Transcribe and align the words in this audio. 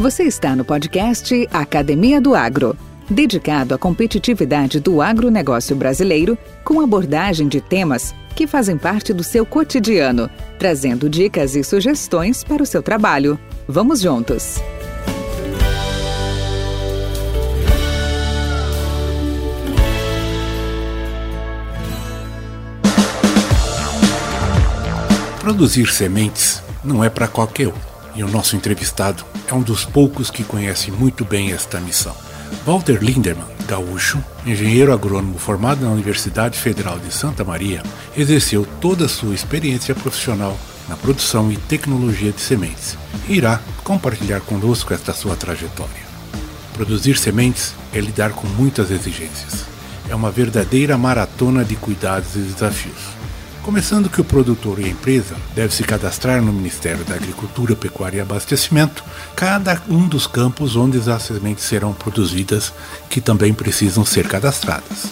Você 0.00 0.22
está 0.22 0.56
no 0.56 0.64
podcast 0.64 1.46
Academia 1.52 2.22
do 2.22 2.34
Agro, 2.34 2.74
dedicado 3.10 3.74
à 3.74 3.78
competitividade 3.78 4.80
do 4.80 5.02
agronegócio 5.02 5.76
brasileiro, 5.76 6.38
com 6.64 6.80
abordagem 6.80 7.46
de 7.46 7.60
temas 7.60 8.14
que 8.34 8.46
fazem 8.46 8.78
parte 8.78 9.12
do 9.12 9.22
seu 9.22 9.44
cotidiano, 9.44 10.30
trazendo 10.58 11.06
dicas 11.06 11.54
e 11.54 11.62
sugestões 11.62 12.42
para 12.42 12.62
o 12.62 12.66
seu 12.66 12.82
trabalho. 12.82 13.38
Vamos 13.68 14.00
juntos! 14.00 14.54
Produzir 25.40 25.92
sementes 25.92 26.62
não 26.82 27.04
é 27.04 27.10
para 27.10 27.28
qualquer 27.28 27.68
um, 27.68 27.89
e 28.14 28.22
o 28.22 28.28
nosso 28.28 28.56
entrevistado 28.56 29.24
é 29.46 29.54
um 29.54 29.62
dos 29.62 29.84
poucos 29.84 30.30
que 30.30 30.44
conhece 30.44 30.90
muito 30.90 31.24
bem 31.24 31.52
esta 31.52 31.80
missão. 31.80 32.14
Walter 32.66 33.02
Linderman, 33.02 33.46
gaúcho, 33.66 34.22
engenheiro 34.44 34.92
agrônomo 34.92 35.38
formado 35.38 35.84
na 35.84 35.92
Universidade 35.92 36.58
Federal 36.58 36.98
de 36.98 37.12
Santa 37.12 37.44
Maria, 37.44 37.82
exerceu 38.16 38.66
toda 38.80 39.06
a 39.06 39.08
sua 39.08 39.34
experiência 39.34 39.94
profissional 39.94 40.58
na 40.88 40.96
produção 40.96 41.50
e 41.52 41.56
tecnologia 41.56 42.32
de 42.32 42.40
sementes 42.40 42.98
e 43.28 43.34
irá 43.34 43.60
compartilhar 43.84 44.40
conosco 44.40 44.92
esta 44.92 45.12
sua 45.12 45.36
trajetória. 45.36 46.10
Produzir 46.74 47.16
sementes 47.16 47.74
é 47.92 48.00
lidar 48.00 48.30
com 48.30 48.46
muitas 48.48 48.90
exigências. 48.90 49.64
É 50.08 50.14
uma 50.14 50.30
verdadeira 50.30 50.98
maratona 50.98 51.64
de 51.64 51.76
cuidados 51.76 52.34
e 52.34 52.40
desafios. 52.40 53.19
Começando 53.70 54.10
que 54.10 54.20
o 54.20 54.24
produtor 54.24 54.80
e 54.80 54.86
a 54.86 54.88
empresa 54.88 55.36
deve 55.54 55.72
se 55.72 55.84
cadastrar 55.84 56.42
no 56.42 56.52
Ministério 56.52 57.04
da 57.04 57.14
Agricultura, 57.14 57.76
Pecuária 57.76 58.18
e 58.18 58.20
Abastecimento, 58.20 59.04
cada 59.36 59.80
um 59.88 60.08
dos 60.08 60.26
campos 60.26 60.74
onde 60.74 60.98
as 61.08 61.22
sementes 61.22 61.66
serão 61.66 61.92
produzidas, 61.92 62.74
que 63.08 63.20
também 63.20 63.54
precisam 63.54 64.04
ser 64.04 64.26
cadastradas. 64.26 65.06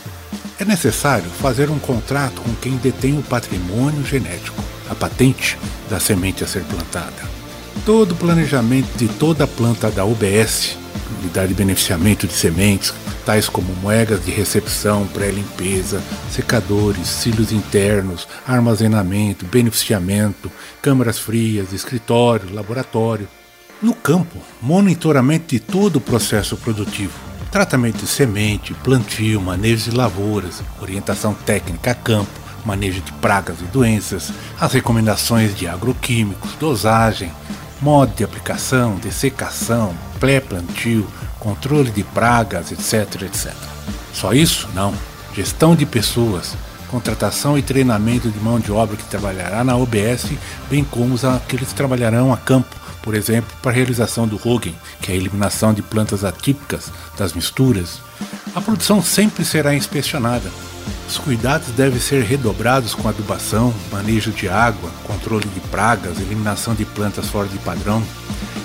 É 0.58 0.64
necessário 0.64 1.30
fazer 1.30 1.70
um 1.70 1.78
contrato 1.78 2.42
com 2.42 2.52
quem 2.56 2.76
detém 2.78 3.16
o 3.16 3.22
patrimônio 3.22 4.04
genético, 4.04 4.60
a 4.90 4.94
patente 4.94 5.56
da 5.88 6.00
semente 6.00 6.42
a 6.42 6.46
ser 6.48 6.64
plantada. 6.64 7.37
Todo 7.84 8.12
o 8.12 8.16
planejamento 8.16 8.96
de 8.96 9.08
toda 9.08 9.44
a 9.44 9.46
planta 9.46 9.90
da 9.90 10.04
UBS, 10.04 10.76
Unidade 11.20 11.48
de 11.48 11.54
Beneficiamento 11.54 12.26
de 12.26 12.32
Sementes, 12.32 12.92
tais 13.24 13.48
como 13.48 13.74
moedas 13.76 14.24
de 14.24 14.30
recepção, 14.30 15.06
pré-limpeza, 15.06 16.02
secadores, 16.30 17.08
cílios 17.08 17.50
internos, 17.50 18.28
armazenamento, 18.46 19.46
beneficiamento, 19.46 20.50
câmaras 20.82 21.18
frias, 21.18 21.72
escritório, 21.72 22.54
laboratório. 22.54 23.28
No 23.80 23.94
campo, 23.94 24.38
monitoramento 24.60 25.48
de 25.48 25.60
todo 25.60 25.96
o 25.96 26.00
processo 26.00 26.56
produtivo, 26.56 27.12
tratamento 27.50 27.98
de 27.98 28.06
semente, 28.06 28.74
plantio, 28.74 29.40
manejo 29.40 29.90
de 29.90 29.96
lavouras, 29.96 30.62
orientação 30.80 31.32
técnica 31.32 31.92
a 31.92 31.94
campo, 31.94 32.30
manejo 32.64 33.00
de 33.00 33.12
pragas 33.12 33.60
e 33.60 33.64
doenças, 33.64 34.32
as 34.60 34.72
recomendações 34.72 35.56
de 35.56 35.66
agroquímicos, 35.66 36.52
dosagem, 36.60 37.32
modo 37.80 38.14
de 38.14 38.24
aplicação, 38.24 38.96
dessecação, 38.96 39.94
pré-plantio, 40.18 41.06
controle 41.38 41.90
de 41.90 42.02
pragas, 42.02 42.72
etc, 42.72 43.22
etc. 43.22 43.52
Só 44.12 44.32
isso? 44.32 44.68
Não. 44.74 44.92
Gestão 45.34 45.76
de 45.76 45.86
pessoas, 45.86 46.56
contratação 46.88 47.56
e 47.56 47.62
treinamento 47.62 48.28
de 48.28 48.38
mão 48.40 48.58
de 48.58 48.72
obra 48.72 48.96
que 48.96 49.04
trabalhará 49.04 49.62
na 49.62 49.76
OBS, 49.76 50.32
bem 50.68 50.82
como 50.82 51.14
aqueles 51.28 51.68
que 51.68 51.74
trabalharão 51.74 52.32
a 52.32 52.36
campo, 52.36 52.74
por 53.02 53.14
exemplo, 53.14 53.56
para 53.62 53.70
a 53.70 53.74
realização 53.74 54.26
do 54.26 54.36
hogging, 54.36 54.74
que 55.00 55.12
é 55.12 55.14
a 55.14 55.16
eliminação 55.16 55.72
de 55.72 55.82
plantas 55.82 56.24
atípicas 56.24 56.90
das 57.16 57.32
misturas. 57.32 58.00
A 58.54 58.60
produção 58.60 59.02
sempre 59.02 59.44
será 59.44 59.74
inspecionada. 59.74 60.50
Os 61.08 61.18
cuidados 61.18 61.68
devem 61.68 62.00
ser 62.00 62.22
redobrados 62.22 62.94
com 62.94 63.08
adubação, 63.08 63.74
manejo 63.90 64.30
de 64.30 64.48
água, 64.48 64.90
controle 65.04 65.48
de 65.48 65.60
pragas, 65.60 66.18
eliminação 66.18 66.74
de 66.74 66.84
plantas 66.84 67.26
fora 67.26 67.48
de 67.48 67.58
padrão, 67.58 68.02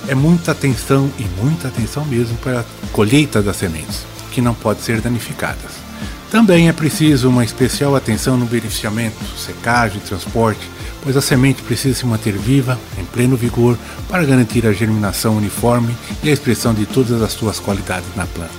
é 0.08 0.16
muita 0.16 0.52
atenção 0.52 1.10
e 1.18 1.24
muita 1.42 1.70
atenção 1.70 2.04
mesmo 2.06 2.38
para 2.38 2.62
a 2.62 2.66
colheita 2.92 3.42
das 3.42 3.56
sementes, 3.56 4.06
que 4.32 4.42
não 4.42 4.54
pode 4.54 4.82
ser 4.82 5.00
danificadas. 5.00 5.84
Também 6.30 6.68
é 6.68 6.74
preciso 6.74 7.30
uma 7.30 7.46
especial 7.46 7.96
atenção 7.96 8.36
no 8.36 8.46
beneficiamento, 8.46 9.24
secagem 9.38 10.00
e 10.00 10.08
transporte, 10.08 10.68
pois 11.04 11.16
a 11.16 11.22
semente 11.22 11.62
precisa 11.62 12.00
se 12.00 12.06
manter 12.06 12.34
viva, 12.34 12.80
em 12.98 13.06
pleno 13.06 13.38
vigor, 13.38 13.78
para 14.10 14.26
garantir 14.26 14.66
a 14.66 14.74
germinação 14.74 15.38
uniforme 15.38 15.96
e 16.24 16.30
a 16.30 16.34
expressão 16.34 16.74
de 16.74 16.86
todas 16.86 17.22
as 17.22 17.34
suas 17.34 17.60
qualidades 17.60 18.08
na 18.16 18.26
planta. 18.26 18.52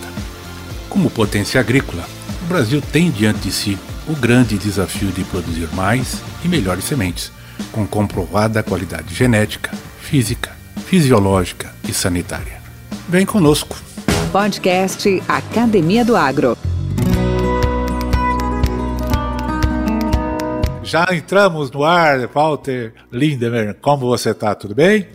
Como 0.89 1.11
potência 1.11 1.61
agrícola, 1.61 2.05
o 2.45 2.47
Brasil 2.47 2.83
tem 2.93 3.11
diante 3.11 3.41
de 3.41 3.51
si 3.51 3.79
o 4.07 4.15
grande 4.15 4.59
desafio 4.59 5.11
de 5.11 5.25
produzir 5.25 5.67
mais 5.73 6.21
e 6.45 6.49
melhores 6.49 6.85
sementes, 6.85 7.33
com 7.73 7.87
comprovada 7.87 8.63
qualidade 8.63 9.15
genética, 9.15 9.73
física 9.99 10.53
fisiológica 10.85 11.73
e 11.89 11.95
sanitária. 11.95 12.61
Vem 13.09 13.25
conosco. 13.25 13.77
Podcast 14.31 15.23
Academia 15.27 16.05
do 16.05 16.15
Agro. 16.15 16.57
Já 20.83 21.07
entramos 21.13 21.71
no 21.71 21.83
ar, 21.83 22.29
Walter 22.29 22.93
Lindemer. 23.11 23.75
Como 23.81 24.07
você 24.07 24.31
está? 24.31 24.55
Tudo 24.55 24.75
bem? 24.75 25.09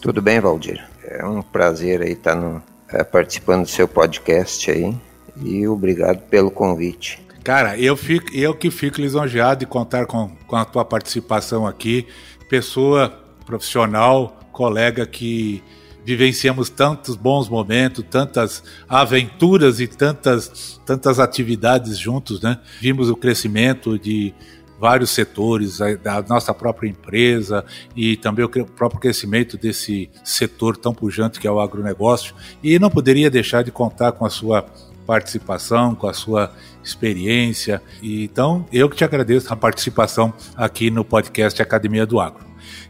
Tudo 0.00 0.22
bem, 0.22 0.40
Valdir. 0.40 0.82
É 1.04 1.24
um 1.24 1.42
prazer 1.42 2.00
aí 2.00 2.12
estar 2.12 2.34
no, 2.34 2.62
é, 2.88 3.04
participando 3.04 3.62
do 3.62 3.68
seu 3.68 3.86
podcast 3.86 4.70
aí 4.70 4.96
e 5.36 5.66
obrigado 5.66 6.20
pelo 6.28 6.50
convite. 6.50 7.20
Cara, 7.44 7.76
eu, 7.78 7.96
fico, 7.96 8.34
eu 8.34 8.54
que 8.54 8.70
fico 8.70 9.00
lisonjeado 9.00 9.60
de 9.60 9.66
contar 9.66 10.06
com, 10.06 10.30
com 10.46 10.56
a 10.56 10.64
tua 10.64 10.84
participação 10.84 11.66
aqui, 11.66 12.06
pessoa 12.48 13.08
profissional 13.44 14.38
colega 14.52 15.06
que 15.06 15.62
vivenciamos 16.04 16.68
tantos 16.68 17.16
bons 17.16 17.48
momentos, 17.48 18.04
tantas 18.08 18.62
aventuras 18.88 19.80
e 19.80 19.86
tantas, 19.86 20.80
tantas 20.84 21.18
atividades 21.18 21.98
juntos, 21.98 22.40
né? 22.40 22.58
Vimos 22.80 23.08
o 23.08 23.16
crescimento 23.16 23.98
de 23.98 24.34
vários 24.78 25.10
setores 25.10 25.78
da 26.02 26.22
nossa 26.22 26.52
própria 26.52 26.88
empresa 26.88 27.64
e 27.94 28.16
também 28.16 28.44
o 28.44 28.48
próprio 28.48 29.00
crescimento 29.00 29.56
desse 29.56 30.10
setor 30.24 30.76
tão 30.76 30.92
pujante 30.92 31.38
que 31.38 31.46
é 31.46 31.50
o 31.50 31.60
agronegócio 31.60 32.34
e 32.60 32.80
não 32.80 32.90
poderia 32.90 33.30
deixar 33.30 33.62
de 33.62 33.70
contar 33.70 34.10
com 34.10 34.26
a 34.26 34.30
sua 34.30 34.66
participação, 35.06 35.94
com 35.94 36.06
a 36.06 36.14
sua 36.14 36.52
experiência. 36.82 37.82
Então, 38.02 38.66
eu 38.72 38.88
que 38.88 38.96
te 38.96 39.04
agradeço 39.04 39.52
a 39.52 39.56
participação 39.56 40.32
aqui 40.56 40.90
no 40.90 41.04
podcast 41.04 41.60
Academia 41.60 42.06
do 42.06 42.20
Agro. 42.20 42.44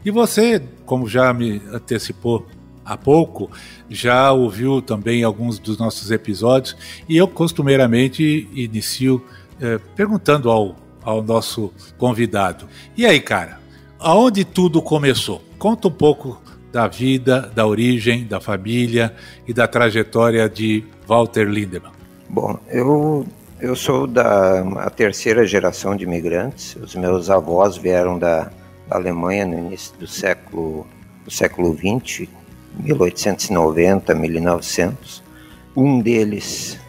E 0.05 0.11
você, 0.11 0.61
como 0.85 1.07
já 1.07 1.33
me 1.33 1.61
antecipou 1.71 2.45
há 2.85 2.97
pouco, 2.97 3.49
já 3.89 4.31
ouviu 4.31 4.81
também 4.81 5.23
alguns 5.23 5.59
dos 5.59 5.77
nossos 5.77 6.11
episódios 6.11 6.75
e 7.07 7.17
eu 7.17 7.27
costumeiramente 7.27 8.49
inicio 8.53 9.23
eh, 9.61 9.79
perguntando 9.95 10.49
ao, 10.49 10.75
ao 11.01 11.23
nosso 11.23 11.71
convidado: 11.97 12.67
e 12.97 13.05
aí, 13.05 13.19
cara, 13.19 13.59
aonde 13.99 14.43
tudo 14.43 14.81
começou? 14.81 15.41
Conta 15.57 15.87
um 15.87 15.91
pouco 15.91 16.41
da 16.71 16.87
vida, 16.87 17.51
da 17.55 17.65
origem, 17.65 18.25
da 18.25 18.41
família 18.41 19.15
e 19.47 19.53
da 19.53 19.67
trajetória 19.67 20.49
de 20.49 20.83
Walter 21.07 21.47
Lindemann. 21.47 22.02
Bom, 22.33 22.57
eu 22.67 23.27
eu 23.61 23.75
sou 23.75 24.07
da 24.07 24.89
terceira 24.89 25.45
geração 25.45 25.95
de 25.95 26.03
imigrantes. 26.03 26.75
Os 26.77 26.95
meus 26.95 27.29
avós 27.29 27.77
vieram 27.77 28.17
da 28.17 28.51
Alemanha 28.89 29.45
no 29.45 29.55
início 29.55 29.95
do 29.99 30.07
século 30.07 30.87
do 31.23 31.29
século 31.29 31.71
20, 31.73 32.27
1890, 32.79 34.15
1900. 34.15 35.23
Um 35.75 35.99
deles, 35.99 36.79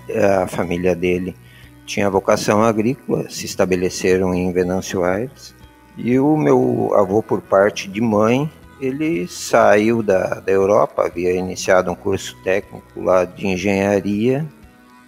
a 0.43 0.47
família 0.47 0.97
dele, 0.97 1.37
tinha 1.85 2.09
vocação 2.09 2.63
agrícola, 2.63 3.29
se 3.29 3.45
estabeleceram 3.45 4.35
em 4.35 4.51
Venâncio 4.51 5.05
Aires. 5.05 5.55
E 5.95 6.19
o 6.19 6.39
meu 6.39 6.91
avô, 6.95 7.23
por 7.23 7.43
parte 7.43 7.87
de 7.87 8.01
mãe, 8.01 8.51
ele 8.81 9.29
saiu 9.29 10.03
da, 10.03 10.41
da 10.41 10.51
Europa, 10.51 11.05
havia 11.05 11.35
iniciado 11.35 11.91
um 11.91 11.95
curso 11.95 12.35
técnico 12.43 13.03
lá 13.03 13.27
de 13.27 13.47
engenharia, 13.47 14.49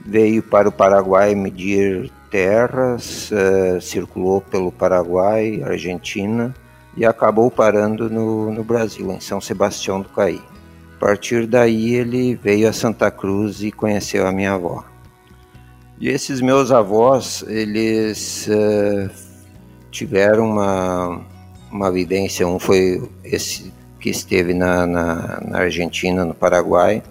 veio 0.06 0.42
para 0.42 0.68
o 0.68 0.72
Paraguai 0.72 1.34
medir 1.34 2.10
terras, 2.30 3.30
uh, 3.30 3.80
circulou 3.80 4.40
pelo 4.40 4.70
Paraguai, 4.70 5.62
Argentina, 5.64 6.54
e 6.96 7.04
acabou 7.04 7.50
parando 7.50 8.08
no, 8.08 8.52
no 8.52 8.64
Brasil, 8.64 9.10
em 9.12 9.20
São 9.20 9.40
Sebastião 9.40 10.00
do 10.00 10.08
Caí. 10.08 10.40
A 10.96 10.98
partir 10.98 11.46
daí 11.46 11.94
ele 11.94 12.34
veio 12.36 12.68
a 12.68 12.72
Santa 12.72 13.10
Cruz 13.10 13.62
e 13.62 13.70
conheceu 13.70 14.26
a 14.26 14.32
minha 14.32 14.52
avó. 14.52 14.84
E 15.98 16.08
esses 16.08 16.40
meus 16.40 16.70
avós, 16.70 17.44
eles 17.48 18.48
uh, 18.48 19.10
tiveram 19.90 20.50
uma, 20.50 21.20
uma 21.70 21.90
vivência, 21.90 22.46
um 22.46 22.58
foi 22.58 23.02
esse 23.24 23.72
que 23.98 24.10
esteve 24.10 24.54
na, 24.54 24.86
na, 24.86 25.40
na 25.40 25.58
Argentina, 25.58 26.24
no 26.24 26.34
Paraguai, 26.34 27.02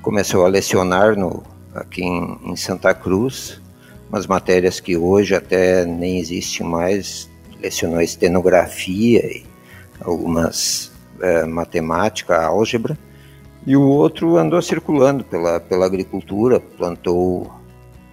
começou 0.00 0.44
a 0.44 0.48
lecionar 0.48 1.16
no, 1.18 1.42
aqui 1.76 2.02
em, 2.02 2.38
em, 2.44 2.56
Santa 2.56 2.94
Cruz, 2.94 3.60
umas 4.08 4.26
matérias 4.26 4.80
que 4.80 4.96
hoje 4.96 5.34
até 5.34 5.84
nem 5.84 6.18
existem 6.18 6.66
mais, 6.66 7.30
lecionou 7.60 8.00
estenografia 8.00 9.24
e 9.26 9.44
algumas 10.00 10.92
é, 11.20 11.44
matemática, 11.44 12.44
álgebra, 12.44 12.98
e 13.66 13.76
o 13.76 13.82
outro 13.82 14.36
andou 14.36 14.62
circulando 14.62 15.24
pela, 15.24 15.58
pela 15.58 15.86
agricultura, 15.86 16.60
plantou 16.60 17.52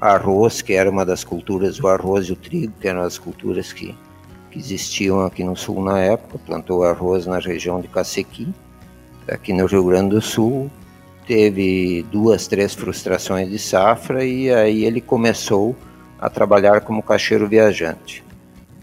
arroz, 0.02 0.62
que 0.62 0.74
era 0.74 0.90
uma 0.90 1.06
das 1.06 1.24
culturas, 1.24 1.80
o 1.80 1.88
arroz 1.88 2.26
e 2.28 2.34
o 2.34 2.36
trigo, 2.36 2.74
que 2.80 2.88
eram 2.88 3.02
as 3.02 3.18
culturas 3.18 3.72
que, 3.72 3.96
que 4.52 4.60
existiam 4.60 5.26
aqui 5.26 5.44
no 5.44 5.56
sul 5.56 5.84
na 5.84 6.00
época, 6.00 6.40
plantou 6.46 6.84
arroz 6.84 7.26
na 7.26 7.40
região 7.40 7.80
de 7.80 7.88
Cacequi, 7.88 8.54
aqui 9.28 9.54
no 9.54 9.66
Rio 9.66 9.86
Grande 9.86 10.10
do 10.10 10.22
Sul, 10.22 10.70
teve 11.26 12.06
duas, 12.12 12.48
três 12.48 12.74
frustrações 12.74 13.50
de 13.50 13.60
safra 13.60 14.24
e 14.26 14.54
aí 14.54 14.86
ele 14.86 15.02
começou 15.02 15.76
a 16.20 16.30
trabalhar 16.30 16.82
como 16.82 17.04
caixeiro 17.04 17.48
viajante. 17.48 18.24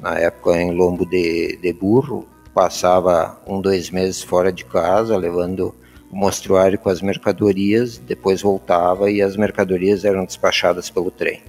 Na 0.01 0.19
época 0.19 0.61
em 0.61 0.73
lombo 0.73 1.05
de, 1.07 1.59
de 1.61 1.73
burro, 1.73 2.27
passava 2.55 3.39
um, 3.47 3.61
dois 3.61 3.91
meses 3.91 4.23
fora 4.23 4.53
de 4.53 4.65
casa, 4.65 5.17
levando 5.17 5.75
o 6.11 6.17
mostruário 6.17 6.79
com 6.79 6.89
as 6.89 7.01
mercadorias, 7.01 7.99
depois 7.99 8.43
voltava 8.43 9.11
e 9.11 9.23
as 9.23 9.37
mercadorias 9.37 10.05
eram 10.05 10.25
despachadas 10.25 10.91
pelo 10.91 11.11
trem. 11.11 11.41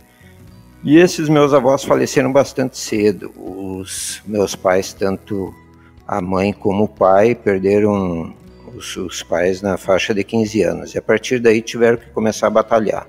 E 0.84 0.98
esses 0.98 1.30
meus 1.30 1.54
avós 1.54 1.84
faleceram 1.84 2.32
bastante 2.32 2.78
cedo. 2.78 3.32
Os 3.38 4.22
meus 4.26 4.56
pais, 4.56 4.94
tanto 4.94 5.54
a 6.08 6.20
mãe 6.20 6.52
como 6.52 6.86
o 6.86 6.88
pai, 6.88 7.36
perderam 7.36 8.34
os, 8.76 8.96
os 8.98 9.24
pais 9.24 9.62
na 9.62 9.78
faixa 9.78 10.14
de 10.14 10.24
15 10.24 10.62
anos. 10.64 10.96
E 10.96 10.98
a 10.98 11.02
partir 11.02 11.40
daí 11.40 11.62
tiveram 11.62 11.98
que 11.98 12.10
começar 12.10 12.48
a 12.48 12.52
batalhar. 12.52 13.08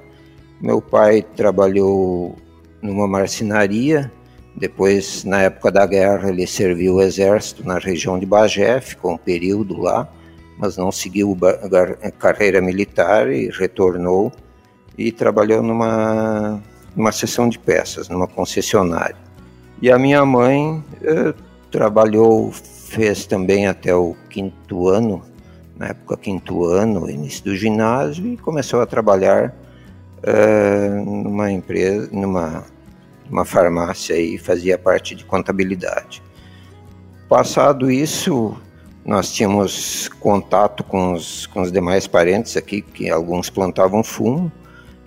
Meu 0.60 0.80
pai 0.80 1.22
trabalhou 1.22 2.36
numa 2.80 3.06
marcenaria, 3.06 4.12
depois, 4.54 5.24
na 5.24 5.42
época 5.42 5.70
da 5.70 5.86
guerra, 5.86 6.28
ele 6.28 6.46
serviu 6.46 6.96
o 6.96 7.02
exército 7.02 7.66
na 7.66 7.78
região 7.78 8.18
de 8.18 8.26
Bagé, 8.26 8.80
ficou 8.80 9.12
um 9.12 9.16
período 9.16 9.80
lá 9.80 10.08
mas 10.62 10.76
não 10.76 10.92
seguiu 10.92 11.36
a 12.02 12.10
carreira 12.12 12.60
militar 12.60 13.28
e 13.28 13.50
retornou 13.50 14.30
e 14.96 15.10
trabalhou 15.10 15.60
numa, 15.60 16.62
numa 16.94 17.10
seção 17.10 17.48
de 17.48 17.58
peças, 17.58 18.08
numa 18.08 18.28
concessionária. 18.28 19.16
E 19.80 19.90
a 19.90 19.98
minha 19.98 20.24
mãe 20.24 20.80
eh, 21.02 21.34
trabalhou, 21.68 22.52
fez 22.52 23.26
também 23.26 23.66
até 23.66 23.92
o 23.92 24.14
quinto 24.30 24.88
ano, 24.88 25.22
na 25.82 25.88
época 25.88 26.16
quinto 26.16 26.64
ano, 26.64 27.10
início 27.10 27.44
do 27.44 27.56
ginásio, 27.56 28.24
e 28.28 28.36
começou 28.36 28.80
a 28.80 28.86
trabalhar 28.86 29.52
eh, 30.22 31.02
numa 31.04 31.50
empresa, 31.50 32.08
numa, 32.12 32.64
numa 33.28 33.44
farmácia 33.44 34.16
e 34.16 34.38
fazia 34.38 34.78
parte 34.78 35.16
de 35.16 35.24
contabilidade. 35.24 36.22
Passado 37.28 37.90
isso, 37.90 38.56
nós 39.04 39.32
tínhamos 39.32 40.06
contato 40.20 40.84
com 40.84 41.14
os, 41.14 41.46
com 41.46 41.62
os 41.62 41.72
demais 41.72 42.06
parentes 42.06 42.56
aqui, 42.56 42.80
que 42.80 43.10
alguns 43.10 43.50
plantavam 43.50 44.04
fumo, 44.04 44.52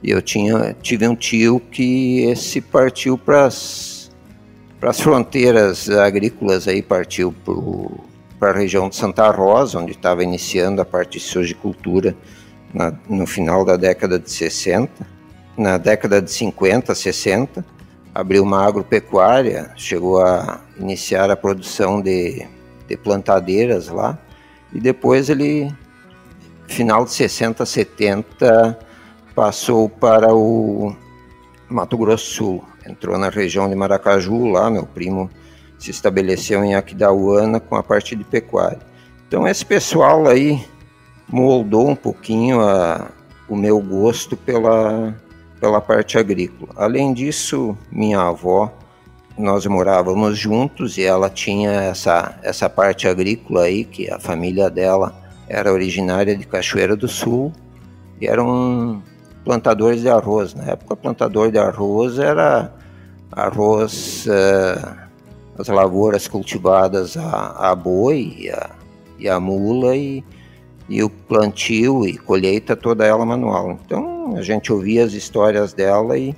e 0.04 0.12
eu 0.12 0.22
tinha, 0.22 0.76
tive 0.82 1.08
um 1.08 1.16
tio 1.16 1.58
que 1.58 2.24
esse 2.24 2.60
partiu 2.60 3.18
para 3.18 3.46
as 3.46 4.12
fronteiras 5.00 5.90
agrícolas, 5.90 6.68
aí 6.68 6.82
partiu 6.82 7.34
para 7.46 7.54
a 8.42 8.52
região 8.52 8.90
de 8.90 8.96
Santa 8.96 9.30
Rosa, 9.32 9.80
onde 9.80 9.92
estava 9.92 10.24
iniciando 10.24 10.82
a 10.82 10.86
parte 10.86 11.18
de 11.18 11.24
sojicultura 11.24 12.16
na, 12.74 12.94
no 13.10 13.26
final 13.26 13.64
da 13.64 13.78
década 13.78 14.20
de 14.20 14.30
60. 14.30 15.08
Na 15.58 15.78
década 15.78 16.22
de 16.22 16.30
50, 16.32 16.94
60, 16.94 17.66
abriu 18.14 18.44
uma 18.44 18.66
agropecuária, 18.66 19.72
chegou 19.76 20.22
a 20.22 20.60
iniciar 20.78 21.32
a 21.32 21.36
produção 21.36 22.02
de 22.02 22.46
ter 22.88 22.98
plantadeiras 22.98 23.88
lá. 23.88 24.18
E 24.74 24.80
depois 24.80 25.30
ele, 25.30 25.74
final 26.68 27.06
de 27.06 27.14
60, 27.14 27.66
70, 27.66 28.78
passou 29.34 29.88
para 29.88 30.34
o 30.36 30.94
Mato 31.70 31.98
Grosso 31.98 32.26
Sul. 32.32 32.64
Entrou 32.86 33.18
na 33.18 33.30
região 33.30 33.70
de 33.70 33.76
Maracaju, 33.76 34.46
lá 34.48 34.70
meu 34.70 34.86
primo 34.86 35.30
se 35.86 35.92
estabeleceu 35.92 36.64
em 36.64 36.74
Aquidauana 36.74 37.60
com 37.60 37.76
a 37.76 37.84
parte 37.84 38.16
de 38.16 38.24
pecuária. 38.24 38.80
Então 39.28 39.48
esse 39.48 39.64
pessoal 39.66 40.28
aí 40.28 40.66
moldou 41.30 41.88
um 41.90 41.96
pouquinho 41.96 42.60
a, 42.60 43.12
o 43.48 43.56
meu 43.56 43.80
gosto 43.80 44.36
pela, 44.36 45.14
pela 45.60 45.80
parte 45.80 46.18
agrícola. 46.18 46.72
Além 46.76 47.14
disso, 47.14 47.78
minha 47.92 48.20
avó 48.20 48.72
nós 49.38 49.66
morávamos 49.66 50.38
juntos 50.38 50.98
e 50.98 51.04
ela 51.04 51.30
tinha 51.30 51.72
essa, 51.72 52.40
essa 52.42 52.70
parte 52.70 53.08
agrícola 53.08 53.64
aí, 53.64 53.84
que 53.84 54.10
a 54.10 54.20
família 54.20 54.70
dela 54.70 55.14
era 55.48 55.72
originária 55.72 56.36
de 56.36 56.48
Cachoeira 56.48 56.96
do 56.96 57.08
Sul 57.08 57.52
e 58.20 58.26
eram 58.26 59.04
plantadores 59.44 60.02
de 60.02 60.10
arroz. 60.10 60.56
Na 60.56 60.64
época, 60.64 60.96
plantador 60.96 61.52
de 61.52 61.60
arroz 61.60 62.18
era 62.18 62.74
arroz, 63.32 64.26
uh, 64.26 65.05
as 65.58 65.68
lavouras 65.68 66.28
cultivadas 66.28 67.16
a, 67.18 67.72
a 67.72 67.76
boi 67.76 68.36
e 68.38 68.50
a, 68.50 68.70
e 69.18 69.30
a 69.30 69.40
mula 69.40 69.96
e, 69.96 70.24
e 70.90 71.02
o 71.02 71.10
plantio 71.10 72.06
e 72.06 72.18
colheita 72.18 72.76
toda 72.76 73.06
ela 73.06 73.26
manual. 73.26 73.80
Então 73.86 74.36
a 74.36 74.42
gente 74.42 74.72
ouvia 74.72 75.04
as 75.04 75.14
histórias 75.14 75.74
dela 75.74 76.18
e, 76.18 76.36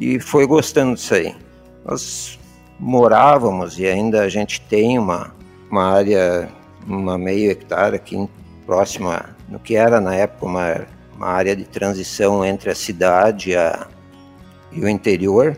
e 0.00 0.18
foi 0.18 0.46
gostando 0.46 0.94
disso 0.94 1.14
aí. 1.14 1.34
Nós 1.84 2.38
morávamos 2.78 3.78
e 3.78 3.86
ainda 3.86 4.22
a 4.22 4.28
gente 4.28 4.60
tem 4.62 4.98
uma, 4.98 5.32
uma 5.70 5.84
área, 5.84 6.48
uma 6.86 7.18
meio 7.18 7.50
hectare 7.50 7.96
aqui 7.96 8.28
próxima, 8.64 9.36
no 9.48 9.58
que 9.58 9.76
era 9.76 10.00
na 10.00 10.14
época 10.14 10.46
uma, 10.46 10.86
uma 11.14 11.26
área 11.26 11.54
de 11.54 11.64
transição 11.64 12.44
entre 12.44 12.70
a 12.70 12.74
cidade 12.74 13.54
a, 13.54 13.86
e 14.72 14.80
o 14.80 14.88
interior, 14.88 15.56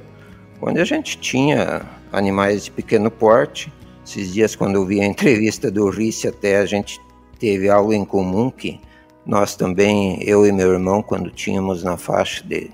onde 0.61 0.81
a 0.81 0.85
gente 0.85 1.19
tinha 1.19 1.83
animais 2.13 2.65
de 2.65 2.71
pequeno 2.71 3.11
porte. 3.11 3.73
Esses 4.05 4.33
dias, 4.33 4.55
quando 4.55 4.77
eu 4.77 4.87
vi 4.87 5.01
a 5.01 5.07
entrevista 5.07 5.71
do 5.71 5.89
Risse, 5.91 6.29
até 6.29 6.59
a 6.59 6.67
gente 6.67 7.01
teve 7.39 7.69
algo 7.69 7.93
em 7.93 8.05
comum 8.05 8.51
que 8.51 8.81
nós 9.25 9.57
também, 9.57 10.23
eu 10.23 10.47
e 10.47 10.53
meu 10.53 10.73
irmão, 10.73 11.03
quando 11.03 11.31
tínhamos 11.31 11.83
na 11.83 11.97
faixa 11.97 12.45
de 12.45 12.71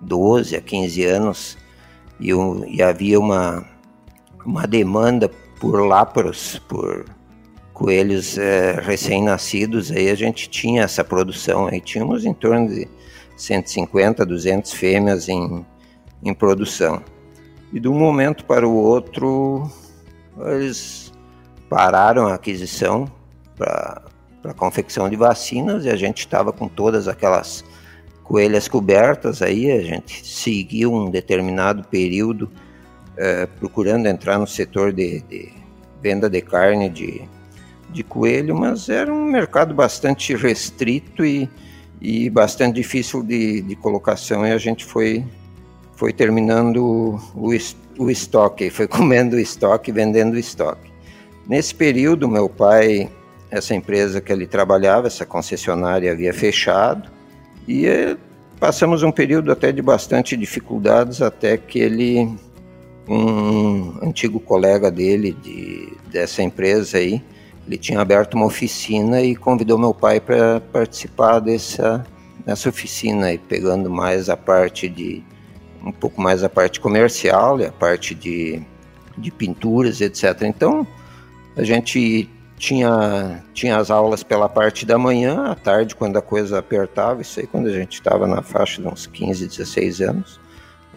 12 0.00 0.56
a 0.56 0.60
15 0.60 1.04
anos, 1.04 1.58
e, 2.18 2.30
e 2.68 2.82
havia 2.82 3.20
uma, 3.20 3.64
uma 4.44 4.66
demanda 4.66 5.30
por 5.60 5.86
láparos, 5.86 6.58
por 6.68 7.04
coelhos 7.74 8.36
é, 8.38 8.72
recém-nascidos, 8.80 9.90
aí 9.90 10.10
a 10.10 10.14
gente 10.14 10.48
tinha 10.48 10.82
essa 10.82 11.04
produção, 11.04 11.66
aí 11.66 11.80
tínhamos 11.80 12.24
em 12.24 12.32
torno 12.32 12.68
de 12.68 12.88
150, 13.36 14.24
200 14.24 14.72
fêmeas 14.72 15.28
em, 15.28 15.64
em 16.22 16.34
produção. 16.34 17.02
E 17.72 17.78
de 17.78 17.88
um 17.88 17.94
momento 17.94 18.44
para 18.44 18.66
o 18.66 18.74
outro, 18.74 19.70
eles 20.38 21.12
pararam 21.68 22.26
a 22.26 22.34
aquisição 22.34 23.10
para 23.56 24.02
a 24.44 24.54
confecção 24.54 25.08
de 25.08 25.16
vacinas 25.16 25.84
e 25.84 25.90
a 25.90 25.96
gente 25.96 26.18
estava 26.20 26.52
com 26.52 26.66
todas 26.66 27.06
aquelas 27.06 27.64
coelhas 28.24 28.68
cobertas 28.68 29.42
aí, 29.42 29.70
a 29.70 29.82
gente 29.82 30.26
seguiu 30.26 30.94
um 30.94 31.10
determinado 31.10 31.84
período 31.84 32.50
é, 33.16 33.44
procurando 33.46 34.06
entrar 34.06 34.38
no 34.38 34.46
setor 34.46 34.92
de, 34.92 35.20
de, 35.22 35.52
venda 36.00 36.30
de 36.30 36.40
carne 36.40 36.88
de, 36.88 37.22
de 37.90 38.02
coelho, 38.02 38.54
mas 38.54 38.88
era 38.88 39.12
um 39.12 39.24
mercado 39.24 39.74
bastante 39.74 40.34
restrito 40.34 41.24
e, 41.24 41.50
e 42.00 42.30
bastante 42.30 42.76
difícil 42.76 43.22
de, 43.22 43.62
de 43.62 43.76
colocação 43.76 44.46
e 44.46 44.52
a 44.52 44.58
gente 44.58 44.84
foi, 44.84 45.24
foi 46.00 46.14
terminando 46.14 47.20
o, 47.36 47.50
o 47.98 48.10
estoque, 48.10 48.70
foi 48.70 48.88
comendo 48.88 49.36
o 49.36 49.38
estoque, 49.38 49.92
vendendo 49.92 50.32
o 50.32 50.38
estoque. 50.38 50.90
Nesse 51.46 51.74
período, 51.74 52.26
meu 52.26 52.48
pai, 52.48 53.10
essa 53.50 53.74
empresa 53.74 54.18
que 54.18 54.32
ele 54.32 54.46
trabalhava, 54.46 55.08
essa 55.08 55.26
concessionária 55.26 56.10
havia 56.10 56.32
fechado, 56.32 57.10
e 57.68 57.86
eh, 57.86 58.16
passamos 58.58 59.02
um 59.02 59.12
período 59.12 59.52
até 59.52 59.70
de 59.72 59.82
bastante 59.82 60.38
dificuldades 60.38 61.20
até 61.20 61.58
que 61.58 61.78
ele, 61.78 62.34
um 63.06 63.98
antigo 64.02 64.40
colega 64.40 64.90
dele 64.90 65.36
de, 65.42 65.92
dessa 66.10 66.42
empresa 66.42 66.96
aí, 66.96 67.22
ele 67.66 67.76
tinha 67.76 68.00
aberto 68.00 68.32
uma 68.34 68.46
oficina 68.46 69.20
e 69.20 69.36
convidou 69.36 69.78
meu 69.78 69.92
pai 69.92 70.18
para 70.18 70.60
participar 70.72 71.40
dessa 71.40 72.06
nessa 72.46 72.70
oficina 72.70 73.34
e 73.34 73.36
pegando 73.36 73.90
mais 73.90 74.30
a 74.30 74.36
parte 74.36 74.88
de 74.88 75.22
um 75.84 75.92
pouco 75.92 76.20
mais 76.20 76.42
a 76.44 76.48
parte 76.48 76.80
comercial 76.80 77.60
e 77.60 77.66
a 77.66 77.72
parte 77.72 78.14
de, 78.14 78.62
de 79.16 79.30
pinturas 79.30 80.00
etc. 80.00 80.42
Então 80.42 80.86
a 81.56 81.62
gente 81.62 82.28
tinha, 82.58 83.42
tinha 83.54 83.78
as 83.78 83.90
aulas 83.90 84.22
pela 84.22 84.48
parte 84.48 84.84
da 84.84 84.98
manhã, 84.98 85.46
à 85.46 85.54
tarde, 85.54 85.96
quando 85.96 86.18
a 86.18 86.22
coisa 86.22 86.58
apertava, 86.58 87.22
isso 87.22 87.40
aí 87.40 87.46
quando 87.46 87.68
a 87.68 87.72
gente 87.72 87.94
estava 87.94 88.26
na 88.26 88.42
faixa 88.42 88.82
de 88.82 88.86
uns 88.86 89.06
15, 89.06 89.46
16 89.46 90.00
anos, 90.02 90.40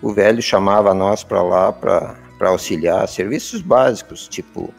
o 0.01 0.13
velho 0.13 0.41
chamava 0.41 0.93
nós 0.93 1.23
para 1.23 1.41
lá 1.41 1.71
para 1.71 2.49
auxiliar 2.49 3.07
serviços 3.07 3.61
básicos, 3.61 4.27
tipo 4.27 4.73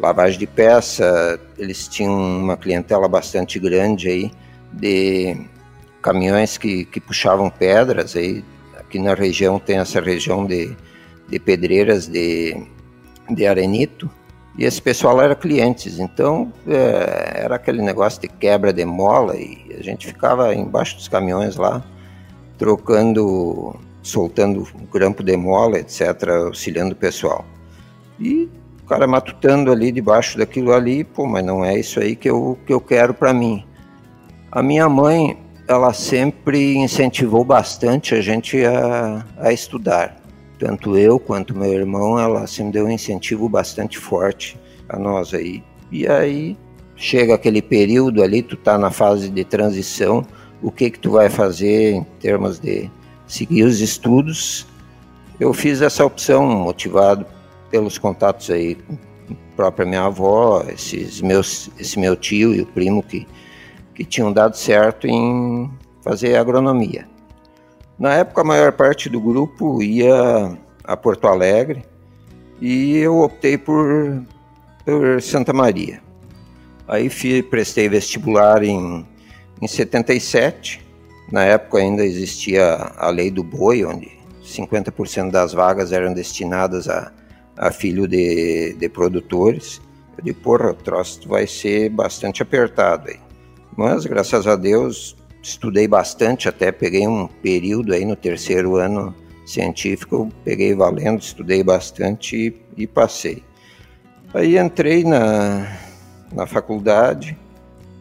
lavagem 0.00 0.38
de 0.38 0.46
peça, 0.46 1.38
eles 1.58 1.86
tinham 1.86 2.14
uma 2.14 2.56
clientela 2.56 3.06
bastante 3.06 3.58
grande 3.58 4.08
aí 4.08 4.32
de 4.72 5.36
caminhões 6.00 6.56
que, 6.56 6.86
que 6.86 6.98
puxavam 6.98 7.50
pedras 7.50 8.16
aí, 8.16 8.42
aqui 8.92 8.98
na 8.98 9.14
região 9.14 9.58
tem 9.58 9.78
essa 9.78 10.00
região 10.00 10.46
de, 10.46 10.76
de 11.26 11.38
pedreiras 11.38 12.06
de, 12.06 12.62
de 13.30 13.46
arenito, 13.46 14.10
e 14.58 14.66
esse 14.66 14.82
pessoal 14.82 15.22
era 15.22 15.34
clientes, 15.34 15.98
então 15.98 16.52
é, 16.68 17.44
era 17.44 17.56
aquele 17.56 17.80
negócio 17.80 18.20
de 18.20 18.28
quebra 18.28 18.70
de 18.70 18.84
mola 18.84 19.34
e 19.34 19.74
a 19.78 19.82
gente 19.82 20.06
ficava 20.06 20.54
embaixo 20.54 20.96
dos 20.96 21.08
caminhões 21.08 21.56
lá, 21.56 21.82
trocando, 22.58 23.74
soltando 24.02 24.68
grampo 24.92 25.24
de 25.24 25.34
mola, 25.38 25.78
etc., 25.78 26.28
auxiliando 26.44 26.92
o 26.92 26.96
pessoal. 26.96 27.46
E 28.20 28.50
o 28.84 28.86
cara 28.86 29.06
matutando 29.06 29.72
ali 29.72 29.90
debaixo 29.90 30.36
daquilo 30.36 30.70
ali, 30.74 31.02
pô, 31.02 31.26
mas 31.26 31.42
não 31.42 31.64
é 31.64 31.78
isso 31.78 31.98
aí 31.98 32.14
que 32.14 32.28
eu, 32.28 32.58
que 32.66 32.74
eu 32.74 32.80
quero 32.80 33.14
para 33.14 33.32
mim. 33.32 33.64
A 34.50 34.62
minha 34.62 34.86
mãe, 34.86 35.38
ela 35.68 35.92
sempre 35.92 36.74
incentivou 36.76 37.44
bastante 37.44 38.14
a 38.14 38.20
gente 38.20 38.64
a, 38.64 39.24
a 39.38 39.52
estudar 39.52 40.22
tanto 40.62 40.96
eu 40.96 41.18
quanto 41.18 41.58
meu 41.58 41.72
irmão, 41.72 42.16
ela 42.16 42.46
sempre 42.46 42.74
deu 42.74 42.86
um 42.86 42.90
incentivo 42.90 43.48
bastante 43.48 43.98
forte 43.98 44.56
a 44.88 44.96
nós 44.96 45.34
aí. 45.34 45.60
E 45.90 46.06
aí 46.06 46.56
chega 46.94 47.34
aquele 47.34 47.60
período 47.60 48.22
ali, 48.22 48.42
tu 48.42 48.56
tá 48.56 48.78
na 48.78 48.88
fase 48.88 49.28
de 49.28 49.44
transição, 49.44 50.24
o 50.62 50.70
que 50.70 50.88
que 50.88 51.00
tu 51.00 51.10
vai 51.10 51.28
fazer 51.28 51.94
em 51.94 52.04
termos 52.20 52.60
de 52.60 52.88
seguir 53.26 53.64
os 53.64 53.80
estudos? 53.80 54.64
Eu 55.40 55.52
fiz 55.52 55.82
essa 55.82 56.04
opção 56.04 56.46
motivado 56.46 57.26
pelos 57.68 57.98
contatos 57.98 58.48
aí 58.48 58.78
própria 59.56 59.84
minha 59.84 60.04
avó, 60.04 60.64
esses 60.72 61.20
meus, 61.20 61.70
esse 61.76 61.98
meu 61.98 62.14
tio 62.14 62.54
e 62.54 62.60
o 62.60 62.66
primo 62.66 63.02
que, 63.02 63.26
que 63.94 64.04
tinham 64.04 64.32
dado 64.32 64.56
certo 64.56 65.06
em 65.06 65.70
fazer 66.02 66.36
agronomia. 66.36 67.06
Na 67.98 68.14
época, 68.14 68.40
a 68.40 68.44
maior 68.44 68.72
parte 68.72 69.08
do 69.08 69.20
grupo 69.20 69.82
ia 69.82 70.56
a 70.84 70.96
Porto 70.96 71.26
Alegre 71.28 71.84
e 72.60 72.96
eu 72.96 73.20
optei 73.20 73.56
por, 73.56 74.24
por 74.84 75.22
Santa 75.22 75.52
Maria. 75.52 76.00
Aí 76.88 77.08
fui, 77.08 77.42
prestei 77.42 77.88
vestibular 77.88 78.62
em, 78.62 79.06
em 79.60 79.68
77. 79.68 80.84
Na 81.30 81.44
época 81.44 81.78
ainda 81.78 82.04
existia 82.04 82.92
a 82.96 83.08
lei 83.08 83.30
do 83.30 83.42
boi, 83.42 83.84
onde 83.84 84.10
50% 84.44 85.30
das 85.30 85.52
vagas 85.52 85.92
eram 85.92 86.12
destinadas 86.12 86.88
a, 86.88 87.12
a 87.56 87.70
filho 87.70 88.06
de, 88.06 88.74
de 88.74 88.88
produtores. 88.88 89.80
Eu 90.18 90.24
disse, 90.24 90.38
porra, 90.38 90.70
o 90.70 90.74
troço 90.74 91.26
vai 91.28 91.46
ser 91.46 91.88
bastante 91.88 92.42
apertado 92.42 93.08
aí. 93.08 93.21
Mas, 93.76 94.04
graças 94.04 94.46
a 94.46 94.56
Deus, 94.56 95.16
estudei 95.42 95.88
bastante, 95.88 96.48
até 96.48 96.70
peguei 96.70 97.06
um 97.06 97.26
período 97.26 97.92
aí 97.92 98.04
no 98.04 98.14
terceiro 98.14 98.76
ano 98.76 99.14
científico, 99.44 100.28
peguei 100.44 100.74
valendo, 100.74 101.20
estudei 101.20 101.62
bastante 101.62 102.36
e, 102.76 102.82
e 102.82 102.86
passei. 102.86 103.42
Aí 104.34 104.58
entrei 104.58 105.04
na, 105.04 105.76
na 106.32 106.46
faculdade, 106.46 107.36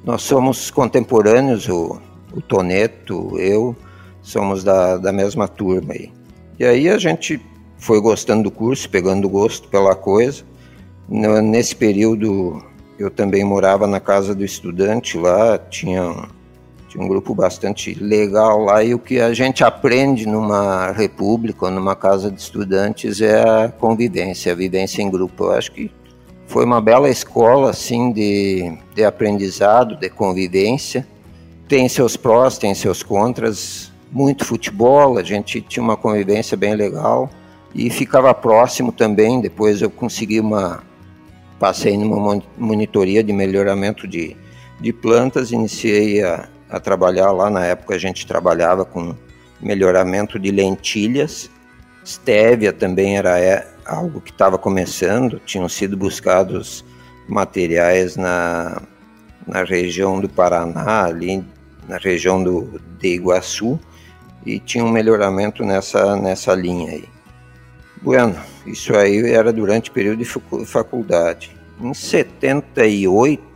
nós 0.03 0.21
somos 0.21 0.71
contemporâneos, 0.71 1.67
o, 1.67 1.99
o 2.33 2.41
Toneto, 2.41 3.37
eu, 3.39 3.75
somos 4.21 4.63
da, 4.63 4.97
da 4.97 5.11
mesma 5.11 5.47
turma 5.47 5.93
aí. 5.93 6.11
E 6.59 6.65
aí 6.65 6.89
a 6.89 6.97
gente 6.97 7.41
foi 7.77 7.99
gostando 7.99 8.43
do 8.43 8.51
curso, 8.51 8.89
pegando 8.89 9.27
gosto 9.27 9.67
pela 9.67 9.95
coisa. 9.95 10.43
Nesse 11.09 11.75
período 11.75 12.63
eu 13.01 13.09
também 13.09 13.43
morava 13.43 13.87
na 13.87 13.99
casa 13.99 14.33
do 14.35 14.43
estudante 14.43 15.17
lá, 15.17 15.57
tinha 15.57 16.29
tinha 16.91 17.01
um 17.01 17.07
grupo 17.07 17.33
bastante 17.33 17.93
legal 17.93 18.65
lá 18.65 18.83
e 18.83 18.93
o 18.93 18.99
que 18.99 19.21
a 19.21 19.33
gente 19.33 19.63
aprende 19.63 20.27
numa 20.27 20.91
república 20.91 21.67
ou 21.67 21.71
numa 21.71 21.95
casa 21.95 22.29
de 22.29 22.41
estudantes 22.41 23.21
é 23.21 23.41
a 23.41 23.69
convivência, 23.69 24.51
a 24.51 24.55
vivência 24.55 25.01
em 25.01 25.09
grupo. 25.09 25.45
Eu 25.45 25.51
acho 25.53 25.71
que 25.71 25.89
foi 26.47 26.65
uma 26.65 26.81
bela 26.81 27.09
escola 27.09 27.69
assim 27.69 28.11
de, 28.11 28.77
de 28.93 29.05
aprendizado, 29.05 29.95
de 29.95 30.09
convivência. 30.09 31.07
Tem 31.65 31.87
seus 31.87 32.17
prós, 32.17 32.57
tem 32.57 32.75
seus 32.75 33.01
contras. 33.01 33.89
Muito 34.11 34.43
futebol, 34.43 35.17
a 35.17 35.23
gente 35.23 35.61
tinha 35.61 35.81
uma 35.81 35.95
convivência 35.95 36.57
bem 36.57 36.75
legal 36.75 37.29
e 37.73 37.89
ficava 37.89 38.33
próximo 38.33 38.91
também. 38.91 39.39
Depois 39.39 39.81
eu 39.81 39.89
consegui 39.89 40.41
uma 40.41 40.83
passei 41.61 41.97
numa 41.97 42.41
monitoria 42.57 43.23
de 43.23 43.31
melhoramento 43.31 44.05
de, 44.05 44.35
de 44.81 44.91
plantas, 44.91 45.51
iniciei 45.51 46.21
a 46.21 46.49
a 46.71 46.79
trabalhar 46.79 47.31
lá. 47.31 47.49
Na 47.49 47.65
época 47.65 47.93
a 47.93 47.97
gente 47.97 48.25
trabalhava 48.25 48.85
com 48.85 49.13
melhoramento 49.59 50.39
de 50.39 50.49
lentilhas. 50.49 51.51
Stevia 52.03 52.71
também 52.71 53.17
era 53.17 53.39
é, 53.39 53.67
algo 53.85 54.21
que 54.21 54.31
estava 54.31 54.57
começando, 54.57 55.39
tinham 55.45 55.67
sido 55.69 55.97
buscados 55.97 56.83
materiais 57.27 58.15
na, 58.15 58.81
na 59.45 59.63
região 59.63 60.19
do 60.19 60.27
Paraná, 60.27 61.03
ali 61.03 61.45
na 61.87 61.97
região 61.97 62.43
do, 62.43 62.81
de 62.99 63.09
Iguaçu, 63.09 63.79
e 64.45 64.59
tinha 64.59 64.83
um 64.83 64.89
melhoramento 64.89 65.63
nessa, 65.63 66.15
nessa 66.15 66.55
linha 66.55 66.91
aí. 66.93 67.05
Bueno, 68.01 68.35
isso 68.65 68.95
aí 68.95 69.31
era 69.31 69.51
durante 69.51 69.89
o 69.89 69.93
período 69.93 70.19
de 70.19 70.65
faculdade. 70.65 71.55
Em 71.79 71.93
78, 71.93 73.51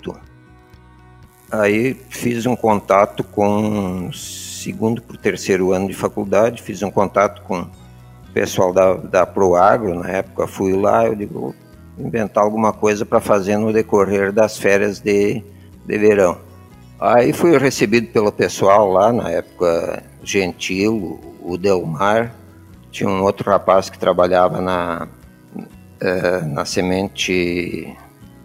Aí 1.52 1.96
fiz 2.10 2.46
um 2.46 2.56
contato 2.56 3.24
com 3.24 4.12
segundo 4.12 5.02
para 5.02 5.16
o 5.16 5.18
terceiro 5.18 5.72
ano 5.72 5.88
de 5.88 5.94
faculdade, 5.94 6.62
fiz 6.62 6.82
um 6.82 6.90
contato 6.90 7.44
com 7.44 7.62
o 7.62 8.34
pessoal 8.34 8.74
da, 8.74 8.96
da 8.96 9.26
Proagro, 9.26 9.94
na 9.94 10.10
época 10.10 10.48
fui 10.48 10.74
lá, 10.74 11.06
eu 11.06 11.16
digo, 11.16 11.40
vou 11.40 11.56
inventar 11.98 12.44
alguma 12.44 12.74
coisa 12.74 13.06
para 13.06 13.22
fazer 13.22 13.58
no 13.58 13.72
decorrer 13.72 14.32
das 14.32 14.58
férias 14.58 15.00
de, 15.00 15.44
de 15.86 15.98
verão. 15.98 16.38
Aí 17.00 17.32
fui 17.32 17.58
recebido 17.58 18.08
pelo 18.08 18.32
pessoal 18.32 18.92
lá, 18.92 19.14
na 19.14 19.30
época 19.30 20.04
Gentil, 20.24 21.20
o 21.42 21.58
Delmar, 21.58 22.34
tinha 22.96 23.10
um 23.10 23.22
outro 23.24 23.52
rapaz 23.52 23.90
que 23.90 24.00
trabalhava 24.00 24.62
na, 24.62 25.08
eh, 26.00 26.42
na 26.46 26.64
semente, 26.64 27.94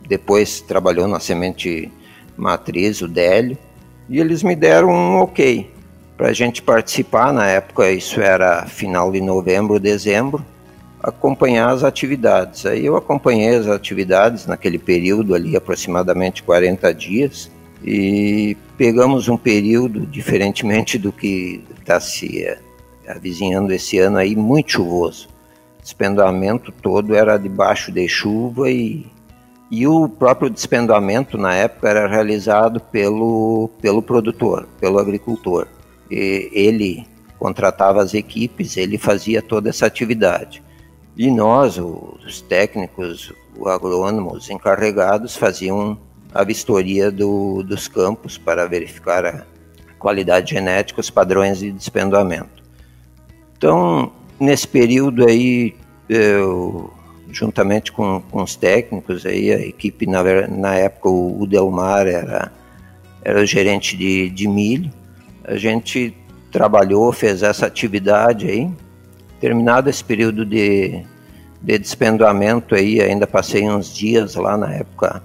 depois 0.08 0.60
trabalhou 0.60 1.06
na 1.06 1.20
semente 1.20 1.90
matriz, 2.36 3.00
o 3.00 3.06
Délio, 3.06 3.56
e 4.08 4.18
eles 4.18 4.42
me 4.42 4.56
deram 4.56 4.90
um 4.90 5.20
ok 5.20 5.70
para 6.16 6.30
a 6.30 6.32
gente 6.32 6.62
participar. 6.62 7.32
Na 7.32 7.46
época, 7.46 7.92
isso 7.92 8.20
era 8.20 8.66
final 8.66 9.12
de 9.12 9.20
novembro, 9.20 9.78
dezembro, 9.78 10.44
acompanhar 11.00 11.70
as 11.70 11.84
atividades. 11.84 12.66
Aí 12.66 12.84
eu 12.84 12.96
acompanhei 12.96 13.54
as 13.54 13.68
atividades 13.68 14.46
naquele 14.46 14.80
período 14.80 15.32
ali, 15.32 15.56
aproximadamente 15.56 16.42
40 16.42 16.92
dias, 16.92 17.48
e 17.84 18.56
pegamos 18.76 19.28
um 19.28 19.36
período, 19.36 20.04
diferentemente 20.06 20.98
do 20.98 21.12
que 21.12 21.62
está 21.78 22.00
se 22.00 22.44
avizinhando 23.10 23.72
esse 23.72 23.98
ano 23.98 24.18
aí, 24.18 24.36
muito 24.36 24.72
chuvoso. 24.72 25.28
O 25.78 25.82
despendoamento 25.82 26.70
todo 26.70 27.14
era 27.14 27.38
debaixo 27.38 27.90
de 27.90 28.06
chuva 28.08 28.70
e 28.70 29.06
e 29.70 29.86
o 29.86 30.08
próprio 30.08 30.50
despendoamento 30.50 31.38
na 31.38 31.54
época 31.54 31.88
era 31.88 32.08
realizado 32.08 32.80
pelo, 32.80 33.70
pelo 33.80 34.02
produtor, 34.02 34.66
pelo 34.80 34.98
agricultor. 34.98 35.68
E 36.10 36.50
ele 36.52 37.06
contratava 37.38 38.02
as 38.02 38.12
equipes, 38.12 38.76
ele 38.76 38.98
fazia 38.98 39.40
toda 39.40 39.70
essa 39.70 39.86
atividade. 39.86 40.60
E 41.16 41.30
nós, 41.30 41.78
os 41.78 42.40
técnicos, 42.40 43.32
os 43.56 43.66
agrônomos 43.68 44.50
encarregados, 44.50 45.36
faziam 45.36 45.96
a 46.34 46.42
vistoria 46.42 47.10
do, 47.10 47.62
dos 47.62 47.86
campos 47.86 48.36
para 48.36 48.66
verificar 48.66 49.24
a 49.24 49.44
qualidade 50.00 50.50
genética, 50.50 51.00
os 51.00 51.10
padrões 51.10 51.60
de 51.60 51.70
despendoamento. 51.70 52.59
Então, 53.60 54.10
nesse 54.40 54.66
período 54.66 55.28
aí, 55.28 55.76
eu 56.08 56.90
juntamente 57.30 57.92
com, 57.92 58.22
com 58.30 58.42
os 58.42 58.56
técnicos, 58.56 59.26
aí 59.26 59.52
a 59.52 59.60
equipe, 59.60 60.06
na, 60.06 60.22
na 60.48 60.76
época 60.76 61.10
o 61.10 61.46
Delmar 61.46 62.06
era, 62.06 62.50
era 63.22 63.44
gerente 63.44 63.98
de, 63.98 64.30
de 64.30 64.48
milho, 64.48 64.90
a 65.44 65.58
gente 65.58 66.16
trabalhou, 66.50 67.12
fez 67.12 67.42
essa 67.42 67.66
atividade 67.66 68.48
aí, 68.48 68.72
terminado 69.38 69.90
esse 69.90 70.02
período 70.02 70.46
de, 70.46 71.04
de 71.60 71.78
despendoamento 71.78 72.74
aí, 72.74 72.98
ainda 73.02 73.26
passei 73.26 73.68
uns 73.68 73.94
dias 73.94 74.36
lá 74.36 74.56
na 74.56 74.72
época, 74.72 75.22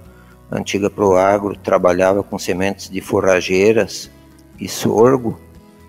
antiga 0.52 0.90
Proagro 0.90 1.56
trabalhava 1.56 2.22
com 2.22 2.38
sementes 2.38 2.90
de 2.90 3.00
forrageiras 3.00 4.10
e 4.60 4.68
sorgo. 4.68 5.40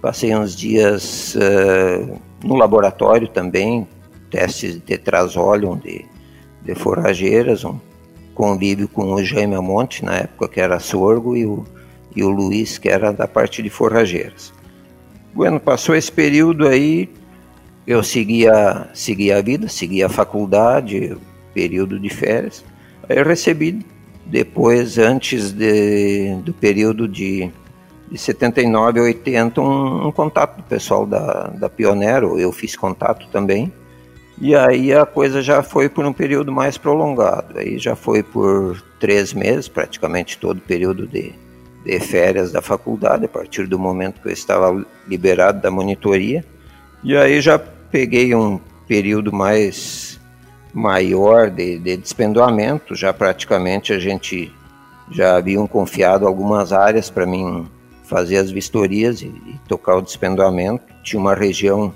Passei 0.02 0.34
uns 0.34 0.56
dias 0.56 1.36
uh, 1.36 2.27
no 2.44 2.56
laboratório 2.56 3.28
também, 3.28 3.88
testes 4.30 4.74
de 4.76 4.80
tetrazolium 4.80 5.78
de, 5.78 6.06
de 6.64 6.76
forrageiras, 6.76 7.64
um 7.64 7.80
convívio 8.34 8.88
com 8.88 9.14
o 9.14 9.24
Jaime 9.24 9.56
Amonte, 9.56 10.06
na 10.06 10.18
época 10.18 10.48
que 10.48 10.60
era 10.60 10.80
sorgo, 10.80 11.36
e 11.36 11.46
o, 11.46 11.64
e 12.16 12.24
o 12.24 12.30
Luiz, 12.30 12.78
que 12.78 12.90
era 12.90 13.12
da 13.12 13.28
parte 13.28 13.64
de 13.64 13.70
forrageiras. 13.70 14.54
Bueno, 15.34 15.60
passou 15.60 15.96
esse 15.96 16.12
período 16.12 16.68
aí, 16.68 17.10
eu 17.86 18.04
seguia, 18.04 18.90
seguia 18.94 19.38
a 19.38 19.42
vida, 19.42 19.68
seguia 19.68 20.08
a 20.08 20.10
faculdade, 20.10 21.18
período 21.54 22.00
de 22.00 22.10
férias. 22.10 22.64
Aí 23.08 23.18
eu 23.18 23.26
recebi 23.26 23.86
depois, 24.26 24.98
antes 24.98 25.52
de, 25.52 26.36
do 26.44 26.54
período 26.54 27.08
de, 27.08 27.50
de 28.12 28.18
79 28.18 29.00
a 29.00 29.04
80, 29.04 29.62
um, 29.62 30.08
um 30.08 30.12
contato 30.12 30.58
do 30.58 30.64
pessoal 30.64 31.06
da, 31.06 31.48
da 31.48 31.70
Pionero, 31.70 32.40
eu 32.40 32.52
fiz 32.52 32.76
contato 32.76 33.28
também. 33.30 33.72
E 34.40 34.56
aí 34.56 34.94
a 34.94 35.06
coisa 35.06 35.42
já 35.42 35.64
foi 35.64 35.90
por 35.90 36.06
um 36.06 36.14
período 36.14 36.52
mais 36.52 36.78
prolongado. 36.78 37.58
Aí 37.58 37.78
já 37.80 37.96
foi 37.96 38.22
por 38.22 38.82
três 39.00 39.34
meses, 39.34 39.68
praticamente 39.68 40.38
todo 40.38 40.58
o 40.58 40.62
período 40.62 41.08
de, 41.08 41.34
de 41.84 42.00
férias 42.00 42.52
da 42.52 42.62
faculdade, 42.62 43.26
a 43.26 43.30
partir 43.30 43.66
do 43.66 43.80
momento 43.80 44.22
que 44.22 44.28
eu 44.28 44.34
estava 44.34 44.86
liberado 45.08 45.60
da 45.60 45.72
monitoria. 45.72 46.46
E 47.04 47.18
aí 47.18 47.42
já 47.42 47.58
peguei 47.58 48.36
um 48.36 48.60
período 48.88 49.34
mais 49.34 50.20
maior 50.74 51.50
de, 51.50 51.80
de 51.80 51.98
despendoamento, 51.98 52.96
já 52.96 53.12
praticamente 53.12 53.92
a 53.92 54.00
gente 54.00 54.54
já 55.10 55.38
haviam 55.38 55.66
confiado 55.66 56.28
algumas 56.28 56.72
áreas 56.72 57.10
para 57.10 57.26
mim 57.26 57.68
fazer 58.08 58.38
as 58.38 58.50
vistorias 58.50 59.22
e, 59.22 59.28
e, 59.28 59.60
tocar 59.68 59.98
o 59.98 60.02
despendoamento. 60.02 60.84
Tinha 61.04 61.20
uma 61.20 61.36
região 61.36 61.94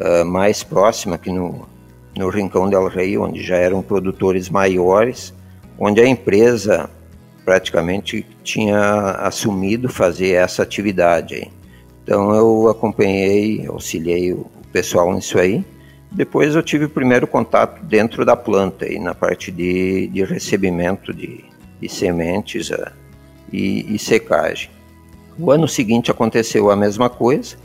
uh, 0.00 0.24
mais 0.24 0.62
próxima 0.62 1.14
aqui 1.14 1.30
no, 1.30 1.66
no 2.16 2.28
Rincão 2.28 2.68
del 2.68 2.88
Rei, 2.88 3.16
onde 3.16 3.42
já 3.42 3.56
eram 3.56 3.82
produtores 3.82 4.50
maiores, 4.50 5.32
onde 5.78 6.00
a 6.00 6.06
empresa 6.06 6.90
praticamente 7.44 8.26
tinha 8.42 9.12
assumido 9.20 9.88
fazer 9.88 10.32
essa 10.32 10.62
atividade. 10.62 11.34
Aí. 11.34 11.50
Então 12.02 12.34
eu 12.34 12.68
acompanhei, 12.68 13.66
auxiliei 13.66 14.32
o 14.32 14.46
pessoal 14.72 15.12
nisso 15.14 15.38
aí. 15.38 15.64
Depois 16.10 16.54
eu 16.54 16.62
tive 16.62 16.84
o 16.84 16.88
primeiro 16.88 17.26
contato 17.26 17.84
dentro 17.84 18.24
da 18.24 18.36
planta, 18.36 18.86
e 18.86 19.00
na 19.00 19.14
parte 19.14 19.50
de, 19.50 20.06
de 20.08 20.22
recebimento 20.22 21.12
de, 21.12 21.44
de 21.80 21.88
sementes 21.88 22.70
a, 22.70 22.92
e, 23.52 23.94
e, 23.94 23.98
secagem. 23.98 24.70
O 25.38 25.50
ano 25.50 25.66
seguinte 25.66 26.10
aconteceu 26.10 26.70
a 26.70 26.76
mesma 26.76 27.10
coisa, 27.10 27.56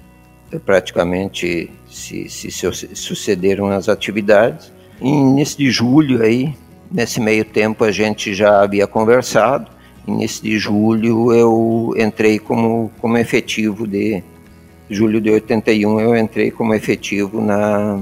praticamente 0.66 1.70
se, 1.88 2.28
se, 2.28 2.50
se 2.50 2.96
sucederam 2.96 3.70
as 3.70 3.88
atividades. 3.88 4.72
início 5.00 5.58
de 5.58 5.70
julho 5.70 6.24
aí, 6.24 6.56
nesse 6.92 7.20
meio 7.20 7.46
tempo 7.46 7.84
a 7.84 7.92
gente 7.92 8.34
já 8.34 8.62
havia 8.62 8.88
conversado. 8.88 9.70
Início 10.08 10.44
de 10.44 10.58
julho 10.58 11.32
eu 11.32 11.94
entrei 11.96 12.40
como, 12.40 12.92
como 13.00 13.18
efetivo 13.18 13.86
de 13.86 14.24
julho 14.90 15.22
de 15.22 15.30
81 15.30 16.00
eu 16.00 16.16
entrei 16.16 16.50
como 16.50 16.74
efetivo 16.74 17.40
na 17.40 18.02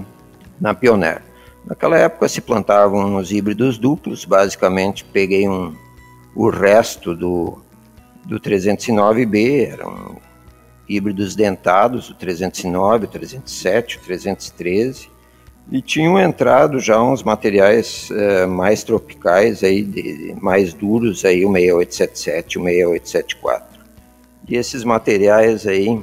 na 0.59 0.73
Pioneer. 0.73 1.21
Naquela 1.65 1.97
época 1.97 2.27
se 2.27 2.41
plantavam 2.41 3.17
os 3.17 3.31
híbridos 3.31 3.77
duplos, 3.77 4.25
basicamente 4.25 5.03
peguei 5.03 5.47
um, 5.47 5.75
o 6.33 6.49
resto 6.49 7.13
do, 7.13 7.59
do 8.27 8.39
309B, 8.39 9.71
eram 9.71 10.17
híbridos 10.87 11.35
dentados, 11.35 12.09
o 12.09 12.15
309, 12.15 13.05
o 13.05 13.07
307, 13.07 13.97
o 13.97 14.01
313, 14.01 15.09
e 15.71 15.81
tinham 15.81 16.19
entrado 16.19 16.79
já 16.79 17.01
uns 17.01 17.23
materiais 17.23 18.09
uh, 18.09 18.47
mais 18.47 18.83
tropicais, 18.83 19.63
aí, 19.63 19.81
de, 19.83 20.35
mais 20.41 20.73
duros, 20.73 21.25
aí, 21.25 21.45
o 21.45 21.51
6877 21.51 22.59
o 22.59 22.63
6874. 22.63 23.79
E 24.47 24.55
esses 24.55 24.83
materiais 24.83 25.65
aí, 25.65 26.01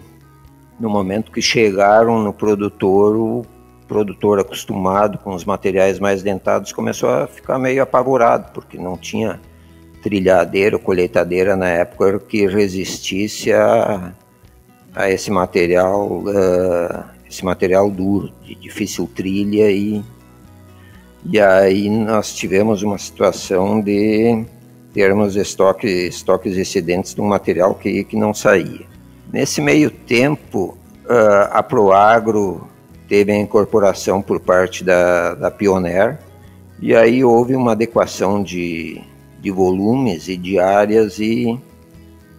no 0.79 0.91
momento 0.91 1.31
que 1.31 1.41
chegaram 1.41 2.23
no 2.23 2.33
produtor, 2.33 3.17
o 3.17 3.47
produtor 3.87 4.39
acostumado 4.41 5.19
com 5.19 5.35
os 5.35 5.45
materiais 5.45 5.99
mais 5.99 6.23
dentados 6.23 6.73
começou 6.73 7.09
a 7.09 7.27
ficar 7.27 7.59
meio 7.59 7.83
apavorado, 7.83 8.53
porque 8.53 8.79
não 8.79 8.97
tinha 8.97 9.41
trilhadeira 10.05 10.77
ou 10.77 10.83
colheitadeira 10.83 11.57
na 11.57 11.69
época 11.69 12.19
que 12.19 12.47
resistisse 12.47 13.51
a, 13.51 14.13
a 14.95 15.11
esse 15.11 15.31
material 15.31 16.19
uh, 16.19 17.05
esse 17.27 17.43
material 17.43 17.91
duro, 17.91 18.31
de 18.45 18.55
difícil 18.55 19.11
trilha 19.15 19.71
e 19.71 20.05
e 21.25 21.41
aí 21.41 21.89
nós 21.89 22.35
tivemos 22.35 22.83
uma 22.83 22.99
situação 22.99 23.81
de 23.81 24.45
termos 24.93 25.37
estoque, 25.37 25.87
estoques 25.87 26.55
excedentes 26.59 27.15
de 27.15 27.21
um 27.23 27.27
material 27.27 27.75
que, 27.75 28.05
que 28.05 28.15
não 28.15 28.35
saía. 28.35 28.85
Nesse 29.33 29.63
meio 29.63 29.91
tempo, 29.91 30.77
uh, 31.07 31.49
a 31.51 31.63
Proagro 31.63 32.69
teve 33.09 33.33
a 33.33 33.37
incorporação 33.37 34.21
por 34.21 34.39
parte 34.39 34.85
da, 34.85 35.35
da 35.35 35.51
Pioneer, 35.51 36.19
e 36.79 36.95
aí 36.95 37.25
houve 37.25 37.57
uma 37.57 37.73
adequação 37.73 38.43
de, 38.43 39.01
de 39.45 39.51
volumes 39.51 40.27
e 40.27 40.39
de 40.39 40.59
áreas 40.59 41.19
e 41.19 41.61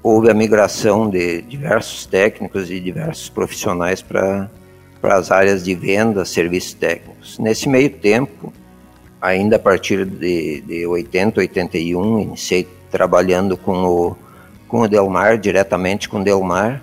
houve 0.02 0.32
a 0.32 0.34
migração 0.34 1.08
de 1.08 1.44
diversos 1.44 2.08
técnicos 2.08 2.72
e 2.72 2.80
diversos 2.80 3.30
profissionais 3.30 4.02
para 4.02 4.50
as 5.04 5.32
áreas 5.32 5.63
de 5.63 5.76
venda, 5.76 6.26
serviços 6.26 6.74
técnicos. 6.74 7.38
Nesse 7.38 7.70
meio 7.70 7.91
tempo, 7.91 8.52
ainda 9.22 9.58
a 9.58 9.60
partir 9.60 10.04
de, 10.04 10.62
de 10.62 10.88
80, 10.88 11.41
81, 11.41 12.20
iniciei 12.22 12.68
trabalhando 12.89 13.56
com 13.56 13.84
o, 13.84 14.15
com 14.68 14.82
o 14.82 14.88
Delmar, 14.88 15.38
diretamente 15.38 16.10
com 16.10 16.22
o 16.22 16.24
Delmar, 16.24 16.82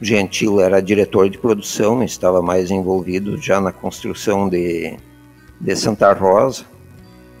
Gentil 0.00 0.60
era 0.60 0.80
diretor 0.80 1.28
de 1.28 1.38
produção, 1.38 2.04
estava 2.04 2.40
mais 2.40 2.70
envolvido 2.70 3.36
já 3.40 3.60
na 3.60 3.72
construção 3.72 4.48
de, 4.48 4.96
de 5.60 5.74
Santa 5.74 6.12
Rosa 6.12 6.64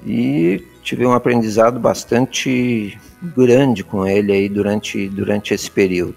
e 0.04 0.64
tive 0.88 1.04
um 1.04 1.12
aprendizado 1.12 1.78
bastante 1.78 2.98
grande 3.36 3.84
com 3.84 4.06
ele 4.06 4.32
aí 4.32 4.48
durante, 4.48 5.06
durante 5.10 5.52
esse 5.52 5.70
período. 5.70 6.14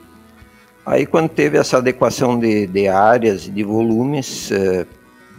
Aí 0.85 1.05
quando 1.05 1.27
teve 1.27 1.57
essa 1.57 1.77
adequação 1.77 2.39
de, 2.39 2.67
de 2.67 2.87
áreas 2.87 3.47
e 3.47 3.51
de 3.51 3.63
volumes, 3.65 4.49
eh, 4.49 4.85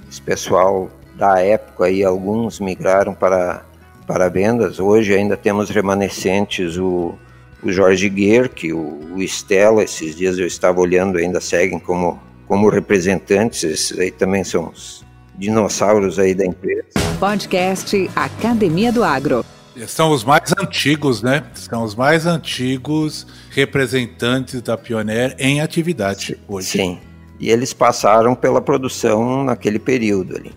esse 0.06 0.20
pessoal 0.20 0.90
da 1.16 1.40
época 1.40 1.86
aí, 1.86 2.04
alguns 2.04 2.60
migraram 2.60 3.14
para, 3.14 3.64
para 4.06 4.28
vendas, 4.28 4.78
hoje 4.78 5.14
ainda 5.14 5.34
temos 5.34 5.70
remanescentes 5.70 6.76
o 6.76 7.14
o 7.62 7.70
Jorge 7.70 8.08
Guerck, 8.08 8.72
o, 8.72 9.14
o 9.14 9.22
Stella, 9.22 9.84
esses 9.84 10.16
dias 10.16 10.36
eu 10.36 10.46
estava 10.48 10.80
olhando, 10.80 11.16
ainda 11.16 11.40
seguem 11.40 11.78
como, 11.78 12.20
como 12.48 12.68
representantes, 12.68 13.62
esses 13.62 13.96
aí 13.96 14.10
também 14.10 14.42
são 14.42 14.68
os 14.68 15.04
dinossauros 15.36 16.18
aí 16.18 16.34
da 16.34 16.44
empresa. 16.44 16.84
Podcast 17.18 18.10
Academia 18.14 18.92
do 18.92 19.04
Agro. 19.04 19.44
São 19.86 20.10
os 20.10 20.22
mais 20.22 20.52
antigos, 20.58 21.22
né? 21.22 21.44
São 21.54 21.82
os 21.82 21.94
mais 21.94 22.26
antigos 22.26 23.26
representantes 23.50 24.60
da 24.60 24.76
Pioneer 24.76 25.34
em 25.38 25.60
atividade 25.60 26.38
hoje. 26.46 26.68
Sim. 26.68 27.00
E 27.40 27.50
eles 27.50 27.72
passaram 27.72 28.34
pela 28.34 28.60
produção 28.60 29.44
naquele 29.44 29.78
período 29.78 30.36
ali. 30.36 30.52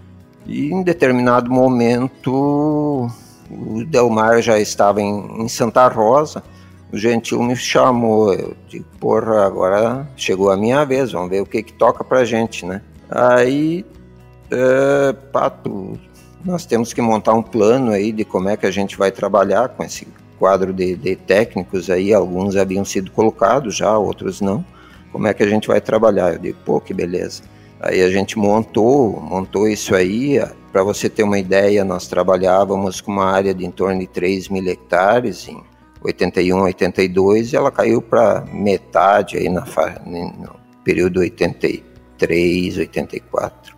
E 0.45 0.71
em 0.71 0.83
determinado 0.83 1.49
momento, 1.49 3.09
o 3.49 3.83
Delmar 3.85 4.41
já 4.41 4.59
estava 4.59 5.01
em, 5.01 5.43
em 5.43 5.47
Santa 5.47 5.87
Rosa 5.87 6.43
o 6.95 6.97
Gentil 6.97 7.41
me 7.43 7.55
chamou, 7.57 8.33
eu 8.33 8.55
digo, 8.69 8.85
porra, 8.99 9.45
agora 9.45 10.07
chegou 10.15 10.49
a 10.49 10.55
minha 10.55 10.85
vez, 10.85 11.11
vamos 11.11 11.29
ver 11.29 11.41
o 11.41 11.45
que 11.45 11.61
que 11.61 11.73
toca 11.73 12.05
pra 12.05 12.23
gente, 12.23 12.65
né? 12.65 12.81
Aí, 13.09 13.85
é, 14.51 15.13
Pato, 15.31 15.99
nós 16.43 16.65
temos 16.65 16.93
que 16.93 17.01
montar 17.01 17.33
um 17.33 17.41
plano 17.41 17.91
aí 17.91 18.11
de 18.11 18.23
como 18.23 18.49
é 18.49 18.57
que 18.57 18.65
a 18.65 18.71
gente 18.71 18.97
vai 18.97 19.11
trabalhar 19.11 19.69
com 19.69 19.83
esse 19.83 20.07
quadro 20.37 20.73
de, 20.73 20.95
de 20.95 21.15
técnicos 21.15 21.89
aí, 21.89 22.13
alguns 22.13 22.55
haviam 22.55 22.85
sido 22.85 23.11
colocados 23.11 23.75
já, 23.75 23.97
outros 23.97 24.41
não. 24.41 24.63
Como 25.11 25.27
é 25.27 25.33
que 25.33 25.43
a 25.43 25.47
gente 25.47 25.67
vai 25.67 25.79
trabalhar? 25.79 26.33
Eu 26.33 26.39
digo, 26.39 26.57
pô, 26.65 26.79
que 26.81 26.93
beleza. 26.93 27.41
Aí 27.79 28.01
a 28.01 28.09
gente 28.09 28.37
montou, 28.37 29.19
montou 29.21 29.67
isso 29.67 29.95
aí. 29.95 30.41
Para 30.71 30.83
você 30.83 31.09
ter 31.09 31.23
uma 31.23 31.39
ideia, 31.39 31.85
nós 31.85 32.07
trabalhávamos 32.07 32.99
com 32.99 33.11
uma 33.11 33.25
área 33.25 33.53
de 33.53 33.65
em 33.65 33.71
torno 33.71 33.99
de 33.99 34.07
3 34.07 34.49
mil 34.49 34.67
hectares 34.67 35.47
em 35.47 35.63
81, 36.01 36.61
82, 36.61 37.53
e 37.53 37.55
ela 37.55 37.71
caiu 37.71 38.01
para 38.01 38.45
metade 38.51 39.37
aí 39.37 39.49
na, 39.49 39.65
no 40.05 40.55
período 40.83 41.21
83, 41.21 42.77
84. 42.77 43.74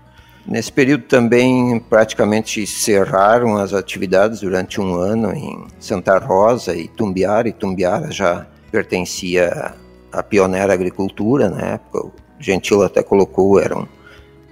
Nesse 0.47 0.71
período 0.71 1.03
também 1.03 1.77
praticamente 1.89 2.65
cerraram 2.65 3.57
as 3.57 3.73
atividades 3.73 4.39
durante 4.39 4.79
um 4.79 4.95
ano 4.95 5.33
em 5.33 5.67
Santa 5.77 6.17
Rosa 6.17 6.73
e 6.73 6.87
Tumbiara, 6.87 7.49
e 7.49 7.53
Tumbiara 7.53 8.09
já 8.11 8.47
pertencia 8.71 9.73
à 10.09 10.23
pioneira 10.23 10.73
agricultura 10.73 11.49
na 11.49 11.73
época, 11.73 12.07
o 12.07 12.13
Gentil 12.39 12.81
até 12.81 13.03
colocou, 13.03 13.59
eram 13.59 13.85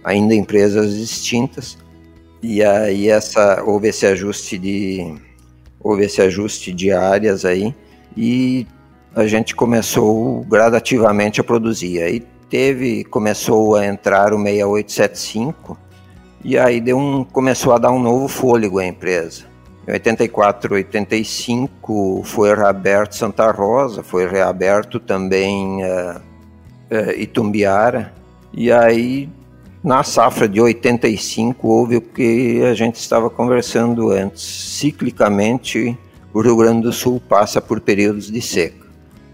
ainda 0.04 0.36
empresas 0.36 0.98
distintas, 0.98 1.78
e 2.44 2.62
aí 2.62 3.08
essa, 3.08 3.64
houve 3.64 3.88
esse 3.88 4.06
ajuste 4.06 4.58
de 4.58 5.16
houve 5.80 6.04
esse 6.04 6.22
ajuste 6.22 6.74
de 6.74 6.92
áreas 6.92 7.46
aí, 7.46 7.74
e 8.18 8.68
a 9.16 9.26
gente 9.28 9.56
começou 9.56 10.42
gradativamente 10.44 11.40
a 11.40 11.44
produzir. 11.44 12.02
Aí 12.02 12.24
teve, 12.50 13.04
começou 13.06 13.76
a 13.76 13.86
entrar 13.86 14.34
o 14.34 14.38
6875, 14.38 15.85
e 16.46 16.60
aí 16.60 16.80
deu 16.80 16.96
um, 16.96 17.24
começou 17.24 17.74
a 17.74 17.80
dar 17.80 17.92
um 17.92 18.00
novo 18.00 18.28
fôlego 18.28 18.78
à 18.78 18.86
empresa. 18.86 19.46
Em 19.88 19.94
84, 19.94 20.76
85 20.76 22.22
foi 22.24 22.56
reaberto 22.56 23.16
Santa 23.16 23.50
Rosa, 23.50 24.04
foi 24.04 24.28
reaberto 24.28 25.00
também 25.00 25.84
uh, 25.84 26.22
uh, 26.92 27.20
Itumbiara. 27.20 28.14
E 28.54 28.72
aí, 28.72 29.28
na 29.84 30.04
safra 30.04 30.48
de 30.48 30.62
85, 30.62 31.68
houve 31.68 31.98
o 31.98 32.02
que 32.02 32.62
a 32.64 32.76
gente 32.76 32.98
estava 32.98 33.28
conversando 33.28 34.12
antes. 34.12 34.44
Ciclicamente, 34.44 35.98
o 36.32 36.42
Rio 36.42 36.58
Grande 36.58 36.84
do 36.84 36.94
Sul 36.94 37.20
passa 37.28 37.60
por 37.60 37.82
períodos 37.82 38.32
de 38.32 38.40
seca. 38.40 38.86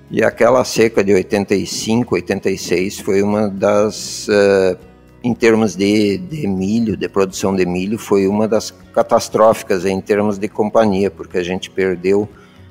E 0.10 0.24
aquela 0.24 0.64
seca 0.64 1.04
de 1.04 1.14
85, 1.14 2.16
86 2.16 3.02
foi 3.02 3.22
uma 3.22 3.50
das 3.50 4.30
uh, 4.30 4.91
em 5.24 5.34
termos 5.34 5.76
de, 5.76 6.18
de 6.18 6.48
milho, 6.48 6.98
de 6.98 7.08
produção 7.08 7.56
de 7.56 7.66
milho, 7.66 7.98
foi 7.98 8.28
uma 8.28 8.48
das 8.48 8.72
catastróficas 8.94 9.86
em 9.86 10.02
termos 10.02 10.38
de 10.38 10.48
companhia, 10.48 11.12
porque 11.12 11.38
a 11.38 11.44
gente 11.44 11.70
perdeu 11.70 12.28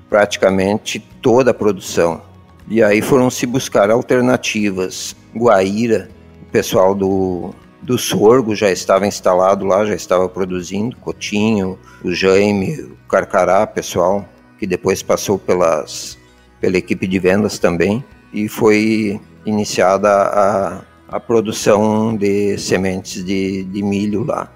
praticamente 0.09 0.99
toda 1.23 1.53
a 1.53 1.55
produção. 1.55 2.23
E 2.69 2.83
aí 2.83 3.01
foram 3.01 3.31
se 3.31 3.47
buscar 3.47 3.91
alternativas. 3.91 5.15
Guaíra, 5.35 6.09
o 6.43 6.47
pessoal 6.47 6.95
do, 6.95 7.55
do 7.81 7.97
sorgo 7.97 8.55
já 8.55 8.71
estava 8.71 9.07
instalado 9.07 9.65
lá, 9.65 9.85
já 9.85 9.95
estava 9.95 10.29
produzindo, 10.29 10.97
Cotinho, 10.97 11.79
o 12.05 12.13
Jaime, 12.13 12.81
o 12.83 12.97
Carcará, 13.09 13.67
pessoal, 13.67 14.29
que 14.59 14.67
depois 14.67 15.03
passou 15.03 15.39
pelas, 15.39 16.19
pela 16.61 16.77
equipe 16.77 17.07
de 17.07 17.19
vendas 17.19 17.59
também, 17.59 18.05
e 18.33 18.49
foi 18.49 19.21
iniciada 19.47 20.09
a 20.11 20.83
a 21.11 21.19
produção 21.19 22.17
de 22.17 22.57
sementes 22.57 23.25
de, 23.25 23.65
de 23.65 23.83
milho 23.83 24.25
lá. 24.25 24.49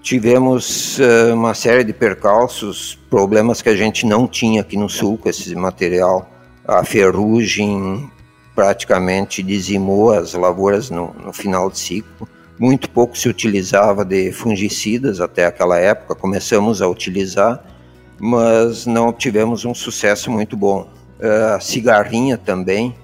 Tivemos 0.00 0.98
uh, 0.98 1.34
uma 1.34 1.52
série 1.52 1.84
de 1.84 1.92
percalços, 1.92 2.98
problemas 3.10 3.60
que 3.60 3.68
a 3.68 3.76
gente 3.76 4.06
não 4.06 4.26
tinha 4.26 4.62
aqui 4.62 4.78
no 4.78 4.88
sul 4.88 5.18
com 5.18 5.28
esse 5.28 5.54
material. 5.54 6.30
A 6.66 6.82
ferrugem 6.84 8.10
praticamente 8.54 9.42
dizimou 9.42 10.12
as 10.12 10.32
lavouras 10.32 10.88
no, 10.88 11.14
no 11.22 11.32
final 11.34 11.70
de 11.70 11.78
ciclo. 11.78 12.26
Muito 12.58 12.88
pouco 12.88 13.16
se 13.16 13.28
utilizava 13.28 14.04
de 14.04 14.32
fungicidas 14.32 15.20
até 15.20 15.44
aquela 15.44 15.78
época, 15.78 16.14
começamos 16.14 16.80
a 16.80 16.88
utilizar, 16.88 17.62
mas 18.18 18.86
não 18.86 19.08
obtivemos 19.08 19.66
um 19.66 19.74
sucesso 19.74 20.30
muito 20.30 20.56
bom. 20.56 20.90
Uh, 21.20 21.54
a 21.56 21.60
cigarrinha 21.60 22.38
também, 22.38 22.96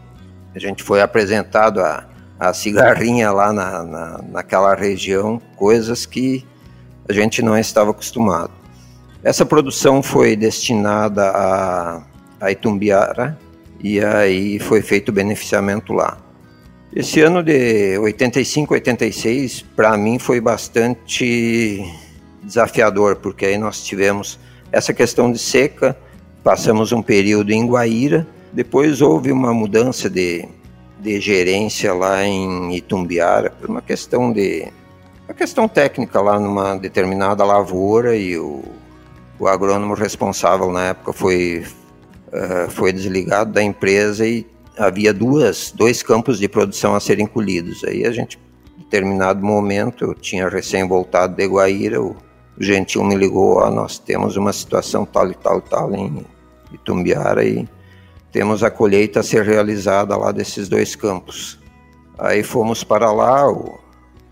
a 0.55 0.59
gente 0.59 0.83
foi 0.83 1.03
apresentado 1.03 1.81
a 1.81 2.14
a 2.39 2.53
cigarrinha 2.53 3.31
lá 3.31 3.53
na, 3.53 3.83
na, 3.85 4.21
naquela 4.31 4.75
região, 4.75 5.41
coisas 5.57 6.05
que 6.05 6.45
a 7.09 7.13
gente 7.13 7.43
não 7.43 7.57
estava 7.57 7.91
acostumado. 7.91 8.51
Essa 9.23 9.47
produção 9.47 10.03
foi 10.03 10.37
destinada 10.37 11.31
a, 11.31 12.03
a 12.41 12.51
Itumbiara 12.51 13.39
e 13.81 14.01
aí 14.01 14.59
foi 14.59 14.83
feito 14.83 15.09
o 15.09 15.13
beneficiamento 15.13 15.93
lá. 15.93 16.19
Esse 16.95 17.21
ano 17.21 17.43
de 17.43 17.99
85, 17.99 18.75
86, 18.75 19.63
para 19.75 19.97
mim 19.97 20.19
foi 20.19 20.41
bastante 20.41 21.85
desafiador, 22.43 23.17
porque 23.17 23.47
aí 23.47 23.59
nós 23.59 23.83
tivemos 23.83 24.39
essa 24.71 24.93
questão 24.93 25.33
de 25.33 25.39
seca, 25.39 25.97
passamos 26.43 26.93
um 26.93 27.03
período 27.03 27.51
em 27.51 27.67
Guaíra, 27.67 28.27
depois 28.53 29.01
houve 29.01 29.33
uma 29.33 29.53
mudança 29.53 30.09
de, 30.09 30.47
de 31.05 31.21
gerência 31.21 31.93
lá 31.93 32.25
em 32.25 32.75
Itumbiara 32.75 33.51
por 33.51 33.69
uma 33.69 33.83
questão 33.83 34.33
de 34.33 34.67
uma 35.29 35.35
questão 35.35 35.69
técnica 35.69 36.19
lá 36.23 36.41
numa 36.41 36.77
determinada 36.77 37.45
lavoura 37.45 38.17
e 38.17 38.39
o, 38.39 38.65
o 39.39 39.47
agrônomo 39.47 39.93
responsável 39.93 40.73
na 40.73 40.87
época 40.87 41.13
foi 41.13 41.63
uh, 42.29 42.71
foi 42.71 42.91
desligado 42.91 43.53
da 43.53 43.63
empresa 43.63 44.27
e 44.27 44.47
havia 44.79 45.13
duas 45.13 45.71
dois 45.73 46.03
campos 46.03 46.39
de 46.39 46.49
produção 46.49 46.95
a 46.95 47.01
serem 47.01 47.27
colhidos. 47.27 47.85
Aí 47.85 48.07
a 48.07 48.11
gente 48.11 48.39
em 48.79 48.83
determinado 48.85 49.45
momento 49.45 50.07
eu 50.07 50.15
tinha 50.15 50.49
recém 50.49 50.89
voltado 50.89 51.37
de 51.37 51.47
Guaíra 51.47 52.01
o, 52.01 52.17
o 52.59 52.63
Gentil 52.63 53.05
me 53.05 53.15
ligou 53.15 53.59
ó, 53.59 53.71
nós 53.71 53.99
temos 53.99 54.39
uma 54.39 54.55
situação 54.55 55.05
tal 55.05 55.31
e 55.31 55.35
tal 55.35 55.59
e 55.59 55.63
tal 55.69 55.95
em 55.95 56.25
Itumbiara 56.73 57.45
e 57.45 57.69
temos 58.35 58.65
a 58.65 58.71
colheita 58.71 59.21
a 59.21 59.23
ser 59.23 59.45
realizada 59.45 60.17
lá 60.17 60.33
desses 60.33 60.69
dois 60.69 60.97
campos. 60.97 61.57
Aí 62.19 62.43
fomos 62.43 62.83
para 62.83 63.13
lá, 63.13 63.49
o, 63.49 63.79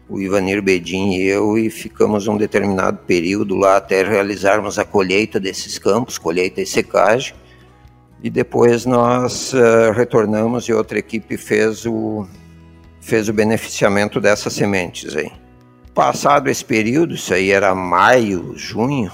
o 0.08 0.20
Ivanir 0.20 0.60
Bedin 0.60 1.12
e 1.12 1.28
eu, 1.28 1.56
e 1.56 1.70
ficamos 1.70 2.26
um 2.26 2.36
determinado 2.36 2.98
período 3.06 3.54
lá 3.54 3.76
até 3.76 4.02
realizarmos 4.02 4.76
a 4.76 4.84
colheita 4.84 5.38
desses 5.38 5.78
campos, 5.78 6.18
colheita 6.18 6.60
e 6.60 6.66
secagem. 6.66 7.32
E 8.20 8.28
depois 8.28 8.84
nós 8.84 9.52
uh, 9.52 9.92
retornamos 9.94 10.64
e 10.64 10.72
outra 10.72 10.98
equipe 10.98 11.36
fez 11.36 11.86
o, 11.86 12.26
fez 13.00 13.28
o 13.28 13.32
beneficiamento 13.32 14.20
dessas 14.20 14.52
sementes 14.52 15.16
aí. 15.16 15.30
Passado 15.94 16.50
esse 16.50 16.64
período, 16.64 17.14
isso 17.14 17.32
aí 17.32 17.52
era 17.52 17.72
maio, 17.72 18.54
junho, 18.56 19.12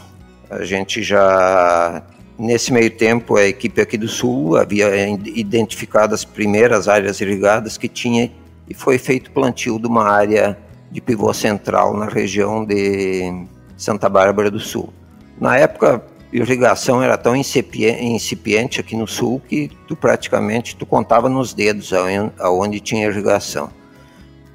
a 0.49 0.65
gente 0.65 1.03
já 1.03 2.03
Nesse 2.39 2.73
meio 2.73 2.91
tempo, 2.91 3.37
a 3.37 3.45
equipe 3.45 3.81
aqui 3.81 3.99
do 3.99 4.07
Sul 4.07 4.57
havia 4.57 5.09
identificado 5.09 6.15
as 6.15 6.25
primeiras 6.25 6.87
áreas 6.87 7.21
irrigadas 7.21 7.77
que 7.77 7.89
tinha 7.89 8.31
e 8.69 8.75
foi 8.75 8.97
feito 8.97 9.33
plantio 9.33 9.77
de 9.77 9.89
uma 9.89 10.05
área 10.05 10.57
de 10.89 11.01
pivô 11.01 11.35
central 11.35 11.97
na 11.97 12.07
região 12.07 12.65
de 12.65 13.45
Santa 13.77 14.09
Bárbara 14.09 14.53
do 14.53 14.61
Sul. 14.61 14.93
Na 15.41 15.57
época, 15.57 16.01
irrigação 16.33 17.03
era 17.03 17.19
tão 17.19 17.35
incipiente 17.35 18.81
aqui 18.81 18.95
no 18.95 19.09
Sul 19.09 19.43
que 19.49 19.69
tu 19.89 19.97
praticamente 19.97 20.77
tu 20.77 20.87
contava 20.87 21.29
nos 21.29 21.53
dedos 21.53 21.93
aonde 22.39 22.79
tinha 22.79 23.09
irrigação. 23.09 23.69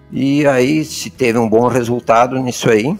E 0.10 0.48
aí 0.48 0.86
se 0.86 1.10
teve 1.10 1.38
um 1.38 1.50
bom 1.50 1.68
resultado 1.68 2.40
nisso 2.40 2.70
aí. 2.70 2.98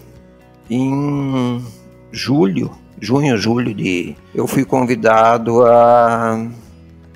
Em 0.68 1.64
julho 2.12 2.70
junho, 3.00 3.36
julho 3.36 3.74
de. 3.74 4.16
Eu 4.34 4.46
fui 4.46 4.64
convidado 4.64 5.64
a, 5.64 6.46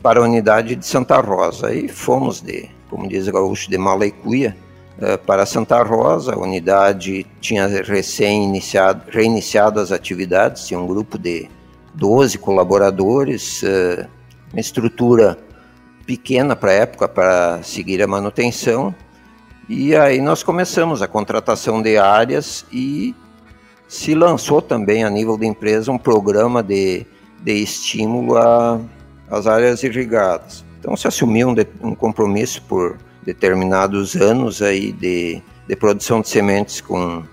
para 0.03 0.21
a 0.21 0.23
unidade 0.23 0.77
de 0.77 0.87
Santa 0.87 1.21
Rosa 1.21 1.75
e 1.75 1.89
fomos 1.89 2.41
de, 2.41 2.69
como 2.91 3.09
diz 3.09 3.27
o 3.27 3.33
gaúcho, 3.33 3.71
de 3.71 3.79
Malecuia 3.79 4.57
eh, 5.01 5.17
para 5.17 5.47
Santa 5.47 5.83
Rosa. 5.83 6.35
A 6.35 6.39
unidade 6.39 7.27
tinha 7.41 7.67
recém 7.67 8.45
iniciado, 8.45 9.03
reiniciado 9.11 9.81
as 9.81 9.93
atividades, 9.93 10.67
tinha 10.67 10.79
um 10.79 10.87
grupo 10.87 11.19
de 11.19 11.49
12 11.95 12.39
colaboradores, 12.39 13.63
eh, 13.63 14.07
uma 14.53 14.61
estrutura 14.61 15.39
pequena 16.07 16.57
para 16.57 16.71
a 16.71 16.75
época 16.75 17.09
para 17.09 17.63
seguir 17.63 18.03
a 18.03 18.07
manutenção. 18.07 18.95
E 19.69 19.95
aí 19.95 20.21
nós 20.21 20.43
começamos 20.43 21.03
a 21.03 21.07
contratação 21.07 21.83
de 21.83 21.99
áreas 21.99 22.65
e 22.73 23.15
se 23.89 24.15
lançou 24.15 24.61
também 24.61 25.03
a 25.03 25.11
nível 25.11 25.39
de 25.39 25.47
empresa 25.47 25.91
um 25.91 25.99
programa 25.99 26.63
de, 26.63 27.07
de 27.43 27.53
estímulo 27.55 28.37
às 29.31 29.47
áreas 29.47 29.83
irrigadas. 29.83 30.65
Então 30.79 30.95
se 30.95 31.09
assumiu 31.09 31.49
um, 31.49 31.55
de, 31.55 31.67
um 31.83 31.95
compromisso 31.95 32.63
por 32.69 32.99
determinados 33.25 34.15
anos 34.15 34.61
aí 34.61 34.93
de, 34.93 35.43
de 35.67 35.77
produção 35.77 36.21
de 36.21 36.29
sementes 36.29 36.83
com, 36.83 37.25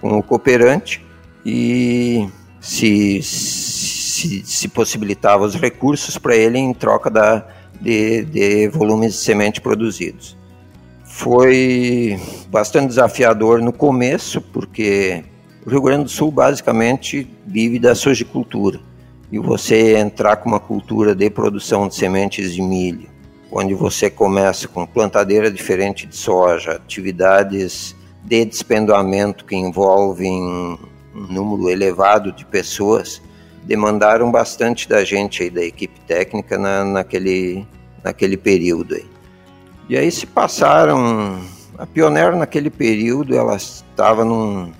com 0.00 0.18
o 0.18 0.22
cooperante 0.22 1.04
e 1.44 2.28
se, 2.60 3.22
se, 3.22 4.44
se 4.44 4.68
possibilitava 4.68 5.44
os 5.44 5.54
recursos 5.54 6.18
para 6.18 6.36
ele 6.36 6.58
em 6.58 6.74
troca 6.74 7.10
da, 7.10 7.46
de, 7.80 8.24
de 8.26 8.68
volumes 8.68 9.14
de 9.14 9.18
semente 9.18 9.60
produzidos. 9.60 10.36
Foi 11.04 12.18
bastante 12.48 12.88
desafiador 12.88 13.60
no 13.60 13.72
começo, 13.72 14.40
porque 14.40 15.24
o 15.64 15.70
Rio 15.70 15.82
Grande 15.82 16.04
do 16.04 16.10
Sul 16.10 16.30
basicamente 16.30 17.28
vive 17.46 17.78
da 17.78 17.94
sojicultura. 17.94 18.80
E 19.30 19.38
você 19.38 19.96
entrar 19.96 20.36
com 20.36 20.48
uma 20.48 20.60
cultura 20.60 21.14
de 21.14 21.30
produção 21.30 21.88
de 21.88 21.94
sementes 21.94 22.52
de 22.52 22.60
milho, 22.60 23.08
onde 23.50 23.72
você 23.72 24.10
começa 24.10 24.68
com 24.68 24.84
plantadeira 24.84 25.50
diferente 25.50 26.06
de 26.06 26.16
soja, 26.16 26.72
atividades 26.72 27.96
de 28.24 28.44
despendoamento 28.44 29.44
que 29.44 29.56
envolvem 29.56 30.42
um 30.42 30.78
número 31.14 31.70
elevado 31.70 32.32
de 32.32 32.44
pessoas 32.44 33.22
demandaram 33.64 34.30
bastante 34.30 34.88
da 34.88 35.04
gente 35.04 35.44
aí, 35.44 35.50
da 35.50 35.62
equipe 35.62 36.00
técnica 36.00 36.58
na, 36.58 36.84
naquele, 36.84 37.66
naquele 38.02 38.36
período 38.36 38.94
aí. 38.94 39.06
E 39.88 39.96
aí 39.96 40.10
se 40.10 40.26
passaram, 40.26 41.40
a 41.78 41.86
Pioneer 41.86 42.36
naquele 42.36 42.70
período 42.70 43.36
ela 43.36 43.56
estava 43.56 44.24
num, 44.24 44.72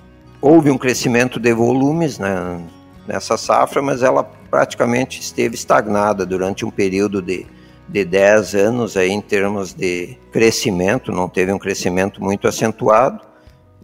houve 0.43 0.69
um 0.69 0.77
crescimento 0.77 1.39
de 1.39 1.53
volumes 1.53 2.19
né, 2.19 2.61
nessa 3.07 3.37
safra, 3.37 3.81
mas 3.81 4.03
ela 4.03 4.25
praticamente 4.25 5.21
esteve 5.21 5.55
estagnada 5.55 6.25
durante 6.25 6.65
um 6.65 6.69
período 6.69 7.21
de, 7.21 7.47
de 7.87 8.03
10 8.03 8.55
anos 8.55 8.97
aí 8.97 9.09
em 9.09 9.21
termos 9.21 9.73
de 9.73 10.17
crescimento, 10.33 11.13
não 11.13 11.29
teve 11.29 11.53
um 11.53 11.57
crescimento 11.57 12.21
muito 12.21 12.45
acentuado, 12.45 13.21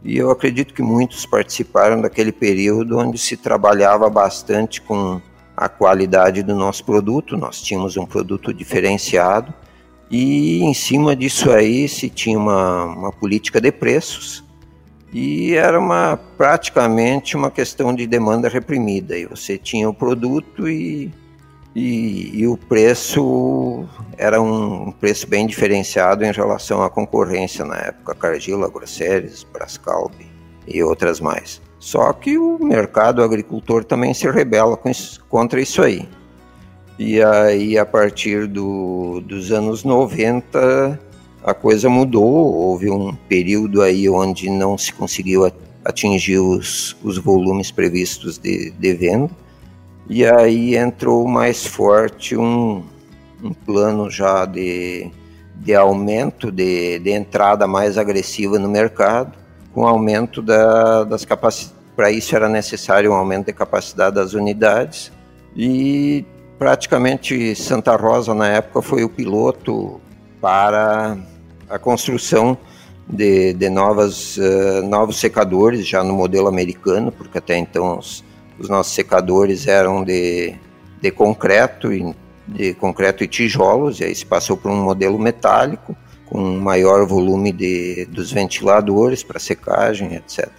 e 0.03 0.17
eu 0.17 0.29
acredito 0.29 0.73
que 0.73 0.81
muitos 0.81 1.25
participaram 1.25 2.01
daquele 2.01 2.33
período 2.33 2.97
onde 2.97 3.17
se 3.17 3.37
trabalhava 3.37 4.09
bastante 4.09 4.81
com 4.81 5.21
a 5.55 5.69
qualidade 5.69 6.43
do 6.43 6.55
nosso 6.55 6.83
produto, 6.83 7.37
nós 7.37 7.61
tínhamos 7.61 7.95
um 7.95 8.05
produto 8.05 8.53
diferenciado 8.53 9.53
e 10.11 10.61
em 10.61 10.73
cima 10.73 11.15
disso 11.15 11.51
aí 11.51 11.87
se 11.87 12.09
tinha 12.09 12.37
uma, 12.37 12.83
uma 12.83 13.11
política 13.13 13.61
de 13.61 13.71
preços 13.71 14.48
e 15.11 15.55
era 15.55 15.79
uma 15.79 16.19
praticamente 16.37 17.35
uma 17.35 17.49
questão 17.49 17.93
de 17.93 18.05
demanda 18.05 18.47
reprimida. 18.47 19.17
E 19.17 19.25
você 19.25 19.57
tinha 19.57 19.89
o 19.89 19.93
produto 19.93 20.69
e 20.69 21.11
e, 21.75 22.39
e, 22.39 22.47
o 22.47 22.57
preço 22.57 23.85
era 24.17 24.41
um 24.41 24.91
preço 24.91 25.27
bem 25.27 25.45
diferenciado 25.45 26.25
em 26.25 26.31
relação 26.31 26.81
à 26.81 26.89
concorrência 26.89 27.63
na 27.63 27.77
época, 27.77 28.15
Cargill, 28.15 28.65
Agroceres, 28.65 29.43
Brascalb 29.43 30.11
e 30.67 30.81
outras 30.81 31.19
mais. 31.19 31.61
Só 31.77 32.11
que 32.11 32.37
o 32.37 32.57
mercado 32.59 33.23
agricultor 33.23 33.85
também 33.85 34.13
se 34.13 34.29
rebela 34.29 34.77
isso, 34.87 35.23
contra 35.29 35.61
isso 35.61 35.81
aí. 35.81 36.09
E 36.97 37.21
aí, 37.23 37.77
a 37.77 37.85
partir 37.85 38.47
do, 38.47 39.21
dos 39.21 39.51
anos 39.51 39.83
90, 39.83 40.99
a 41.43 41.53
coisa 41.53 41.89
mudou. 41.89 42.53
Houve 42.53 42.89
um 42.89 43.13
período 43.27 43.81
aí 43.81 44.09
onde 44.09 44.49
não 44.49 44.77
se 44.77 44.93
conseguiu 44.93 45.51
atingir 45.83 46.39
os, 46.39 46.95
os 47.03 47.17
volumes 47.17 47.71
previstos 47.71 48.37
de, 48.37 48.71
de 48.71 48.93
venda 48.93 49.29
e 50.09 50.25
aí 50.25 50.75
entrou 50.75 51.27
mais 51.27 51.67
forte 51.67 52.35
um, 52.35 52.83
um 53.43 53.53
plano 53.53 54.09
já 54.09 54.43
de, 54.43 55.11
de 55.55 55.75
aumento, 55.75 56.51
de, 56.51 56.97
de 56.97 57.11
entrada 57.11 57.67
mais 57.67 57.95
agressiva 57.95 58.57
no 58.57 58.67
mercado, 58.67 59.37
com 59.71 59.87
aumento 59.87 60.41
da, 60.41 61.03
das 61.03 61.23
capacidades. 61.23 61.77
Para 61.95 62.09
isso 62.09 62.35
era 62.35 62.49
necessário 62.49 63.11
um 63.11 63.13
aumento 63.13 63.47
de 63.47 63.53
capacidade 63.53 64.15
das 64.15 64.33
unidades 64.33 65.11
e 65.55 66.25
praticamente 66.57 67.53
Santa 67.55 67.95
Rosa 67.95 68.33
na 68.33 68.47
época 68.47 68.81
foi 68.81 69.03
o 69.03 69.09
piloto 69.09 70.01
para 70.41 71.17
a 71.69 71.77
construção 71.77 72.57
de, 73.07 73.53
de 73.53 73.69
novas, 73.69 74.37
uh, 74.37 74.87
novos 74.87 75.19
secadores 75.19 75.87
já 75.87 76.03
no 76.03 76.13
modelo 76.13 76.47
americano, 76.47 77.11
porque 77.11 77.39
até 77.39 77.57
então 77.57 77.97
os, 77.97 78.23
os 78.59 78.69
nossos 78.69 78.93
secadores 78.93 79.67
eram 79.67 80.03
de, 80.03 80.55
de 81.01 81.11
concreto 81.11 81.91
e 81.91 82.15
de 82.47 82.73
concreto 82.73 83.23
e 83.23 83.27
tijolos, 83.27 83.99
e 83.99 84.05
aí 84.05 84.15
se 84.15 84.25
passou 84.25 84.57
por 84.57 84.71
um 84.71 84.83
modelo 84.83 85.19
metálico 85.19 85.95
com 86.25 86.39
maior 86.59 87.05
volume 87.07 87.51
de, 87.51 88.05
dos 88.05 88.31
ventiladores 88.31 89.23
para 89.23 89.39
secagem, 89.39 90.15
etc. 90.15 90.49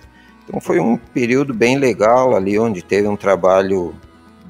Então 0.44 0.60
foi 0.60 0.80
um 0.80 0.96
período 0.96 1.54
bem 1.54 1.78
legal 1.78 2.34
ali 2.34 2.58
onde 2.58 2.82
teve 2.82 3.06
um 3.06 3.16
trabalho 3.16 3.94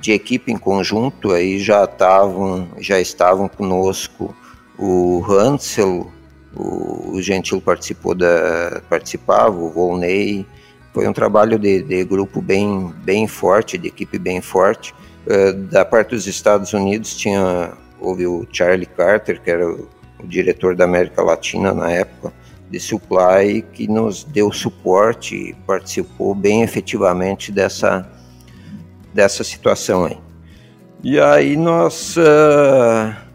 de 0.01 0.13
equipe 0.13 0.51
em 0.51 0.57
conjunto, 0.57 1.33
aí 1.33 1.59
já 1.59 1.85
estavam 1.85 2.69
já 2.79 2.99
estavam 2.99 3.49
conosco 3.49 4.35
o 4.81 5.23
Hansel, 5.29 6.11
o, 6.57 7.21
Gentil 7.21 7.61
participou 7.61 8.15
da 8.15 8.81
participava, 8.89 9.55
o 9.55 9.71
Volney, 9.71 10.47
foi 10.95 11.07
um 11.07 11.13
trabalho 11.13 11.59
de, 11.59 11.83
de 11.83 12.03
grupo 12.03 12.41
bem, 12.41 12.93
bem 13.05 13.29
forte, 13.29 13.77
de 13.77 13.89
equipe 13.89 14.19
bem 14.19 14.41
forte. 14.41 14.95
Uh, 15.27 15.53
da 15.53 15.85
parte 15.85 16.11
dos 16.11 16.27
Estados 16.27 16.73
Unidos 16.73 17.15
tinha 17.15 17.73
houve 18.01 18.27
o 18.27 18.47
Charlie 18.51 18.87
Carter, 18.87 19.43
que 19.43 19.51
era 19.51 19.69
o, 19.69 19.87
o 20.19 20.27
diretor 20.27 20.75
da 20.75 20.85
América 20.85 21.23
Latina 21.23 21.75
na 21.75 21.91
época 21.91 22.33
de 22.71 22.81
supply, 22.81 23.63
que 23.75 23.87
nos 23.87 24.25
deu 24.25 24.51
suporte 24.51 25.37
e 25.37 25.55
participou 25.67 26.35
bem 26.35 26.63
efetivamente 26.63 27.53
dessa 27.53 28.11
dessa 29.13 29.45
situação 29.45 30.07
aí. 30.07 30.19
E 31.03 31.21
aí 31.21 31.57
nós 31.57 32.17
uh, 32.17 33.30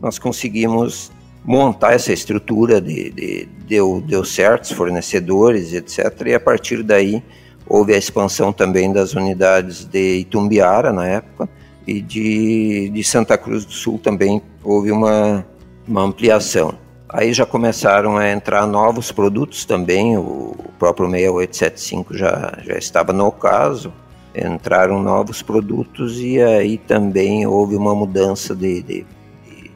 nós 0.00 0.18
conseguimos 0.18 1.10
montar 1.44 1.94
essa 1.94 2.12
estrutura 2.12 2.80
de, 2.80 3.10
de, 3.10 3.48
deu, 3.66 4.02
deu 4.06 4.24
certos 4.24 4.72
fornecedores, 4.72 5.72
etc. 5.72 6.26
E 6.26 6.34
a 6.34 6.40
partir 6.40 6.82
daí 6.82 7.22
houve 7.66 7.94
a 7.94 7.98
expansão 7.98 8.52
também 8.52 8.92
das 8.92 9.14
unidades 9.14 9.84
de 9.84 10.18
Itumbiara 10.18 10.92
na 10.92 11.06
época 11.06 11.48
e 11.86 12.00
de, 12.00 12.90
de 12.90 13.04
Santa 13.04 13.38
Cruz 13.38 13.64
do 13.64 13.72
Sul 13.72 13.98
também 13.98 14.42
houve 14.62 14.92
uma, 14.92 15.46
uma 15.86 16.02
ampliação. 16.02 16.74
Aí 17.08 17.32
já 17.32 17.46
começaram 17.46 18.18
a 18.18 18.30
entrar 18.30 18.66
novos 18.66 19.10
produtos 19.10 19.64
também, 19.64 20.18
o 20.18 20.54
próprio 20.78 21.08
6875 21.10 22.14
já, 22.14 22.58
já 22.62 22.76
estava 22.76 23.14
no 23.14 23.32
caso, 23.32 23.90
entraram 24.34 25.02
novos 25.02 25.40
produtos 25.40 26.20
e 26.20 26.38
aí 26.40 26.76
também 26.76 27.46
houve 27.46 27.74
uma 27.74 27.94
mudança 27.94 28.54
de, 28.54 28.82
de, 28.82 29.06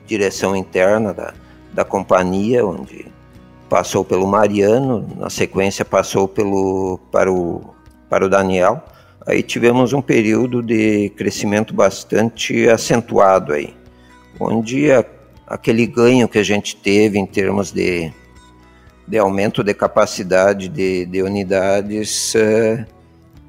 direção 0.06 0.54
interna 0.54 1.12
da, 1.12 1.34
da 1.72 1.84
companhia, 1.84 2.64
onde 2.66 3.06
passou 3.68 4.04
pelo 4.04 4.26
Mariano, 4.26 5.06
na 5.16 5.30
sequência 5.30 5.84
passou 5.84 6.28
pelo 6.28 6.98
para 7.10 7.32
o 7.32 7.72
para 8.08 8.26
o 8.26 8.28
Daniel. 8.28 8.82
Aí 9.26 9.42
tivemos 9.42 9.94
um 9.94 10.02
período 10.02 10.62
de 10.62 11.08
crescimento 11.16 11.72
bastante 11.72 12.68
acentuado 12.68 13.54
aí, 13.54 13.74
onde 14.38 14.92
a, 14.92 15.02
aquele 15.46 15.86
ganho 15.86 16.28
que 16.28 16.38
a 16.38 16.42
gente 16.42 16.76
teve 16.76 17.18
em 17.18 17.24
termos 17.24 17.70
de, 17.72 18.12
de 19.08 19.16
aumento 19.16 19.62
de 19.62 19.72
capacidade 19.72 20.68
de, 20.68 21.06
de 21.06 21.22
unidades 21.22 22.34
uh, 22.34 22.84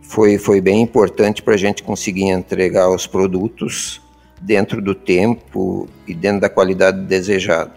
foi, 0.02 0.38
foi 0.38 0.62
bem 0.62 0.82
importante 0.82 1.42
para 1.42 1.56
a 1.56 1.58
gente 1.58 1.84
conseguir 1.84 2.30
entregar 2.30 2.89
os 2.89 3.08
produtos 3.08 4.02
dentro 4.43 4.82
do 4.82 4.93
tempo 4.93 5.88
e 6.08 6.13
dentro 6.13 6.41
da 6.41 6.49
qualidade 6.49 7.01
desejada. 7.01 7.71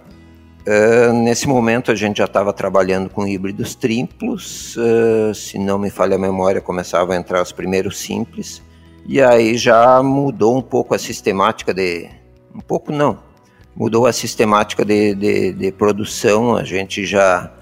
Uh, 0.66 1.12
nesse 1.12 1.46
momento 1.46 1.92
a 1.92 1.94
gente 1.94 2.18
já 2.18 2.24
estava 2.24 2.52
trabalhando 2.52 3.09
com 3.09 3.24
híbridos 3.24 3.76
triplos, 3.76 4.76
uh, 4.76 5.33
se 5.33 5.59
não 5.59 5.79
me 5.79 5.90
falha 5.90 6.16
a 6.16 6.18
memória, 6.18 6.61
começavam 6.61 7.14
a 7.14 7.18
entrar 7.18 7.40
os 7.40 7.52
primeiros 7.52 7.98
simples, 7.98 8.61
e 9.07 9.22
aí 9.22 9.57
já 9.57 10.02
mudou 10.02 10.57
um 10.57 10.62
pouco 10.62 10.92
a 10.92 10.98
sistemática 10.98 11.72
de. 11.72 12.09
Um 12.52 12.61
pouco 12.61 12.90
não, 12.90 13.18
mudou 13.76 14.07
a 14.07 14.12
sistemática 14.12 14.85
de, 14.85 15.14
de, 15.14 15.52
de 15.52 15.70
produção, 15.70 16.57
a 16.57 16.64
gente 16.64 17.07
já. 17.07 17.52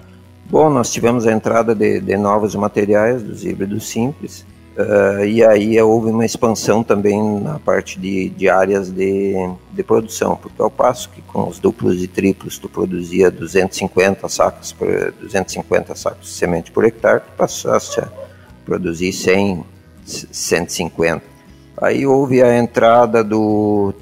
Bom, 0.49 0.71
nós 0.71 0.91
tivemos 0.91 1.27
a 1.27 1.31
entrada 1.31 1.75
de, 1.75 1.99
de 1.99 2.17
novos 2.17 2.55
materiais 2.55 3.21
dos 3.21 3.45
híbridos 3.45 3.87
simples, 3.87 4.43
Uh, 4.77 5.23
e 5.23 5.41
aí 5.41 5.81
houve 5.81 6.09
uma 6.09 6.25
expansão 6.25 6.83
também 6.83 7.39
na 7.39 7.57
parte 7.59 7.97
de, 7.97 8.27
de 8.27 8.49
áreas 8.49 8.91
de, 8.91 9.33
de 9.71 9.83
produção, 9.83 10.35
porque 10.35 10.61
ao 10.61 10.69
passo 10.69 11.09
que 11.09 11.21
com 11.21 11.47
os 11.47 11.59
duplos 11.59 12.03
e 12.03 12.07
triplos 12.09 12.57
tu 12.57 12.67
produzia 12.67 13.31
250 13.31 14.27
sacos 14.27 14.73
por 14.73 15.13
250 15.21 15.95
sacos 15.95 16.27
de 16.27 16.33
semente 16.33 16.71
por 16.71 16.83
hectare, 16.83 17.21
tu 17.21 17.31
passaste 17.37 18.01
a 18.01 18.09
produzir 18.65 19.13
100, 19.13 19.63
150. 20.03 21.23
Aí 21.77 22.05
houve 22.05 22.43
a 22.43 22.57
entrada 22.57 23.23
do 23.23 23.93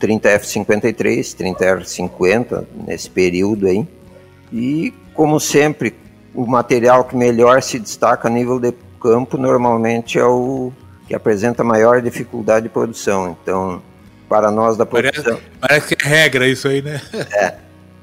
30F53, 0.00 1.20
30R50 1.36 2.64
nesse 2.86 3.10
período 3.10 3.66
aí, 3.66 3.86
e 4.50 4.94
como 5.12 5.38
sempre 5.38 5.94
o 6.34 6.46
material 6.46 7.04
que 7.04 7.14
melhor 7.14 7.62
se 7.62 7.78
destaca 7.78 8.28
a 8.28 8.30
nível 8.30 8.58
de 8.58 8.72
campo 9.02 9.36
normalmente 9.36 10.18
é 10.18 10.24
o 10.24 10.72
que 11.08 11.14
apresenta 11.14 11.64
maior 11.64 12.00
dificuldade 12.00 12.64
de 12.64 12.68
produção. 12.68 13.36
Então, 13.42 13.82
para 14.28 14.50
nós 14.50 14.76
da 14.76 14.86
produção. 14.86 15.22
Parece, 15.24 15.50
parece 15.60 15.96
que 15.96 16.06
é 16.06 16.08
regra 16.08 16.46
isso 16.46 16.68
aí, 16.68 16.80
né? 16.80 17.00
é. 17.34 17.54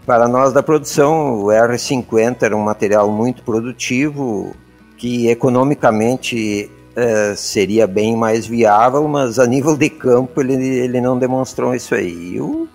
Para 0.06 0.28
nós 0.28 0.52
da 0.52 0.62
produção, 0.62 1.42
o 1.42 1.46
R50 1.46 2.44
era 2.44 2.56
um 2.56 2.62
material 2.62 3.10
muito 3.12 3.44
produtivo, 3.44 4.56
que 4.98 5.30
economicamente 5.30 6.70
é, 6.96 7.36
seria 7.36 7.86
bem 7.88 8.16
mais 8.16 8.46
viável, 8.46 9.08
mas 9.08 9.40
a 9.40 9.46
nível 9.46 9.78
de 9.78 9.90
campo 9.90 10.42
ele, 10.42 10.56
ele 10.56 11.00
não 11.00 11.18
demonstrou 11.18 11.76
isso 11.76 11.96
aí. 11.96 12.34
E 12.34 12.42
o, 12.42 12.68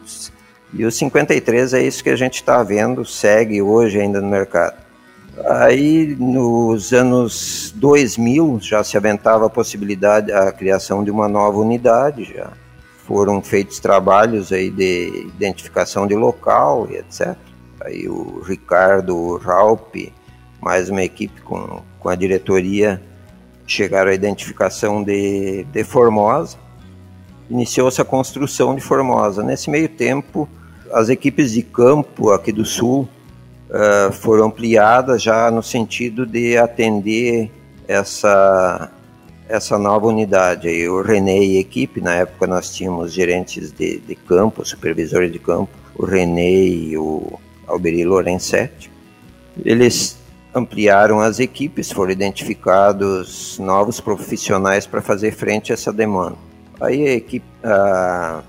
e 0.73 0.85
o 0.85 0.91
53 0.91 1.75
é 1.75 1.83
isso 1.83 2.03
que 2.03 2.11
a 2.11 2.17
gente 2.17 2.37
está 2.37 2.63
vendo, 2.63 3.05
segue 3.05 3.61
hoje 3.61 4.01
ainda 4.01 4.21
no 4.21 4.29
mercado. 4.29 4.84
Aí, 5.47 6.14
nos 6.18 6.92
anos 6.92 7.73
2000, 7.77 8.61
já 8.62 8.85
se 8.85 8.97
aventava 8.97 9.47
a 9.47 9.51
possibilidade, 9.51 10.33
a 10.33 10.53
criação 10.53 11.03
de 11.03 11.11
uma 11.11 11.29
nova 11.29 11.59
unidade, 11.59 12.25
já 12.25 12.53
foram 13.05 13.42
feitos 13.42 13.79
trabalhos 13.81 14.53
aí 14.53 14.70
de 14.70 15.27
identificação 15.37 16.07
de 16.07 16.14
local 16.14 16.88
e 16.90 16.97
etc. 16.97 17.37
Aí 17.81 18.09
o 18.09 18.40
Ricardo 18.40 19.37
Raup, 19.38 19.94
mais 20.61 20.88
uma 20.88 21.03
equipe 21.03 21.40
com, 21.42 21.83
com 21.99 22.09
a 22.09 22.14
diretoria, 22.14 23.03
chegaram 23.66 24.11
à 24.11 24.14
identificação 24.14 25.03
de, 25.03 25.64
de 25.64 25.85
Formosa. 25.85 26.57
Iniciou-se 27.51 28.01
a 28.01 28.05
construção 28.05 28.75
de 28.75 28.81
Formosa. 28.81 29.42
Nesse 29.42 29.68
meio 29.68 29.88
tempo, 29.88 30.49
as 30.92 31.09
equipes 31.09 31.53
de 31.53 31.62
campo 31.62 32.31
aqui 32.31 32.53
do 32.53 32.64
Sul 32.64 33.07
uh, 33.70 34.12
foram 34.12 34.46
ampliadas 34.46 35.22
já 35.22 35.50
no 35.50 35.62
sentido 35.62 36.27
de 36.27 36.57
atender 36.57 37.50
essa, 37.87 38.90
essa 39.48 39.79
nova 39.79 40.07
unidade. 40.07 40.68
O 40.88 41.03
René 41.03 41.38
e 41.38 41.59
equipe, 41.59 42.00
na 42.00 42.14
época 42.14 42.46
nós 42.46 42.74
tínhamos 42.74 43.12
gerentes 43.12 43.72
de, 43.72 43.98
de 43.98 44.14
campo, 44.14 44.64
supervisores 44.64 45.33
de 45.33 45.38
campo, 45.38 45.70
o 45.96 46.05
René 46.05 46.64
e 46.64 46.98
o 46.98 47.38
Alberi 47.66 48.05
Lorenzetti. 48.05 48.90
Eles 49.64 50.18
ampliaram 50.55 51.20
as 51.20 51.40
equipes, 51.40 51.90
foram 51.90 52.12
identificados 52.12 53.59
novos 53.59 54.00
profissionais 54.00 54.87
para 54.87 55.03
fazer 55.03 55.33
frente 55.33 55.72
a 55.72 55.74
essa 55.74 55.92
demanda. 55.92 56.37
Aí 56.81 57.07
a 57.07 57.14
equipe, 57.14 57.46
a, 57.62 58.42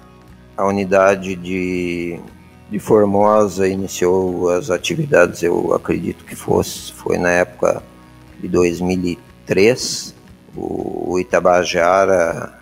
a 0.57 0.65
unidade 0.65 1.35
de 1.35 2.19
de 2.69 2.79
Formosa 2.79 3.67
iniciou 3.67 4.49
as 4.49 4.69
atividades, 4.69 5.43
eu 5.43 5.73
acredito 5.73 6.25
que 6.25 6.35
fosse, 6.35 6.91
foi 6.93 7.17
na 7.17 7.29
época 7.29 7.83
de 8.39 8.47
2003. 8.47 10.15
O 10.55 11.19
Itabajara 11.19 12.59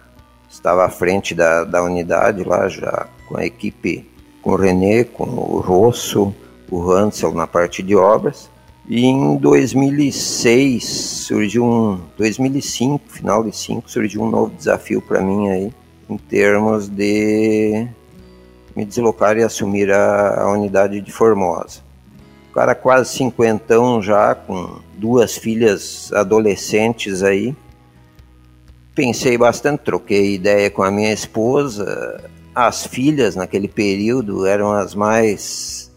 estava 0.49 0.85
à 0.85 0.89
frente 0.89 1.33
da, 1.33 1.63
da 1.63 1.83
unidade 1.83 2.43
lá, 2.43 2.67
já 2.67 3.07
com 3.27 3.37
a 3.37 3.45
equipe, 3.45 4.07
com 4.41 4.51
o 4.51 4.55
René, 4.55 5.03
com 5.03 5.23
o 5.23 5.59
Rosso, 5.59 6.33
o 6.69 6.91
Hansel 6.91 7.33
na 7.33 7.47
parte 7.47 7.81
de 7.81 7.95
obras. 7.95 8.49
E 8.87 9.05
em 9.05 9.37
2006 9.37 10.83
surgiu 10.83 11.63
um, 11.63 12.01
2005, 12.17 13.05
final 13.07 13.43
de 13.43 13.55
5, 13.55 13.89
surgiu 13.89 14.21
um 14.21 14.29
novo 14.29 14.53
desafio 14.53 15.01
para 15.01 15.21
mim 15.21 15.47
aí, 15.49 15.71
em 16.09 16.17
termos 16.17 16.89
de 16.89 17.87
me 18.75 18.85
deslocar 18.85 19.37
e 19.37 19.43
assumir 19.43 19.91
a, 19.91 20.41
a 20.41 20.51
unidade 20.51 20.99
de 21.01 21.11
Formosa. 21.11 21.81
O 22.49 22.53
cara 22.53 22.75
quase 22.75 23.09
cinquentão 23.13 24.01
já, 24.01 24.35
com 24.35 24.79
duas 24.97 25.35
filhas 25.35 26.11
adolescentes 26.13 27.23
aí. 27.23 27.55
Pensei 28.93 29.37
bastante, 29.37 29.79
troquei 29.79 30.35
ideia 30.35 30.69
com 30.69 30.83
a 30.83 30.91
minha 30.91 31.11
esposa. 31.11 32.29
As 32.53 32.85
filhas 32.85 33.35
naquele 33.35 33.67
período 33.67 34.45
eram 34.45 34.71
as 34.71 34.93
mais 34.93 35.91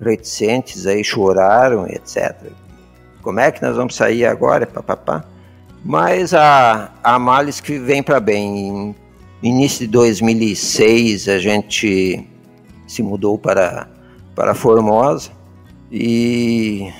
reticentes 0.00 0.86
aí, 0.86 1.02
choraram, 1.02 1.86
etc. 1.86 2.34
Como 3.22 3.40
é 3.40 3.50
que 3.50 3.62
nós 3.62 3.74
vamos 3.76 3.94
sair 3.94 4.26
agora, 4.26 4.66
papapá? 4.66 5.24
Mas 5.82 6.34
a, 6.34 6.90
a 7.02 7.18
males 7.18 7.60
que 7.60 7.78
vem 7.78 8.02
para 8.02 8.20
bem. 8.20 8.94
Início 9.44 9.80
de 9.80 9.88
2006 9.88 11.28
a 11.28 11.38
gente 11.38 12.26
se 12.86 13.02
mudou 13.02 13.36
para, 13.36 13.86
para 14.34 14.54
Formosa 14.54 15.30
e 15.92 16.90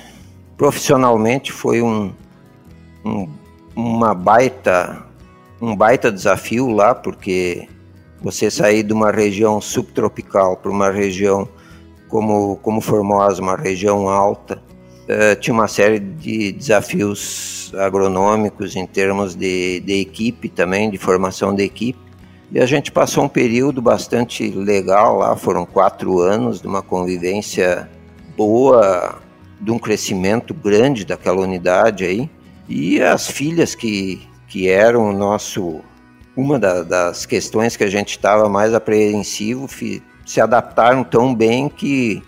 profissionalmente 0.55 1.51
foi 1.51 1.81
um, 1.81 2.13
um, 3.03 3.27
uma 3.75 4.13
baita 4.13 5.03
um 5.59 5.75
baita 5.75 6.11
desafio 6.11 6.69
lá 6.69 6.93
porque 6.93 7.67
você 8.21 8.51
sair 8.51 8.83
de 8.83 8.93
uma 8.93 9.11
região 9.11 9.59
subtropical 9.59 10.55
para 10.55 10.69
uma 10.69 10.91
região 10.91 11.49
como, 12.07 12.57
como 12.57 12.79
Formosa, 12.79 13.41
uma 13.41 13.55
região 13.55 14.07
alta, 14.07 14.61
uh, 15.09 15.35
tinha 15.39 15.53
uma 15.53 15.67
série 15.67 15.99
de 15.99 16.51
desafios 16.51 17.73
agronômicos 17.75 18.75
em 18.75 18.85
termos 18.85 19.35
de, 19.35 19.79
de 19.79 19.99
equipe 19.99 20.47
também, 20.47 20.91
de 20.91 20.99
formação 20.99 21.55
de 21.55 21.63
equipe. 21.63 22.04
E 22.51 22.59
a 22.59 22.65
gente 22.65 22.91
passou 22.91 23.23
um 23.23 23.29
período 23.29 23.81
bastante 23.81 24.49
legal 24.51 25.17
lá, 25.17 25.35
foram 25.35 25.65
quatro 25.65 26.19
anos 26.19 26.61
de 26.61 26.67
uma 26.67 26.81
convivência 26.81 27.89
boa, 28.37 29.19
de 29.59 29.71
um 29.71 29.79
crescimento 29.79 30.53
grande 30.53 31.05
daquela 31.05 31.41
unidade 31.41 32.05
aí. 32.05 32.29
E 32.69 33.01
as 33.01 33.27
filhas 33.27 33.73
que, 33.75 34.27
que 34.47 34.69
eram 34.69 35.09
o 35.09 35.13
nosso. 35.13 35.81
Uma 36.35 36.59
da, 36.59 36.83
das 36.83 37.25
questões 37.25 37.77
que 37.77 37.83
a 37.83 37.89
gente 37.89 38.09
estava 38.09 38.49
mais 38.49 38.73
apreensivo 38.73 39.69
se 40.25 40.41
adaptaram 40.41 41.01
tão 41.01 41.33
bem 41.33 41.69
que 41.69 42.21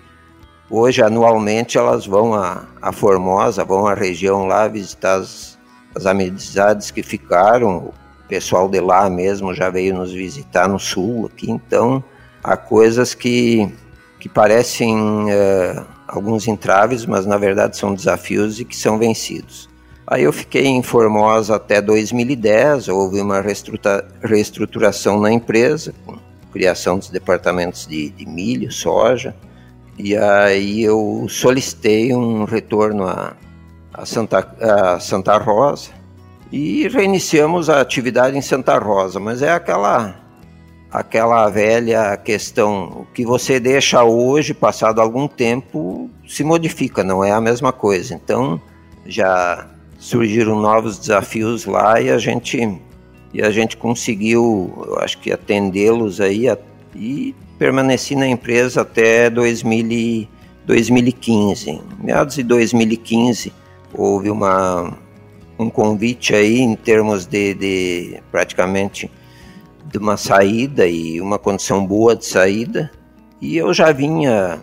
hoje, 0.70 1.02
anualmente, 1.02 1.78
elas 1.78 2.06
vão 2.06 2.34
a, 2.34 2.66
a 2.82 2.94
Formosa, 2.94 3.66
vão 3.66 3.86
à 3.86 3.94
região 3.94 4.46
lá 4.46 4.66
visitar 4.68 5.16
as, 5.16 5.58
as 5.94 6.06
amizades 6.06 6.90
que 6.90 7.04
ficaram, 7.04 7.92
pessoal 8.28 8.68
de 8.68 8.80
lá 8.80 9.10
mesmo 9.10 9.54
já 9.54 9.70
veio 9.70 9.96
nos 9.96 10.12
visitar 10.12 10.68
no 10.68 10.80
sul 10.80 11.30
aqui, 11.32 11.50
então 11.50 12.04
há 12.44 12.56
coisas 12.56 13.14
que, 13.14 13.72
que 14.20 14.30
parecem 14.30 14.96
uh, 14.96 15.86
alguns 16.08 16.48
entraves, 16.48 17.06
mas 17.06 17.26
na 17.26 17.38
verdade 17.38 17.78
são 17.78 17.94
desafios 17.94 18.60
e 18.60 18.66
que 18.66 18.76
são 18.76 18.98
vencidos. 18.98 19.70
Aí 20.06 20.24
eu 20.24 20.32
fiquei 20.32 20.66
em 20.66 20.82
Formosa 20.82 21.58
até 21.58 21.82
2010, 21.82 22.88
houve 22.88 23.20
uma 23.20 23.44
reestruturação 24.24 25.20
na 25.20 25.32
empresa, 25.32 25.94
com 26.06 26.18
criação 26.54 26.98
dos 26.98 27.10
departamentos 27.10 27.86
de, 27.86 28.10
de 28.10 28.26
milho, 28.26 28.72
soja, 28.72 29.36
e 30.00 30.16
aí 30.16 30.82
eu 30.82 31.26
solicitei 31.28 32.16
um 32.16 32.46
retorno 32.46 33.06
a, 33.06 33.34
a, 33.94 34.06
Santa, 34.06 34.48
a 34.62 35.00
Santa 35.00 35.38
Rosa, 35.38 35.97
e 36.52 36.88
reiniciamos 36.88 37.70
a 37.70 37.82
atividade 37.82 38.38
em 38.38 38.42
Santa 38.42 38.78
Rosa, 38.78 39.20
mas 39.20 39.42
é 39.42 39.52
aquela 39.52 40.16
aquela 40.90 41.50
velha 41.50 42.16
questão, 42.18 43.02
o 43.02 43.08
que 43.14 43.26
você 43.26 43.60
deixa 43.60 44.04
hoje, 44.04 44.54
passado 44.54 45.02
algum 45.02 45.28
tempo, 45.28 46.10
se 46.28 46.44
modifica, 46.44 47.04
não 47.04 47.24
é 47.24 47.32
a 47.32 47.42
mesma 47.42 47.74
coisa. 47.74 48.16
Então, 48.16 48.60
já 49.06 49.68
surgiram 50.00 50.60
novos 50.60 50.98
desafios 50.98 51.66
lá 51.66 52.00
e 52.00 52.10
a 52.10 52.18
gente 52.18 52.80
e 53.34 53.42
a 53.42 53.52
gente 53.52 53.76
conseguiu, 53.76 54.86
eu 54.88 55.00
acho 55.00 55.20
que 55.20 55.32
atendê-los 55.32 56.22
aí 56.22 56.48
e 56.96 57.36
permaneci 57.60 58.16
na 58.16 58.28
empresa 58.28 58.82
até 58.82 59.30
2000, 59.30 60.28
2015. 60.66 61.82
Meados 62.02 62.36
de 62.36 62.44
2015 62.44 63.54
houve 63.94 64.30
uma 64.30 64.98
um 65.60 65.70
convite 65.70 66.36
aí 66.36 66.60
em 66.60 66.76
termos 66.76 67.26
de, 67.26 67.54
de 67.54 68.20
praticamente 68.32 69.10
de 69.86 69.98
uma 69.98 70.18
saída 70.18 70.86
e 70.86 71.20
uma 71.22 71.40
condição 71.40 71.86
boa 71.86 72.16
de 72.16 72.26
saída. 72.26 72.92
E 73.42 73.58
eu 73.58 73.74
já 73.74 73.92
vinha 73.92 74.62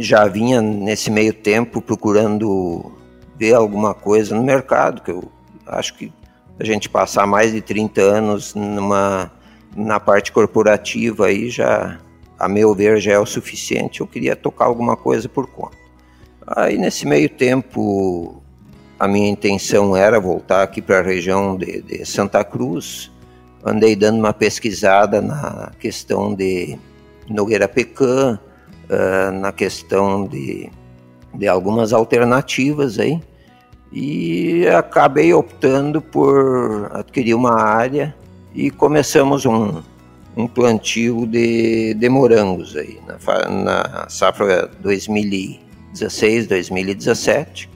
já 0.00 0.26
vinha 0.26 0.62
nesse 0.62 1.10
meio 1.10 1.34
tempo 1.34 1.82
procurando 1.82 2.92
ver 3.38 3.52
alguma 3.54 3.92
coisa 3.92 4.34
no 4.34 4.42
mercado, 4.42 5.02
que 5.02 5.10
eu 5.10 5.30
acho 5.66 5.94
que 5.94 6.10
a 6.58 6.64
gente 6.64 6.88
passar 6.88 7.26
mais 7.26 7.52
de 7.52 7.60
30 7.60 8.00
anos 8.00 8.54
numa 8.54 9.30
na 9.76 10.00
parte 10.00 10.32
corporativa 10.32 11.26
aí 11.26 11.50
já 11.50 11.98
a 12.38 12.48
meu 12.48 12.74
ver 12.74 12.98
já 13.00 13.12
é 13.12 13.18
o 13.18 13.26
suficiente. 13.26 14.00
Eu 14.00 14.06
queria 14.06 14.34
tocar 14.34 14.64
alguma 14.64 14.96
coisa 14.96 15.28
por 15.28 15.46
conta. 15.46 15.76
Aí 16.46 16.78
nesse 16.78 17.06
meio 17.06 17.28
tempo 17.28 18.42
a 18.98 19.06
minha 19.06 19.28
intenção 19.28 19.96
era 19.96 20.18
voltar 20.18 20.62
aqui 20.62 20.80
para 20.80 21.00
a 21.00 21.02
região 21.02 21.56
de, 21.56 21.82
de, 21.82 22.04
Santa 22.06 22.42
Cruz. 22.42 23.10
Andei 23.64 23.94
dando 23.94 24.18
uma 24.18 24.32
pesquisada 24.32 25.20
na 25.20 25.72
questão 25.78 26.34
de 26.34 26.78
Nogueira 27.28 27.68
Pecan, 27.68 28.38
uh, 28.88 29.32
na 29.32 29.52
questão 29.52 30.26
de, 30.26 30.70
de 31.34 31.46
algumas 31.46 31.92
alternativas 31.92 32.98
aí, 32.98 33.20
e 33.92 34.66
acabei 34.68 35.34
optando 35.34 36.00
por 36.00 36.90
adquirir 36.92 37.34
uma 37.34 37.60
área 37.60 38.14
e 38.54 38.70
começamos 38.70 39.44
um, 39.44 39.82
um 40.36 40.46
plantio 40.46 41.26
de, 41.26 41.92
de 41.94 42.08
morangos 42.08 42.76
aí, 42.76 42.98
na, 43.06 43.48
na 43.48 44.08
safra 44.08 44.70
2016, 44.80 46.46
2017 46.46 47.75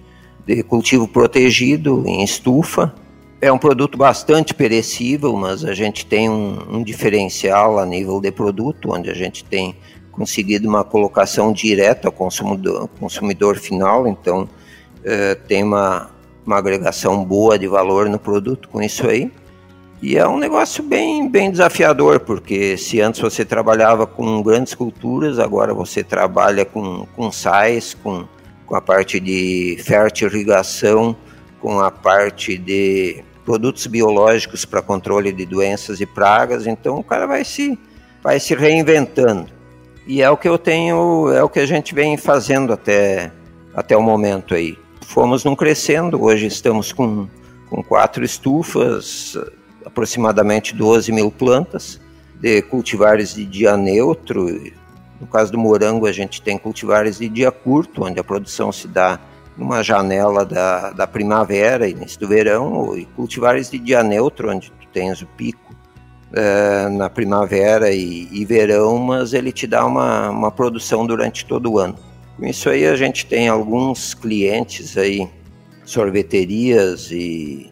de 0.57 0.63
cultivo 0.63 1.07
protegido 1.07 2.03
em 2.07 2.25
estufa. 2.25 2.93
É 3.41 3.51
um 3.51 3.59
produto 3.59 3.97
bastante 3.97 4.53
perecível, 4.53 5.35
mas 5.35 5.65
a 5.65 5.73
gente 5.73 6.05
tem 6.05 6.29
um, 6.29 6.59
um 6.77 6.83
diferencial 6.83 7.79
a 7.79 7.87
nível 7.87 8.21
de 8.21 8.31
produto, 8.31 8.93
onde 8.93 9.09
a 9.09 9.15
gente 9.15 9.45
tem 9.45 9.75
conseguido 10.13 10.69
uma 10.69 10.85
colocação 10.85 11.53
direta 11.53 12.09
ao 12.09 12.13
consumidor, 12.13 12.89
consumidor 12.99 13.57
final. 13.57 14.07
Então, 14.07 14.43
uh, 14.43 15.47
tem 15.47 15.63
uma, 15.63 16.11
uma 16.45 16.59
agregação 16.59 17.25
boa 17.25 17.59
de 17.59 17.67
valor 17.67 18.09
no 18.09 18.19
produto 18.19 18.69
com 18.69 18.83
isso 18.83 19.09
aí. 19.09 19.31
E 20.03 20.17
é 20.17 20.27
um 20.27 20.39
negócio 20.39 20.83
bem, 20.83 21.29
bem 21.29 21.51
desafiador, 21.51 22.21
porque 22.21 22.77
se 22.77 23.01
antes 23.01 23.21
você 23.21 23.45
trabalhava 23.45 24.07
com 24.07 24.43
grandes 24.43 24.75
culturas, 24.75 25.39
agora 25.39 25.73
você 25.73 26.03
trabalha 26.03 26.65
com, 26.65 27.07
com 27.15 27.31
sais, 27.31 27.95
com, 27.95 28.27
com 28.71 28.77
a 28.77 28.81
parte 28.81 29.19
de 29.19 29.77
fertirrigação, 29.85 31.17
com 31.61 31.81
a 31.81 31.91
parte 31.91 32.57
de 32.57 33.21
produtos 33.45 33.85
biológicos 33.89 34.65
para 34.65 34.81
controle 34.81 35.33
de 35.33 35.45
doenças 35.45 36.01
e 36.01 36.07
pragas, 36.07 36.69
então 36.69 36.95
o 36.95 37.03
cara 37.03 37.27
vai 37.27 37.45
se, 37.45 37.77
vai 38.23 38.39
se 38.39 38.55
reinventando. 38.55 39.51
E 40.07 40.23
é 40.23 40.31
o 40.31 40.37
que 40.37 40.49
eu 40.49 40.57
tenho, 40.57 41.33
é 41.33 41.43
o 41.43 41.49
que 41.49 41.59
a 41.59 41.67
gente 41.67 41.93
vem 41.93 42.17
fazendo 42.17 42.73
até, 42.73 43.33
até 43.75 43.97
o 43.97 44.03
momento 44.03 44.55
aí. 44.55 44.79
Fomos 45.05 45.43
num 45.43 45.57
crescendo, 45.57 46.23
hoje 46.23 46.47
estamos 46.47 46.93
com, 46.93 47.27
com 47.69 47.83
quatro 47.83 48.25
estufas, 48.25 49.37
aproximadamente 49.85 50.77
12 50.77 51.11
mil 51.11 51.33
plantas 51.33 52.01
de 52.41 52.63
cultivares 52.63 53.35
de 53.35 53.45
dia 53.45 53.77
neutro. 53.77 54.47
No 55.21 55.27
caso 55.27 55.53
do 55.53 55.59
morango, 55.59 56.07
a 56.07 56.13
gente 56.13 56.41
tem 56.41 56.57
cultivares 56.57 57.19
de 57.19 57.29
dia 57.29 57.51
curto, 57.51 58.05
onde 58.05 58.19
a 58.19 58.25
produção 58.25 58.73
se 58.73 58.89
dá 58.89 59.21
numa 59.57 59.83
janela 59.83 60.45
da, 60.45 60.91
da 60.91 61.07
primavera, 61.07 61.87
início 61.87 62.19
do 62.19 62.27
verão, 62.27 62.97
e 62.97 63.05
cultivares 63.05 63.71
de 63.71 63.79
dia 63.79 64.03
neutro, 64.03 64.51
onde 64.51 64.71
tu 64.71 64.89
tens 64.93 65.21
o 65.21 65.27
pico 65.27 65.75
é, 66.33 66.89
na 66.89 67.11
primavera 67.11 67.91
e, 67.93 68.29
e, 68.33 68.45
verão, 68.45 68.97
mas 68.97 69.35
ele 69.35 69.53
te 69.53 69.67
dá 69.67 69.85
uma, 69.85 70.31
uma 70.31 70.51
produção 70.51 71.07
durante 71.07 71.45
todo 71.45 71.73
o 71.73 71.79
ano. 71.79 71.97
Com 72.39 72.47
isso 72.47 72.71
aí 72.71 72.87
a 72.87 72.97
gente 72.97 73.27
tem 73.27 73.49
alguns 73.49 74.15
clientes 74.15 74.97
aí, 74.97 75.29
sorveterias 75.85 77.11
e 77.11 77.71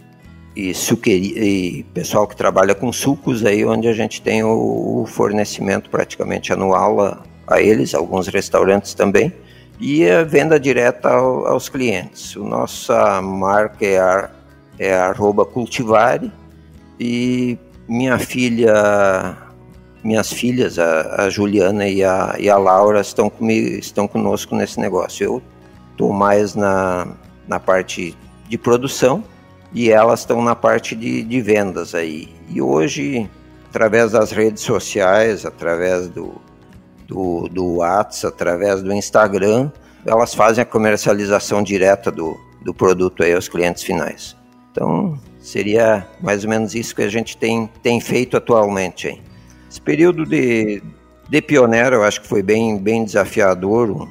e, 0.58 0.74
suqueria, 0.74 1.38
e 1.38 1.84
pessoal 1.94 2.26
que 2.26 2.34
trabalha 2.34 2.74
com 2.74 2.92
sucos 2.92 3.46
aí, 3.46 3.64
onde 3.64 3.86
a 3.86 3.92
gente 3.92 4.20
tem 4.20 4.42
o, 4.42 5.02
o 5.02 5.06
fornecimento 5.06 5.88
praticamente 5.88 6.52
anual 6.52 7.00
a, 7.00 7.22
a, 7.48 7.60
eles, 7.60 7.94
alguns 7.94 8.28
restaurantes 8.28 8.94
também, 8.94 9.32
e 9.80 10.08
a 10.08 10.24
venda 10.24 10.58
direta 10.58 11.08
ao, 11.08 11.46
aos 11.46 11.68
clientes. 11.68 12.34
O 12.36 12.44
nossa 12.44 13.22
marca 13.22 13.84
é, 13.84 13.98
a, 13.98 14.30
é 14.78 14.94
arroba 14.96 15.44
cultivare 15.44 16.32
e 16.98 17.56
minha 17.88 18.18
filha, 18.18 19.36
minhas 20.02 20.32
filhas, 20.32 20.78
a, 20.78 21.24
a 21.24 21.30
Juliana 21.30 21.88
e 21.88 22.02
a, 22.04 22.36
e 22.38 22.50
a 22.50 22.56
Laura 22.56 23.00
estão, 23.00 23.30
comigo, 23.30 23.68
estão 23.78 24.06
conosco 24.06 24.54
nesse 24.54 24.80
negócio. 24.80 25.24
Eu 25.24 25.42
estou 25.92 26.12
mais 26.12 26.54
na, 26.54 27.08
na 27.46 27.58
parte 27.58 28.16
de 28.48 28.58
produção, 28.58 29.22
e 29.72 29.90
elas 29.90 30.20
estão 30.20 30.42
na 30.42 30.54
parte 30.54 30.94
de, 30.94 31.22
de 31.22 31.40
vendas 31.40 31.94
aí. 31.94 32.28
E 32.48 32.60
hoje, 32.60 33.28
através 33.68 34.12
das 34.12 34.30
redes 34.30 34.62
sociais, 34.62 35.44
através 35.44 36.08
do, 36.08 36.40
do, 37.08 37.48
do 37.48 37.76
WhatsApp, 37.76 38.34
através 38.34 38.82
do 38.82 38.92
Instagram, 38.92 39.70
elas 40.06 40.34
fazem 40.34 40.62
a 40.62 40.66
comercialização 40.66 41.62
direta 41.62 42.12
do, 42.12 42.38
do 42.62 42.74
produto 42.74 43.22
aí 43.22 43.32
aos 43.32 43.48
clientes 43.48 43.82
finais. 43.82 44.36
Então, 44.70 45.18
seria 45.40 46.06
mais 46.20 46.44
ou 46.44 46.50
menos 46.50 46.74
isso 46.74 46.94
que 46.94 47.02
a 47.02 47.08
gente 47.08 47.36
tem, 47.36 47.68
tem 47.82 48.00
feito 48.00 48.36
atualmente. 48.36 49.08
Hein? 49.08 49.22
Esse 49.68 49.80
período 49.80 50.24
de, 50.24 50.82
de 51.28 51.42
pioneiro 51.42 51.96
eu 51.96 52.04
acho 52.04 52.20
que 52.20 52.28
foi 52.28 52.42
bem, 52.42 52.78
bem 52.78 53.04
desafiador. 53.04 54.06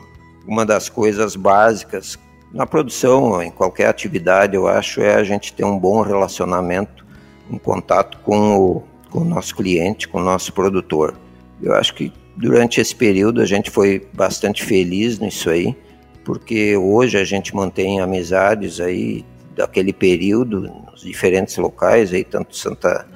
Uma 0.45 0.65
das 0.65 0.89
coisas 0.89 1.35
básicas 1.35 2.17
na 2.51 2.65
produção, 2.65 3.41
em 3.41 3.51
qualquer 3.51 3.87
atividade, 3.87 4.55
eu 4.55 4.67
acho, 4.67 5.01
é 5.01 5.15
a 5.15 5.23
gente 5.23 5.53
ter 5.53 5.65
um 5.65 5.77
bom 5.77 6.01
relacionamento, 6.01 7.05
um 7.51 7.59
contato 7.59 8.17
com 8.19 8.57
o, 8.57 8.83
com 9.09 9.19
o 9.19 9.25
nosso 9.25 9.55
cliente, 9.55 10.07
com 10.07 10.19
o 10.19 10.23
nosso 10.23 10.51
produtor. 10.53 11.15
Eu 11.61 11.73
acho 11.75 11.93
que 11.93 12.11
durante 12.38 12.79
esse 12.79 12.95
período 12.95 13.41
a 13.41 13.45
gente 13.45 13.69
foi 13.69 14.07
bastante 14.13 14.63
feliz 14.63 15.19
nisso 15.19 15.49
aí, 15.49 15.75
porque 16.23 16.77
hoje 16.77 17.17
a 17.17 17.23
gente 17.23 17.55
mantém 17.55 17.99
amizades 17.99 18.79
aí 18.79 19.25
daquele 19.55 19.91
período 19.91 20.61
nos 20.61 21.01
diferentes 21.01 21.57
locais 21.57 22.13
aí, 22.13 22.23
tanto 22.23 22.55
Santa 22.55 23.07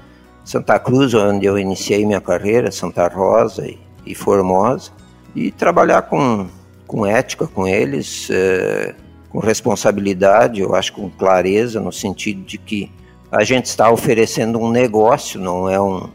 Santa 0.44 0.80
Cruz, 0.80 1.14
onde 1.14 1.46
eu 1.46 1.58
iniciei 1.58 2.04
minha 2.04 2.20
carreira, 2.20 2.72
Santa 2.72 3.08
Rosa 3.08 3.68
e, 3.68 3.78
e 4.06 4.16
Formosa, 4.16 4.92
e 5.36 5.52
trabalhar 5.52 6.02
com, 6.04 6.48
com 6.88 7.06
ética 7.06 7.46
com 7.46 7.68
eles, 7.68 8.28
eh, 8.32 8.96
com 9.30 9.40
responsabilidade, 9.40 10.60
eu 10.60 10.74
acho 10.74 10.94
com 10.94 11.10
clareza, 11.12 11.80
no 11.80 11.92
sentido 11.92 12.42
de 12.42 12.58
que 12.58 12.92
a 13.32 13.44
gente 13.44 13.66
está 13.66 13.92
oferecendo 13.92 14.60
um 14.60 14.72
negócio, 14.72 15.40
não 15.40 15.70
é 15.70 15.80
um, 15.80 16.10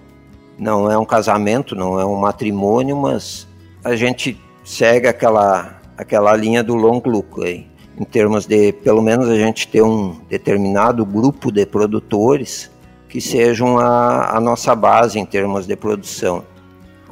não 0.59 0.90
é 0.90 0.96
um 0.96 1.04
casamento, 1.04 1.74
não 1.74 2.00
é 2.00 2.04
um 2.04 2.16
matrimônio, 2.16 2.96
mas 2.96 3.46
a 3.84 3.94
gente 3.94 4.40
segue 4.64 5.07
aquela, 5.07 5.80
aquela 5.96 6.34
linha 6.34 6.62
do 6.62 6.74
long 6.74 7.02
look 7.04 7.44
aí, 7.44 7.66
em 7.98 8.04
termos 8.04 8.46
de, 8.46 8.72
pelo 8.72 9.02
menos 9.02 9.28
a 9.28 9.36
gente 9.36 9.68
ter 9.68 9.82
um 9.82 10.16
determinado 10.28 11.04
grupo 11.04 11.52
de 11.52 11.64
produtores 11.64 12.70
que 13.09 13.20
sejam 13.20 13.78
a, 13.78 14.36
a 14.36 14.40
nossa 14.40 14.74
base 14.74 15.18
em 15.18 15.24
termos 15.24 15.66
de 15.66 15.76
produção, 15.76 16.44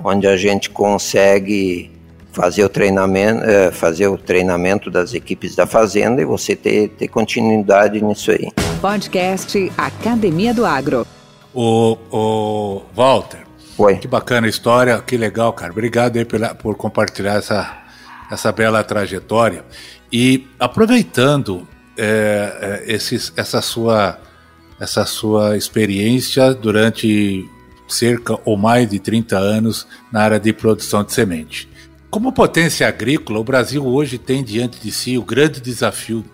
onde 0.03 0.26
a 0.26 0.36
gente 0.36 0.70
consegue 0.70 1.90
fazer 2.32 2.64
o 2.64 2.68
treinamento, 2.68 3.45
é, 3.45 3.70
fazer 3.70 4.09
o 4.09 4.18
treinamento 4.18 4.90
das 4.90 5.14
equipes 5.14 5.55
da 5.55 5.66
fazenda 5.66 6.20
e 6.20 6.24
você 6.24 6.57
ter, 6.57 6.88
ter 6.88 7.07
continuidade 7.07 8.03
nisso 8.03 8.32
aí. 8.32 8.51
Podcast 8.80 9.72
Academia 9.78 10.53
do 10.53 10.66
Agro. 10.66 11.07
O, 11.55 11.96
o 12.11 12.82
Walter. 12.94 13.44
Oi. 13.78 13.96
Que 13.96 14.09
bacana 14.09 14.46
a 14.46 14.50
história, 14.50 15.00
que 15.00 15.16
legal, 15.16 15.52
cara. 15.52 15.72
Obrigado 15.72 16.16
aí 16.16 16.24
pela, 16.24 16.55
por 16.55 16.76
compartilhar 16.76 17.34
essa, 17.34 17.84
essa 18.30 18.52
bela 18.52 18.82
trajetória. 18.84 19.64
E 20.12 20.46
aproveitando 20.59 21.66
é, 21.96 22.82
é 22.86 22.92
esses, 22.92 23.32
essa, 23.36 23.61
sua, 23.62 24.18
essa 24.80 25.05
sua 25.05 25.57
experiência 25.57 26.52
durante 26.55 27.48
cerca 27.88 28.38
ou 28.44 28.57
mais 28.57 28.88
de 28.88 28.98
30 28.98 29.36
anos 29.36 29.86
na 30.11 30.22
área 30.22 30.40
de 30.40 30.52
produção 30.52 31.05
de 31.05 31.12
semente. 31.12 31.68
Como 32.11 32.32
potência 32.32 32.86
agrícola, 32.86 33.40
o 33.40 33.44
Brasil 33.44 33.84
hoje 33.84 34.18
tem 34.18 34.44
diante 34.44 34.80
de 34.80 34.92
si 34.92 35.18
o 35.18 35.24
grande 35.24 35.61
desafio 35.61 36.24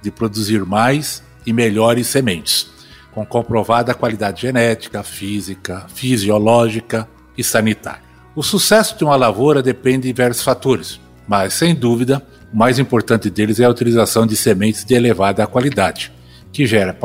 de 0.00 0.10
produzir 0.10 0.64
mais 0.64 1.22
e 1.44 1.52
melhores 1.52 2.06
sementes, 2.06 2.68
com 3.14 3.24
comprovada 3.24 3.94
qualidade 3.94 4.42
genética, 4.42 5.02
física, 5.02 5.86
fisiológica 5.94 7.08
e 7.38 7.44
sanitária. 7.44 8.02
O 8.34 8.42
sucesso 8.42 8.98
de 8.98 9.04
uma 9.04 9.14
lavoura 9.14 9.62
depende 9.62 10.02
de 10.02 10.08
diversos 10.08 10.42
fatores, 10.42 11.00
mas 11.28 11.54
sem 11.54 11.74
dúvida, 11.74 12.20
o 12.52 12.56
mais 12.56 12.78
importante 12.78 13.30
deles 13.30 13.60
é 13.60 13.64
a 13.64 13.70
utilização 13.70 14.26
de 14.26 14.34
sementes 14.34 14.84
de 14.84 14.94
elevada 14.94 15.46
qualidade, 15.46 16.12
que, 16.52 16.66
gera, 16.66 16.96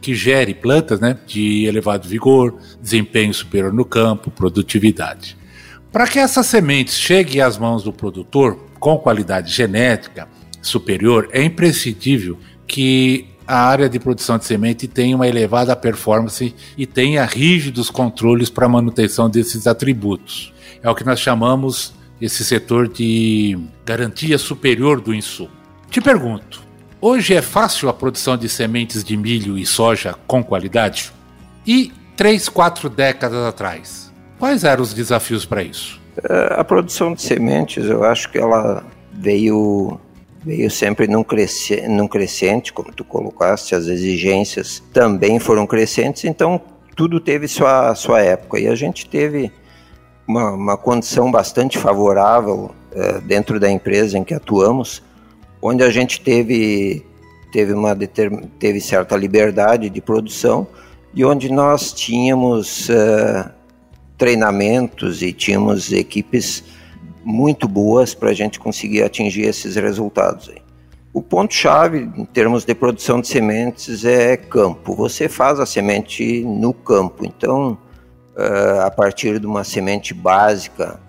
que 0.00 0.14
gere 0.14 0.54
plantas 0.54 1.00
né, 1.00 1.16
de 1.26 1.64
elevado 1.64 2.06
vigor, 2.06 2.58
desempenho 2.80 3.32
superior 3.32 3.72
no 3.72 3.84
campo, 3.84 4.30
produtividade. 4.30 5.36
Para 5.90 6.06
que 6.06 6.18
essas 6.18 6.46
sementes 6.46 6.98
cheguem 6.98 7.40
às 7.40 7.56
mãos 7.56 7.82
do 7.82 7.92
produtor 7.92 8.58
com 8.78 8.98
qualidade 8.98 9.50
genética 9.50 10.28
superior, 10.60 11.28
é 11.32 11.42
imprescindível 11.42 12.38
que 12.66 13.33
a 13.46 13.58
área 13.58 13.88
de 13.88 13.98
produção 13.98 14.38
de 14.38 14.44
semente 14.44 14.88
tenha 14.88 15.14
uma 15.16 15.28
elevada 15.28 15.74
performance 15.76 16.54
e 16.76 16.86
tenha 16.86 17.24
rígidos 17.24 17.90
controles 17.90 18.48
para 18.48 18.68
manutenção 18.68 19.28
desses 19.28 19.66
atributos. 19.66 20.52
É 20.82 20.88
o 20.88 20.94
que 20.94 21.04
nós 21.04 21.20
chamamos 21.20 21.94
esse 22.20 22.44
setor 22.44 22.88
de 22.88 23.58
garantia 23.84 24.38
superior 24.38 25.00
do 25.00 25.14
insumo. 25.14 25.50
Te 25.90 26.00
pergunto, 26.00 26.62
hoje 27.00 27.34
é 27.34 27.42
fácil 27.42 27.88
a 27.88 27.92
produção 27.92 28.36
de 28.36 28.48
sementes 28.48 29.04
de 29.04 29.16
milho 29.16 29.58
e 29.58 29.66
soja 29.66 30.14
com 30.26 30.42
qualidade? 30.42 31.12
E 31.66 31.92
três, 32.16 32.48
quatro 32.48 32.88
décadas 32.88 33.44
atrás, 33.46 34.04
Quais 34.38 34.64
eram 34.64 34.82
os 34.82 34.92
desafios 34.92 35.46
para 35.46 35.62
isso? 35.62 36.00
É, 36.28 36.60
a 36.60 36.64
produção 36.64 37.14
de 37.14 37.22
sementes, 37.22 37.84
eu 37.86 38.04
acho 38.04 38.30
que 38.30 38.38
ela 38.38 38.84
veio 39.12 39.98
veio 40.44 40.70
sempre 40.70 41.06
num, 41.06 41.24
cresce, 41.24 41.88
num 41.88 42.06
crescente, 42.06 42.72
como 42.72 42.92
tu 42.92 43.04
colocaste, 43.04 43.74
as 43.74 43.86
exigências 43.86 44.82
também 44.92 45.38
foram 45.38 45.66
crescentes, 45.66 46.24
então 46.24 46.60
tudo 46.94 47.18
teve 47.18 47.48
sua, 47.48 47.94
sua 47.94 48.20
época. 48.20 48.60
E 48.60 48.68
a 48.68 48.74
gente 48.74 49.08
teve 49.08 49.50
uma, 50.28 50.52
uma 50.52 50.76
condição 50.76 51.30
bastante 51.30 51.78
favorável 51.78 52.70
é, 52.92 53.20
dentro 53.20 53.58
da 53.58 53.70
empresa 53.70 54.18
em 54.18 54.24
que 54.24 54.34
atuamos, 54.34 55.02
onde 55.62 55.82
a 55.82 55.90
gente 55.90 56.20
teve, 56.20 57.04
teve, 57.50 57.72
uma 57.72 57.96
teve 58.58 58.80
certa 58.80 59.16
liberdade 59.16 59.88
de 59.88 60.00
produção 60.00 60.66
e 61.14 61.24
onde 61.24 61.50
nós 61.50 61.92
tínhamos 61.92 62.88
uh, 62.88 63.48
treinamentos 64.18 65.22
e 65.22 65.32
tínhamos 65.32 65.92
equipes 65.92 66.64
muito 67.24 67.66
boas 67.66 68.14
para 68.14 68.30
a 68.30 68.34
gente 68.34 68.58
conseguir 68.58 69.02
atingir 69.02 69.42
esses 69.42 69.76
resultados. 69.76 70.50
Aí. 70.50 70.62
O 71.12 71.22
ponto-chave 71.22 72.10
em 72.16 72.24
termos 72.24 72.64
de 72.64 72.74
produção 72.74 73.20
de 73.20 73.28
sementes 73.28 74.04
é 74.04 74.36
campo. 74.36 74.94
Você 74.94 75.28
faz 75.28 75.60
a 75.60 75.66
semente 75.66 76.44
no 76.44 76.72
campo. 76.72 77.24
Então, 77.24 77.78
uh, 78.36 78.80
a 78.80 78.90
partir 78.90 79.38
de 79.38 79.46
uma 79.46 79.62
semente 79.62 80.12
básica 80.12 81.00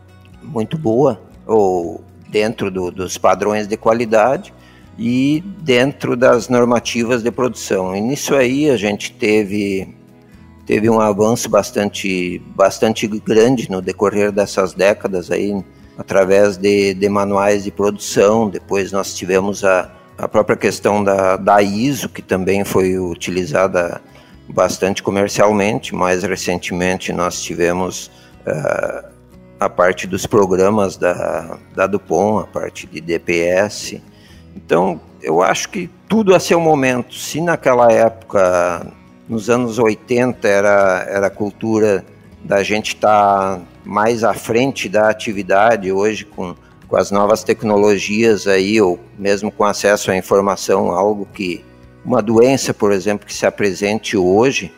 muito 0.44 0.78
boa, 0.78 1.20
ou 1.48 2.04
dentro 2.30 2.70
do, 2.70 2.92
dos 2.92 3.18
padrões 3.18 3.68
de 3.68 3.76
qualidade, 3.78 4.54
e 4.98 5.44
dentro 5.62 6.16
das 6.16 6.48
normativas 6.50 7.22
de 7.22 7.32
produção. 7.32 7.96
E 7.96 8.02
nisso 8.02 8.34
aí 8.34 8.70
a 8.70 8.78
gente 8.78 9.12
teve 9.12 9.94
teve 10.66 10.90
um 10.90 11.00
avanço 11.00 11.48
bastante 11.50 12.42
bastante 12.56 13.08
grande 13.08 13.70
no 13.70 13.82
decorrer 13.82 14.32
dessas 14.32 14.74
décadas 14.74 15.30
aí 15.30 15.64
através 15.98 16.58
de, 16.58 16.94
de 16.94 17.10
manuais 17.10 17.64
de 17.64 17.72
produção. 17.72 18.50
Depois 18.50 18.92
nós 18.92 19.14
tivemos 19.14 19.64
a, 19.64 19.92
a 20.18 20.28
própria 20.28 20.56
questão 20.56 21.04
da, 21.04 21.38
da 21.38 21.62
ISO, 21.62 22.10
que 22.10 22.22
também 22.22 22.64
foi 22.64 22.98
utilizada 22.98 24.02
bastante 24.48 25.02
comercialmente. 25.02 25.96
Mais 25.96 26.24
recentemente 26.24 27.12
nós 27.14 27.42
tivemos 27.42 28.12
uh, 28.46 29.08
a 29.60 29.70
parte 29.70 30.06
dos 30.06 30.26
programas 30.26 30.98
da, 30.98 31.58
da 31.74 31.88
Dupont, 31.88 32.44
a 32.44 32.48
parte 32.48 32.88
de 32.88 33.00
DPS. 33.00 34.02
Então, 34.56 35.00
eu 35.22 35.42
acho 35.42 35.70
que 35.70 35.90
tudo 36.08 36.36
a 36.36 36.40
seu 36.40 36.60
momento. 36.60 37.16
Se 37.16 37.42
naquela 37.42 37.92
época, 37.92 38.86
nos 39.28 39.50
anos 39.50 39.80
80, 39.80 40.48
era, 40.48 41.06
era 41.10 41.30
cultura 41.30 42.06
da 42.44 42.62
gente 42.62 42.96
estar 42.96 43.58
tá 43.58 43.62
mais 43.86 44.24
à 44.24 44.34
frente 44.34 44.90
da 44.90 45.10
atividade, 45.10 45.92
hoje 45.92 46.26
com, 46.26 46.56
com 46.88 46.98
as 46.98 47.12
novas 47.12 47.44
tecnologias 47.44 48.48
aí, 48.48 48.82
ou 48.82 49.00
mesmo 49.18 49.52
com 49.52 49.64
acesso 49.64 50.12
à 50.12 50.18
informação, 50.18 50.92
algo 50.92 51.28
que 51.34 51.64
uma 52.04 52.22
doença, 52.22 52.74
por 52.74 52.92
exemplo, 52.92 53.26
que 53.26 53.34
se 53.34 53.46
apresente 53.46 54.18
hoje, 54.18 54.72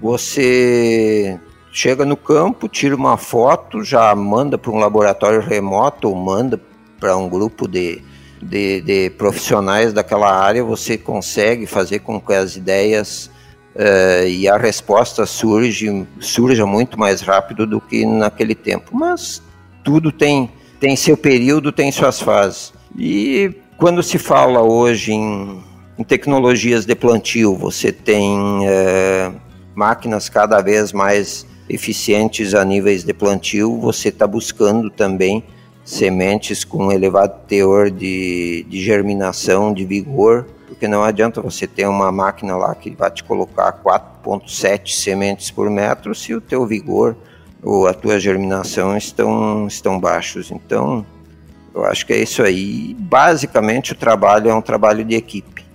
você 0.00 1.38
chega 1.72 2.04
no 2.04 2.16
campo, 2.16 2.68
tira 2.68 2.94
uma 2.94 3.16
foto, 3.16 3.84
já 3.84 4.14
manda 4.14 4.58
para 4.58 4.70
um 4.70 4.78
laboratório 4.78 5.40
remoto 5.40 6.08
ou 6.08 6.14
manda 6.14 6.60
para 6.98 7.16
um 7.16 7.28
grupo 7.28 7.68
de, 7.68 8.02
de, 8.42 8.80
de, 8.80 9.10
profissionais 9.10 9.92
daquela 9.92 10.32
área, 10.32 10.64
você 10.64 10.98
consegue 10.98 11.66
fazer 11.66 12.00
com 12.00 12.20
que 12.20 12.32
as 12.32 12.56
ideias 12.56 13.30
uh, 13.74 14.26
e 14.26 14.48
a 14.48 14.56
resposta 14.56 15.26
surge, 15.26 16.06
surja 16.18 16.66
muito 16.66 16.98
mais 16.98 17.20
rápido 17.20 17.66
do 17.66 17.80
que 17.80 18.04
naquele 18.04 18.54
tempo. 18.54 18.90
Mas 18.96 19.42
tudo 19.84 20.12
tem, 20.12 20.50
tem 20.78 20.96
seu 20.96 21.16
período, 21.16 21.72
tem 21.72 21.90
suas 21.90 22.20
fases. 22.20 22.72
E 22.98 23.54
quando 23.76 24.02
se 24.02 24.18
fala 24.18 24.60
hoje 24.62 25.12
em, 25.12 25.62
em 25.98 26.04
tecnologias 26.04 26.84
de 26.84 26.94
plantio, 26.94 27.56
você 27.56 27.92
tem 27.92 28.38
uh, 28.38 29.34
máquinas 29.74 30.28
cada 30.28 30.60
vez 30.60 30.92
mais 30.92 31.46
eficientes 31.68 32.54
a 32.54 32.64
níveis 32.64 33.04
de 33.04 33.14
plantio, 33.14 33.78
você 33.78 34.08
está 34.08 34.26
buscando 34.26 34.90
também 34.90 35.44
sementes 35.84 36.64
com 36.64 36.92
elevado 36.92 37.46
teor 37.46 37.90
de, 37.90 38.66
de 38.68 38.82
germinação, 38.82 39.72
de 39.72 39.84
vigor, 39.84 40.46
porque 40.80 40.88
não 40.88 41.04
adianta 41.04 41.42
você 41.42 41.66
ter 41.66 41.86
uma 41.86 42.10
máquina 42.10 42.56
lá 42.56 42.74
que 42.74 42.88
vai 42.88 43.10
te 43.10 43.22
colocar 43.22 43.82
4.7 43.84 44.94
sementes 44.94 45.50
por 45.50 45.68
metro 45.68 46.14
se 46.14 46.34
o 46.34 46.40
teu 46.40 46.64
vigor 46.64 47.14
ou 47.62 47.86
a 47.86 47.92
tua 47.92 48.18
germinação 48.18 48.96
estão, 48.96 49.66
estão 49.66 50.00
baixos. 50.00 50.50
Então, 50.50 51.04
eu 51.74 51.84
acho 51.84 52.06
que 52.06 52.14
é 52.14 52.22
isso 52.22 52.42
aí. 52.42 52.96
Basicamente, 52.98 53.92
o 53.92 53.94
trabalho 53.94 54.48
é 54.48 54.54
um 54.54 54.62
trabalho 54.62 55.04
de 55.04 55.14
equipe. 55.14 55.66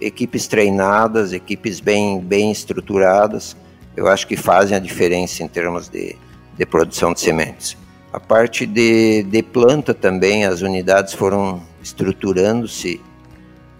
Equipes 0.00 0.46
treinadas, 0.46 1.34
equipes 1.34 1.78
bem, 1.78 2.18
bem 2.18 2.50
estruturadas, 2.50 3.54
eu 3.94 4.08
acho 4.08 4.26
que 4.26 4.34
fazem 4.34 4.74
a 4.74 4.80
diferença 4.80 5.42
em 5.42 5.46
termos 5.46 5.90
de, 5.90 6.16
de 6.56 6.64
produção 6.64 7.12
de 7.12 7.20
sementes. 7.20 7.76
A 8.10 8.18
parte 8.18 8.64
de, 8.64 9.24
de 9.24 9.42
planta 9.42 9.92
também, 9.92 10.46
as 10.46 10.62
unidades 10.62 11.12
foram 11.12 11.60
estruturando-se 11.82 12.98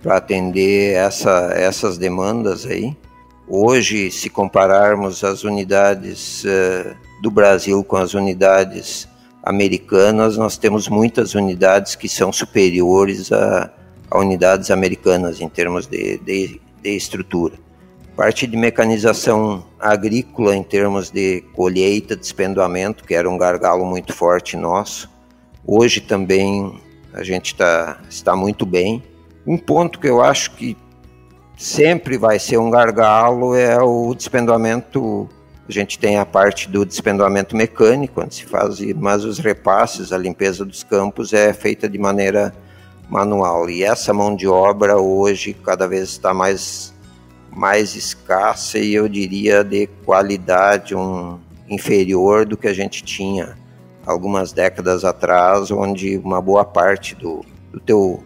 para 0.04 0.18
atender 0.18 0.92
essa, 0.94 1.50
essas 1.56 1.96
demandas 1.96 2.66
aí. 2.66 2.94
Hoje, 3.48 4.10
se 4.10 4.28
compararmos 4.28 5.24
as 5.24 5.44
unidades 5.44 6.44
uh, 6.44 6.94
do 7.22 7.30
Brasil 7.30 7.82
com 7.82 7.96
as 7.96 8.12
unidades 8.12 9.08
americanas, 9.42 10.36
nós 10.36 10.58
temos 10.58 10.88
muitas 10.88 11.34
unidades 11.34 11.94
que 11.94 12.08
são 12.08 12.30
superiores 12.30 13.32
a, 13.32 13.70
a 14.10 14.18
unidades 14.18 14.70
americanas 14.70 15.40
em 15.40 15.48
termos 15.48 15.86
de, 15.86 16.18
de, 16.18 16.60
de 16.82 16.90
estrutura 16.90 17.64
parte 18.16 18.46
de 18.46 18.56
mecanização 18.56 19.66
agrícola 19.80 20.54
em 20.54 20.62
termos 20.62 21.10
de 21.10 21.40
colheita, 21.52 22.14
despendoamento, 22.14 23.02
que 23.02 23.12
era 23.12 23.28
um 23.28 23.36
gargalo 23.36 23.84
muito 23.84 24.12
forte 24.12 24.56
nosso. 24.56 25.10
Hoje 25.66 26.00
também 26.00 26.80
a 27.12 27.24
gente 27.24 27.56
tá, 27.56 28.00
está 28.08 28.36
muito 28.36 28.64
bem. 28.64 29.02
Um 29.46 29.58
ponto 29.58 29.98
que 29.98 30.08
eu 30.08 30.22
acho 30.22 30.52
que 30.52 30.76
sempre 31.56 32.16
vai 32.16 32.38
ser 32.38 32.58
um 32.58 32.70
gargalo 32.70 33.54
é 33.54 33.80
o 33.82 34.14
despendoamento. 34.14 35.28
A 35.68 35.72
gente 35.72 35.98
tem 35.98 36.18
a 36.18 36.26
parte 36.26 36.68
do 36.68 36.84
despendoamento 36.84 37.56
mecânico, 37.56 38.20
onde 38.20 38.34
se 38.34 38.44
faz, 38.44 38.80
mas 38.96 39.24
os 39.24 39.38
repasses, 39.38 40.12
a 40.12 40.18
limpeza 40.18 40.64
dos 40.64 40.82
campos 40.82 41.32
é 41.32 41.52
feita 41.52 41.88
de 41.88 41.98
maneira 41.98 42.54
manual. 43.08 43.68
E 43.68 43.82
essa 43.82 44.12
mão 44.12 44.34
de 44.34 44.46
obra 44.46 44.96
hoje 44.96 45.54
cada 45.54 45.86
vez 45.86 46.10
está 46.10 46.32
mais 46.34 46.92
mais 47.56 47.94
escassa 47.94 48.78
e 48.78 48.94
eu 48.94 49.08
diria 49.08 49.62
de 49.62 49.86
qualidade 50.04 50.92
um, 50.92 51.38
inferior 51.68 52.44
do 52.44 52.56
que 52.56 52.66
a 52.66 52.72
gente 52.72 53.04
tinha 53.04 53.56
algumas 54.04 54.52
décadas 54.52 55.04
atrás, 55.04 55.70
onde 55.70 56.18
uma 56.18 56.40
boa 56.40 56.64
parte 56.64 57.14
do, 57.14 57.44
do 57.72 57.78
teu 57.78 58.22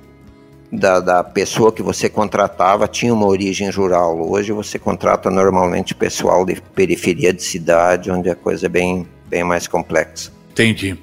da, 0.71 1.01
da, 1.01 1.25
pessoa 1.25 1.73
que 1.73 1.83
você 1.83 2.09
contratava 2.09 2.87
tinha 2.87 3.13
uma 3.13 3.27
origem 3.27 3.71
rural. 3.71 4.31
Hoje 4.31 4.53
você 4.53 4.79
contrata 4.79 5.31
normalmente 5.31 5.95
pessoal 5.95 6.45
de 6.45 6.61
periferia 6.75 7.33
de 7.33 7.43
cidade, 7.43 8.11
onde 8.11 8.29
a 8.29 8.35
coisa 8.35 8.67
é 8.67 8.69
bem, 8.69 9.07
bem 9.29 9.45
mais 9.45 9.67
complexa. 9.67 10.31
Entendi. 10.51 10.97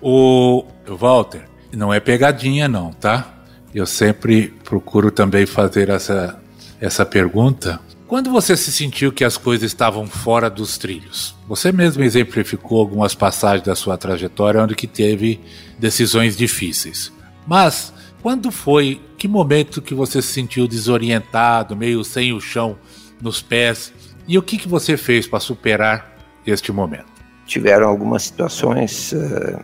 O 0.00 0.64
Walter, 0.86 1.42
não 1.72 1.92
é 1.92 2.00
pegadinha 2.00 2.68
não, 2.68 2.92
tá? 2.92 3.34
Eu 3.74 3.86
sempre 3.86 4.48
procuro 4.64 5.10
também 5.10 5.46
fazer 5.46 5.88
essa 5.88 6.40
essa 6.80 7.04
pergunta. 7.04 7.78
Quando 8.08 8.30
você 8.30 8.56
se 8.56 8.72
sentiu 8.72 9.12
que 9.12 9.22
as 9.22 9.36
coisas 9.36 9.70
estavam 9.70 10.06
fora 10.06 10.50
dos 10.50 10.78
trilhos? 10.78 11.36
Você 11.46 11.70
mesmo 11.70 12.02
exemplificou 12.02 12.80
algumas 12.80 13.14
passagens 13.14 13.64
da 13.64 13.76
sua 13.76 13.96
trajetória 13.96 14.62
onde 14.62 14.74
que 14.74 14.86
teve 14.86 15.38
decisões 15.78 16.36
difíceis. 16.36 17.12
Mas 17.46 17.92
quando 18.22 18.50
foi, 18.50 19.00
que 19.16 19.26
momento 19.26 19.82
que 19.82 19.94
você 19.94 20.20
se 20.20 20.28
sentiu 20.28 20.66
desorientado, 20.66 21.76
meio 21.76 22.04
sem 22.04 22.32
o 22.32 22.40
chão 22.40 22.78
nos 23.20 23.42
pés? 23.42 23.92
E 24.26 24.38
o 24.38 24.42
que, 24.42 24.58
que 24.58 24.68
você 24.68 24.96
fez 24.96 25.26
para 25.26 25.40
superar 25.40 26.16
este 26.46 26.72
momento? 26.72 27.06
Tiveram 27.46 27.88
algumas 27.88 28.22
situações, 28.24 29.12
eh, 29.12 29.58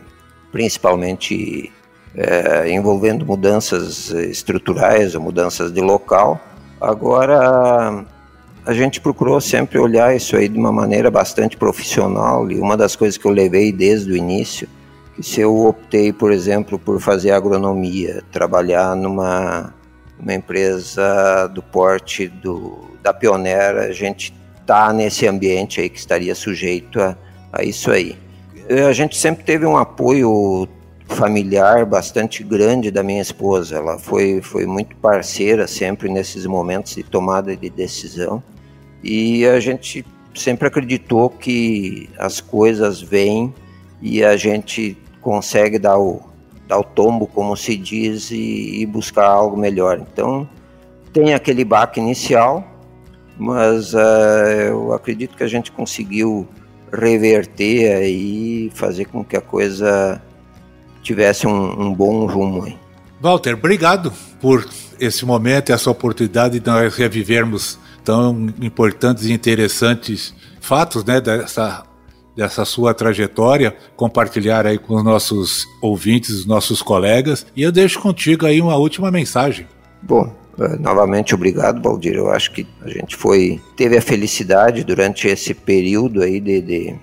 principalmente 0.51 1.71
eh, 2.15 2.71
envolvendo 2.71 3.25
mudanças 3.25 4.09
estruturais 4.09 5.15
ou 5.15 5.21
mudanças 5.21 5.71
de 5.71 5.79
local, 5.79 6.41
Agora, 6.79 8.05
a 8.63 8.73
gente 8.73 9.01
procurou 9.01 9.41
sempre 9.41 9.79
olhar 9.79 10.15
isso 10.15 10.35
aí 10.35 10.47
de 10.47 10.57
uma 10.57 10.71
maneira 10.71 11.09
bastante 11.09 11.57
profissional 11.57 12.49
e 12.51 12.59
uma 12.59 12.77
das 12.77 12.95
coisas 12.95 13.17
que 13.17 13.25
eu 13.25 13.31
levei 13.31 13.71
desde 13.71 14.11
o 14.11 14.15
início, 14.15 14.69
se 15.21 15.41
eu 15.41 15.65
optei, 15.65 16.13
por 16.13 16.31
exemplo, 16.31 16.77
por 16.77 16.99
fazer 16.99 17.31
agronomia, 17.31 18.23
trabalhar 18.31 18.95
numa 18.95 19.73
uma 20.19 20.33
empresa 20.33 21.47
do 21.47 21.61
porte 21.61 22.27
do, 22.27 22.79
da 23.03 23.13
pioneira, 23.13 23.83
a 23.83 23.91
gente 23.91 24.33
tá 24.65 24.91
nesse 24.91 25.27
ambiente 25.27 25.79
aí 25.79 25.89
que 25.89 25.99
estaria 25.99 26.33
sujeito 26.33 26.99
a, 26.99 27.15
a 27.53 27.63
isso 27.63 27.91
aí. 27.91 28.17
A 28.87 28.91
gente 28.91 29.15
sempre 29.15 29.43
teve 29.43 29.65
um 29.65 29.77
apoio 29.77 30.67
familiar 31.07 31.85
bastante 31.85 32.43
grande 32.43 32.91
da 32.91 33.01
minha 33.01 33.21
esposa. 33.21 33.77
Ela 33.77 33.97
foi, 33.97 34.41
foi 34.41 34.65
muito 34.65 34.95
parceira 34.97 35.67
sempre 35.67 36.09
nesses 36.09 36.45
momentos 36.45 36.95
de 36.95 37.03
tomada 37.03 37.55
de 37.55 37.69
decisão. 37.69 38.43
E 39.01 39.45
a 39.45 39.59
gente 39.59 40.05
sempre 40.35 40.67
acreditou 40.67 41.29
que 41.29 42.09
as 42.17 42.41
coisas 42.41 43.01
vêm 43.01 43.53
e 44.01 44.23
a 44.23 44.35
gente 44.35 44.97
consegue 45.27 45.77
dar 45.77 45.97
o, 45.97 46.21
dar 46.69 46.79
o 46.79 46.83
tombo, 46.85 47.27
como 47.27 47.57
se 47.57 47.75
diz, 47.75 48.31
e, 48.31 48.79
e 48.81 48.85
buscar 48.85 49.27
algo 49.27 49.57
melhor. 49.57 49.99
Então, 49.99 50.47
tem 51.11 51.33
aquele 51.33 51.65
baque 51.65 51.99
inicial, 51.99 52.65
mas 53.37 53.93
uh, 53.93 53.97
eu 54.69 54.93
acredito 54.93 55.35
que 55.35 55.43
a 55.43 55.47
gente 55.47 55.69
conseguiu 55.69 56.47
reverter 56.93 58.07
e 58.07 58.71
fazer 58.73 59.03
com 59.03 59.21
que 59.21 59.35
a 59.35 59.41
coisa 59.41 60.21
tivesse 61.03 61.45
um, 61.45 61.77
um 61.77 61.93
bom 61.93 62.25
rumo. 62.25 62.63
Aí. 62.63 62.77
Walter, 63.19 63.55
obrigado 63.55 64.13
por 64.39 64.65
esse 64.97 65.25
momento, 65.25 65.73
essa 65.73 65.91
oportunidade 65.91 66.57
de 66.57 66.65
nós 66.65 66.95
revivermos 66.95 67.77
tão 68.01 68.47
importantes 68.61 69.25
e 69.25 69.33
interessantes 69.33 70.33
fatos 70.61 71.03
né, 71.03 71.19
dessa, 71.19 71.83
dessa 72.37 72.63
sua 72.63 72.93
trajetória, 72.93 73.75
compartilhar 73.95 74.67
aí 74.67 74.77
com 74.77 74.95
os 74.95 75.03
nossos 75.03 75.67
ouvintes, 75.81 76.29
os 76.29 76.45
nossos 76.45 76.83
colegas. 76.83 77.47
E 77.55 77.63
eu 77.63 77.71
deixo 77.71 77.99
contigo 77.99 78.45
aí 78.45 78.61
uma 78.61 78.77
última 78.77 79.09
mensagem. 79.09 79.65
Bom, 80.03 80.31
eh, 80.59 80.77
novamente 80.77 81.33
obrigado, 81.33 81.81
Valdir. 81.81 82.13
Eu 82.13 82.29
acho 82.29 82.51
que 82.51 82.67
a 82.83 82.89
gente 82.89 83.15
foi 83.15 83.59
teve 83.75 83.97
a 83.97 84.01
felicidade 84.01 84.83
durante 84.83 85.27
esse 85.27 85.55
período 85.55 86.21
aí 86.21 86.39
de, 86.39 86.61
de, 86.61 86.95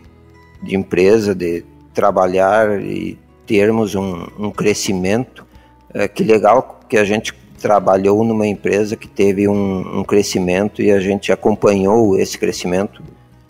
de 0.63 0.77
empresa, 0.77 1.35
de 1.35 1.65
trabalhar 1.93 2.81
e 2.81 3.19
termos 3.45 3.97
um, 3.97 4.27
um 4.39 4.51
crescimento. 4.53 5.45
É, 5.93 6.07
que 6.07 6.23
legal 6.23 6.81
que 6.89 6.97
a 6.97 7.05
gente 7.05 7.35
trabalhou 7.61 8.23
numa 8.25 8.47
empresa 8.47 8.95
que 8.95 9.09
teve 9.09 9.49
um, 9.49 10.01
um, 10.01 10.05
crescimento 10.05 10.83
e 10.83 10.91
a 10.91 11.01
gente 11.01 11.33
acompanhou 11.33 12.19
esse 12.19 12.37
crescimento, 12.37 13.03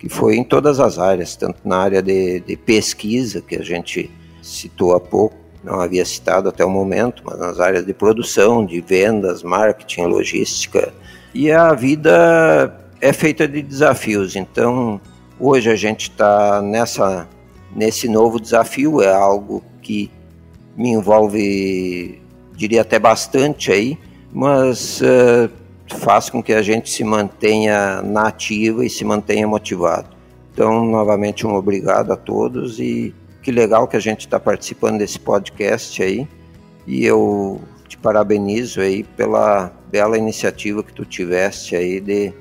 que 0.05 0.09
foi 0.11 0.37
em 0.37 0.45
todas 0.45 0.81
as 0.81 0.99
áreas, 0.99 1.35
tanto 1.35 1.61
na 1.65 1.79
área 1.79 2.03
de, 2.03 2.39
de 2.41 2.59
pesquisa, 2.59 3.41
que 3.41 3.57
a 3.57 3.63
gente 3.63 4.11
citou 4.43 4.95
há 4.95 5.01
pouco, 5.01 5.35
não 5.63 5.81
havia 5.81 6.05
citado 6.05 6.47
até 6.47 6.63
o 6.63 6.69
momento, 6.69 7.23
mas 7.25 7.39
nas 7.39 7.59
áreas 7.59 7.87
de 7.87 7.95
produção, 7.95 8.67
de 8.67 8.83
vendas, 8.83 9.43
marketing, 9.43 10.03
logística. 10.03 10.93
E 11.33 11.51
a 11.51 11.73
vida 11.73 12.79
é 13.01 13.15
feita 13.15 13.49
de 13.49 13.63
desafios, 13.63 14.37
então 14.37 15.01
hoje 15.41 15.71
a 15.71 15.77
gente 15.77 16.11
está 16.11 16.61
nessa 16.61 17.27
nesse 17.75 18.07
novo 18.07 18.39
desafio, 18.39 19.01
é 19.01 19.11
algo 19.11 19.65
que 19.81 20.11
me 20.77 20.91
envolve 20.91 22.21
diria 22.55 22.83
até 22.83 22.99
bastante 22.99 23.73
aí, 23.73 23.99
mas 24.31 25.01
uh, 25.01 25.51
faz 25.95 26.29
com 26.29 26.43
que 26.43 26.53
a 26.53 26.63
gente 26.63 26.91
se 26.91 27.03
mantenha 27.03 28.03
na 28.03 28.29
ativa 28.29 28.85
e 28.85 28.91
se 28.91 29.05
mantenha 29.05 29.47
motivado. 29.47 30.09
Então, 30.53 30.85
novamente, 30.85 31.47
um 31.47 31.55
obrigado 31.55 32.13
a 32.13 32.17
todos 32.17 32.79
e 32.79 33.15
que 33.43 33.51
legal 33.51 33.89
que 33.89 33.97
a 33.97 34.01
gente 34.01 34.21
está 34.21 34.39
participando 34.39 34.99
desse 34.99 35.19
podcast 35.19 36.03
aí. 36.03 36.29
E 36.87 37.05
eu 37.05 37.61
te 37.89 37.99
parabenizo 37.99 38.81
aí 38.81 39.03
pela 39.03 39.73
bela 39.91 40.17
iniciativa 40.17 40.83
que 40.83 40.93
tu 40.93 41.05
tiveste 41.05 41.75
aí 41.75 42.01
de, 42.01 42.33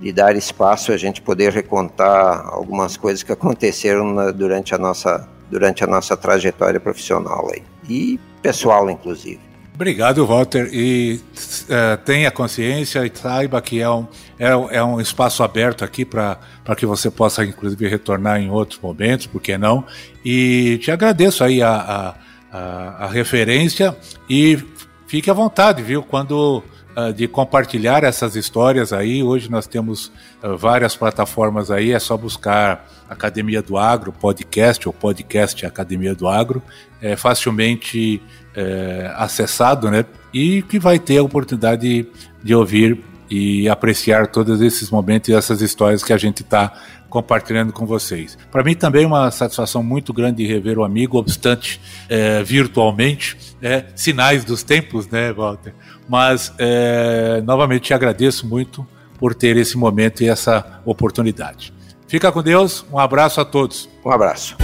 de 0.00 0.12
dar 0.12 0.36
espaço 0.36 0.92
a 0.92 0.96
gente 0.96 1.22
poder 1.22 1.52
recontar 1.52 2.46
algumas 2.46 2.96
coisas 2.96 3.22
que 3.22 3.32
aconteceram 3.32 4.12
na, 4.12 4.30
durante, 4.30 4.74
a 4.74 4.78
nossa, 4.78 5.28
durante 5.50 5.82
a 5.82 5.86
nossa 5.86 6.16
trajetória 6.16 6.80
profissional 6.80 7.50
aí. 7.52 7.62
E 7.88 8.20
pessoal, 8.42 8.90
inclusive. 8.90 9.53
Obrigado, 9.74 10.24
Walter. 10.24 10.68
E 10.72 11.20
uh, 11.64 11.96
tenha 12.04 12.30
consciência 12.30 13.04
e 13.04 13.10
saiba 13.12 13.60
que 13.60 13.80
é 13.80 13.90
um, 13.90 14.06
é, 14.38 14.50
é 14.76 14.84
um 14.84 15.00
espaço 15.00 15.42
aberto 15.42 15.84
aqui 15.84 16.04
para 16.04 16.38
que 16.76 16.86
você 16.86 17.10
possa, 17.10 17.44
inclusive, 17.44 17.88
retornar 17.88 18.40
em 18.40 18.48
outros 18.48 18.78
momentos, 18.80 19.26
por 19.26 19.42
que 19.42 19.58
não? 19.58 19.84
E 20.24 20.78
te 20.80 20.92
agradeço 20.92 21.42
aí 21.42 21.60
a, 21.60 21.72
a, 21.72 22.14
a, 22.52 23.04
a 23.04 23.08
referência 23.08 23.96
e 24.30 24.62
fique 25.08 25.28
à 25.28 25.34
vontade, 25.34 25.82
viu? 25.82 26.04
Quando 26.04 26.62
uh, 26.96 27.12
de 27.12 27.28
compartilhar 27.28 28.04
essas 28.04 28.36
histórias 28.36 28.92
aí, 28.92 29.22
hoje 29.22 29.50
nós 29.50 29.66
temos 29.66 30.12
uh, 30.42 30.56
várias 30.56 30.96
plataformas 30.96 31.70
aí, 31.70 31.92
é 31.92 31.98
só 31.98 32.16
buscar 32.16 32.88
Academia 33.08 33.62
do 33.62 33.76
Agro, 33.76 34.12
podcast 34.12 34.86
ou 34.88 34.92
podcast 34.92 35.64
Academia 35.66 36.14
do 36.14 36.26
Agro, 36.26 36.62
é 37.00 37.16
facilmente 37.16 38.22
é, 38.56 39.12
acessado, 39.16 39.90
né? 39.90 40.06
E 40.32 40.62
que 40.62 40.78
vai 40.78 40.98
ter 40.98 41.18
a 41.18 41.22
oportunidade 41.22 42.06
de 42.42 42.54
ouvir 42.54 42.98
e 43.30 43.68
apreciar 43.68 44.28
todos 44.28 44.60
esses 44.60 44.90
momentos 44.90 45.28
e 45.28 45.34
essas 45.34 45.60
histórias 45.60 46.02
que 46.02 46.12
a 46.12 46.16
gente 46.16 46.42
está 46.42 46.72
compartilhando 47.14 47.72
com 47.72 47.86
vocês. 47.86 48.36
Para 48.50 48.64
mim 48.64 48.74
também 48.74 49.04
é 49.04 49.06
uma 49.06 49.30
satisfação 49.30 49.84
muito 49.84 50.12
grande 50.12 50.44
rever 50.44 50.80
o 50.80 50.82
amigo, 50.82 51.16
obstante 51.16 51.80
é, 52.08 52.42
virtualmente, 52.42 53.54
é, 53.62 53.84
sinais 53.94 54.44
dos 54.44 54.64
tempos, 54.64 55.06
né, 55.06 55.32
Walter? 55.32 55.72
Mas 56.08 56.52
é, 56.58 57.40
novamente 57.46 57.82
te 57.82 57.94
agradeço 57.94 58.48
muito 58.48 58.84
por 59.16 59.32
ter 59.32 59.56
esse 59.56 59.78
momento 59.78 60.24
e 60.24 60.28
essa 60.28 60.82
oportunidade. 60.84 61.72
Fica 62.08 62.32
com 62.32 62.42
Deus, 62.42 62.84
um 62.92 62.98
abraço 62.98 63.40
a 63.40 63.44
todos. 63.44 63.88
Um 64.04 64.10
abraço. 64.10 64.56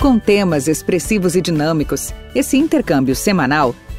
Com 0.00 0.20
temas 0.20 0.68
expressivos 0.68 1.34
e 1.34 1.42
dinâmicos, 1.42 2.14
esse 2.32 2.56
intercâmbio 2.56 3.16
semanal 3.16 3.74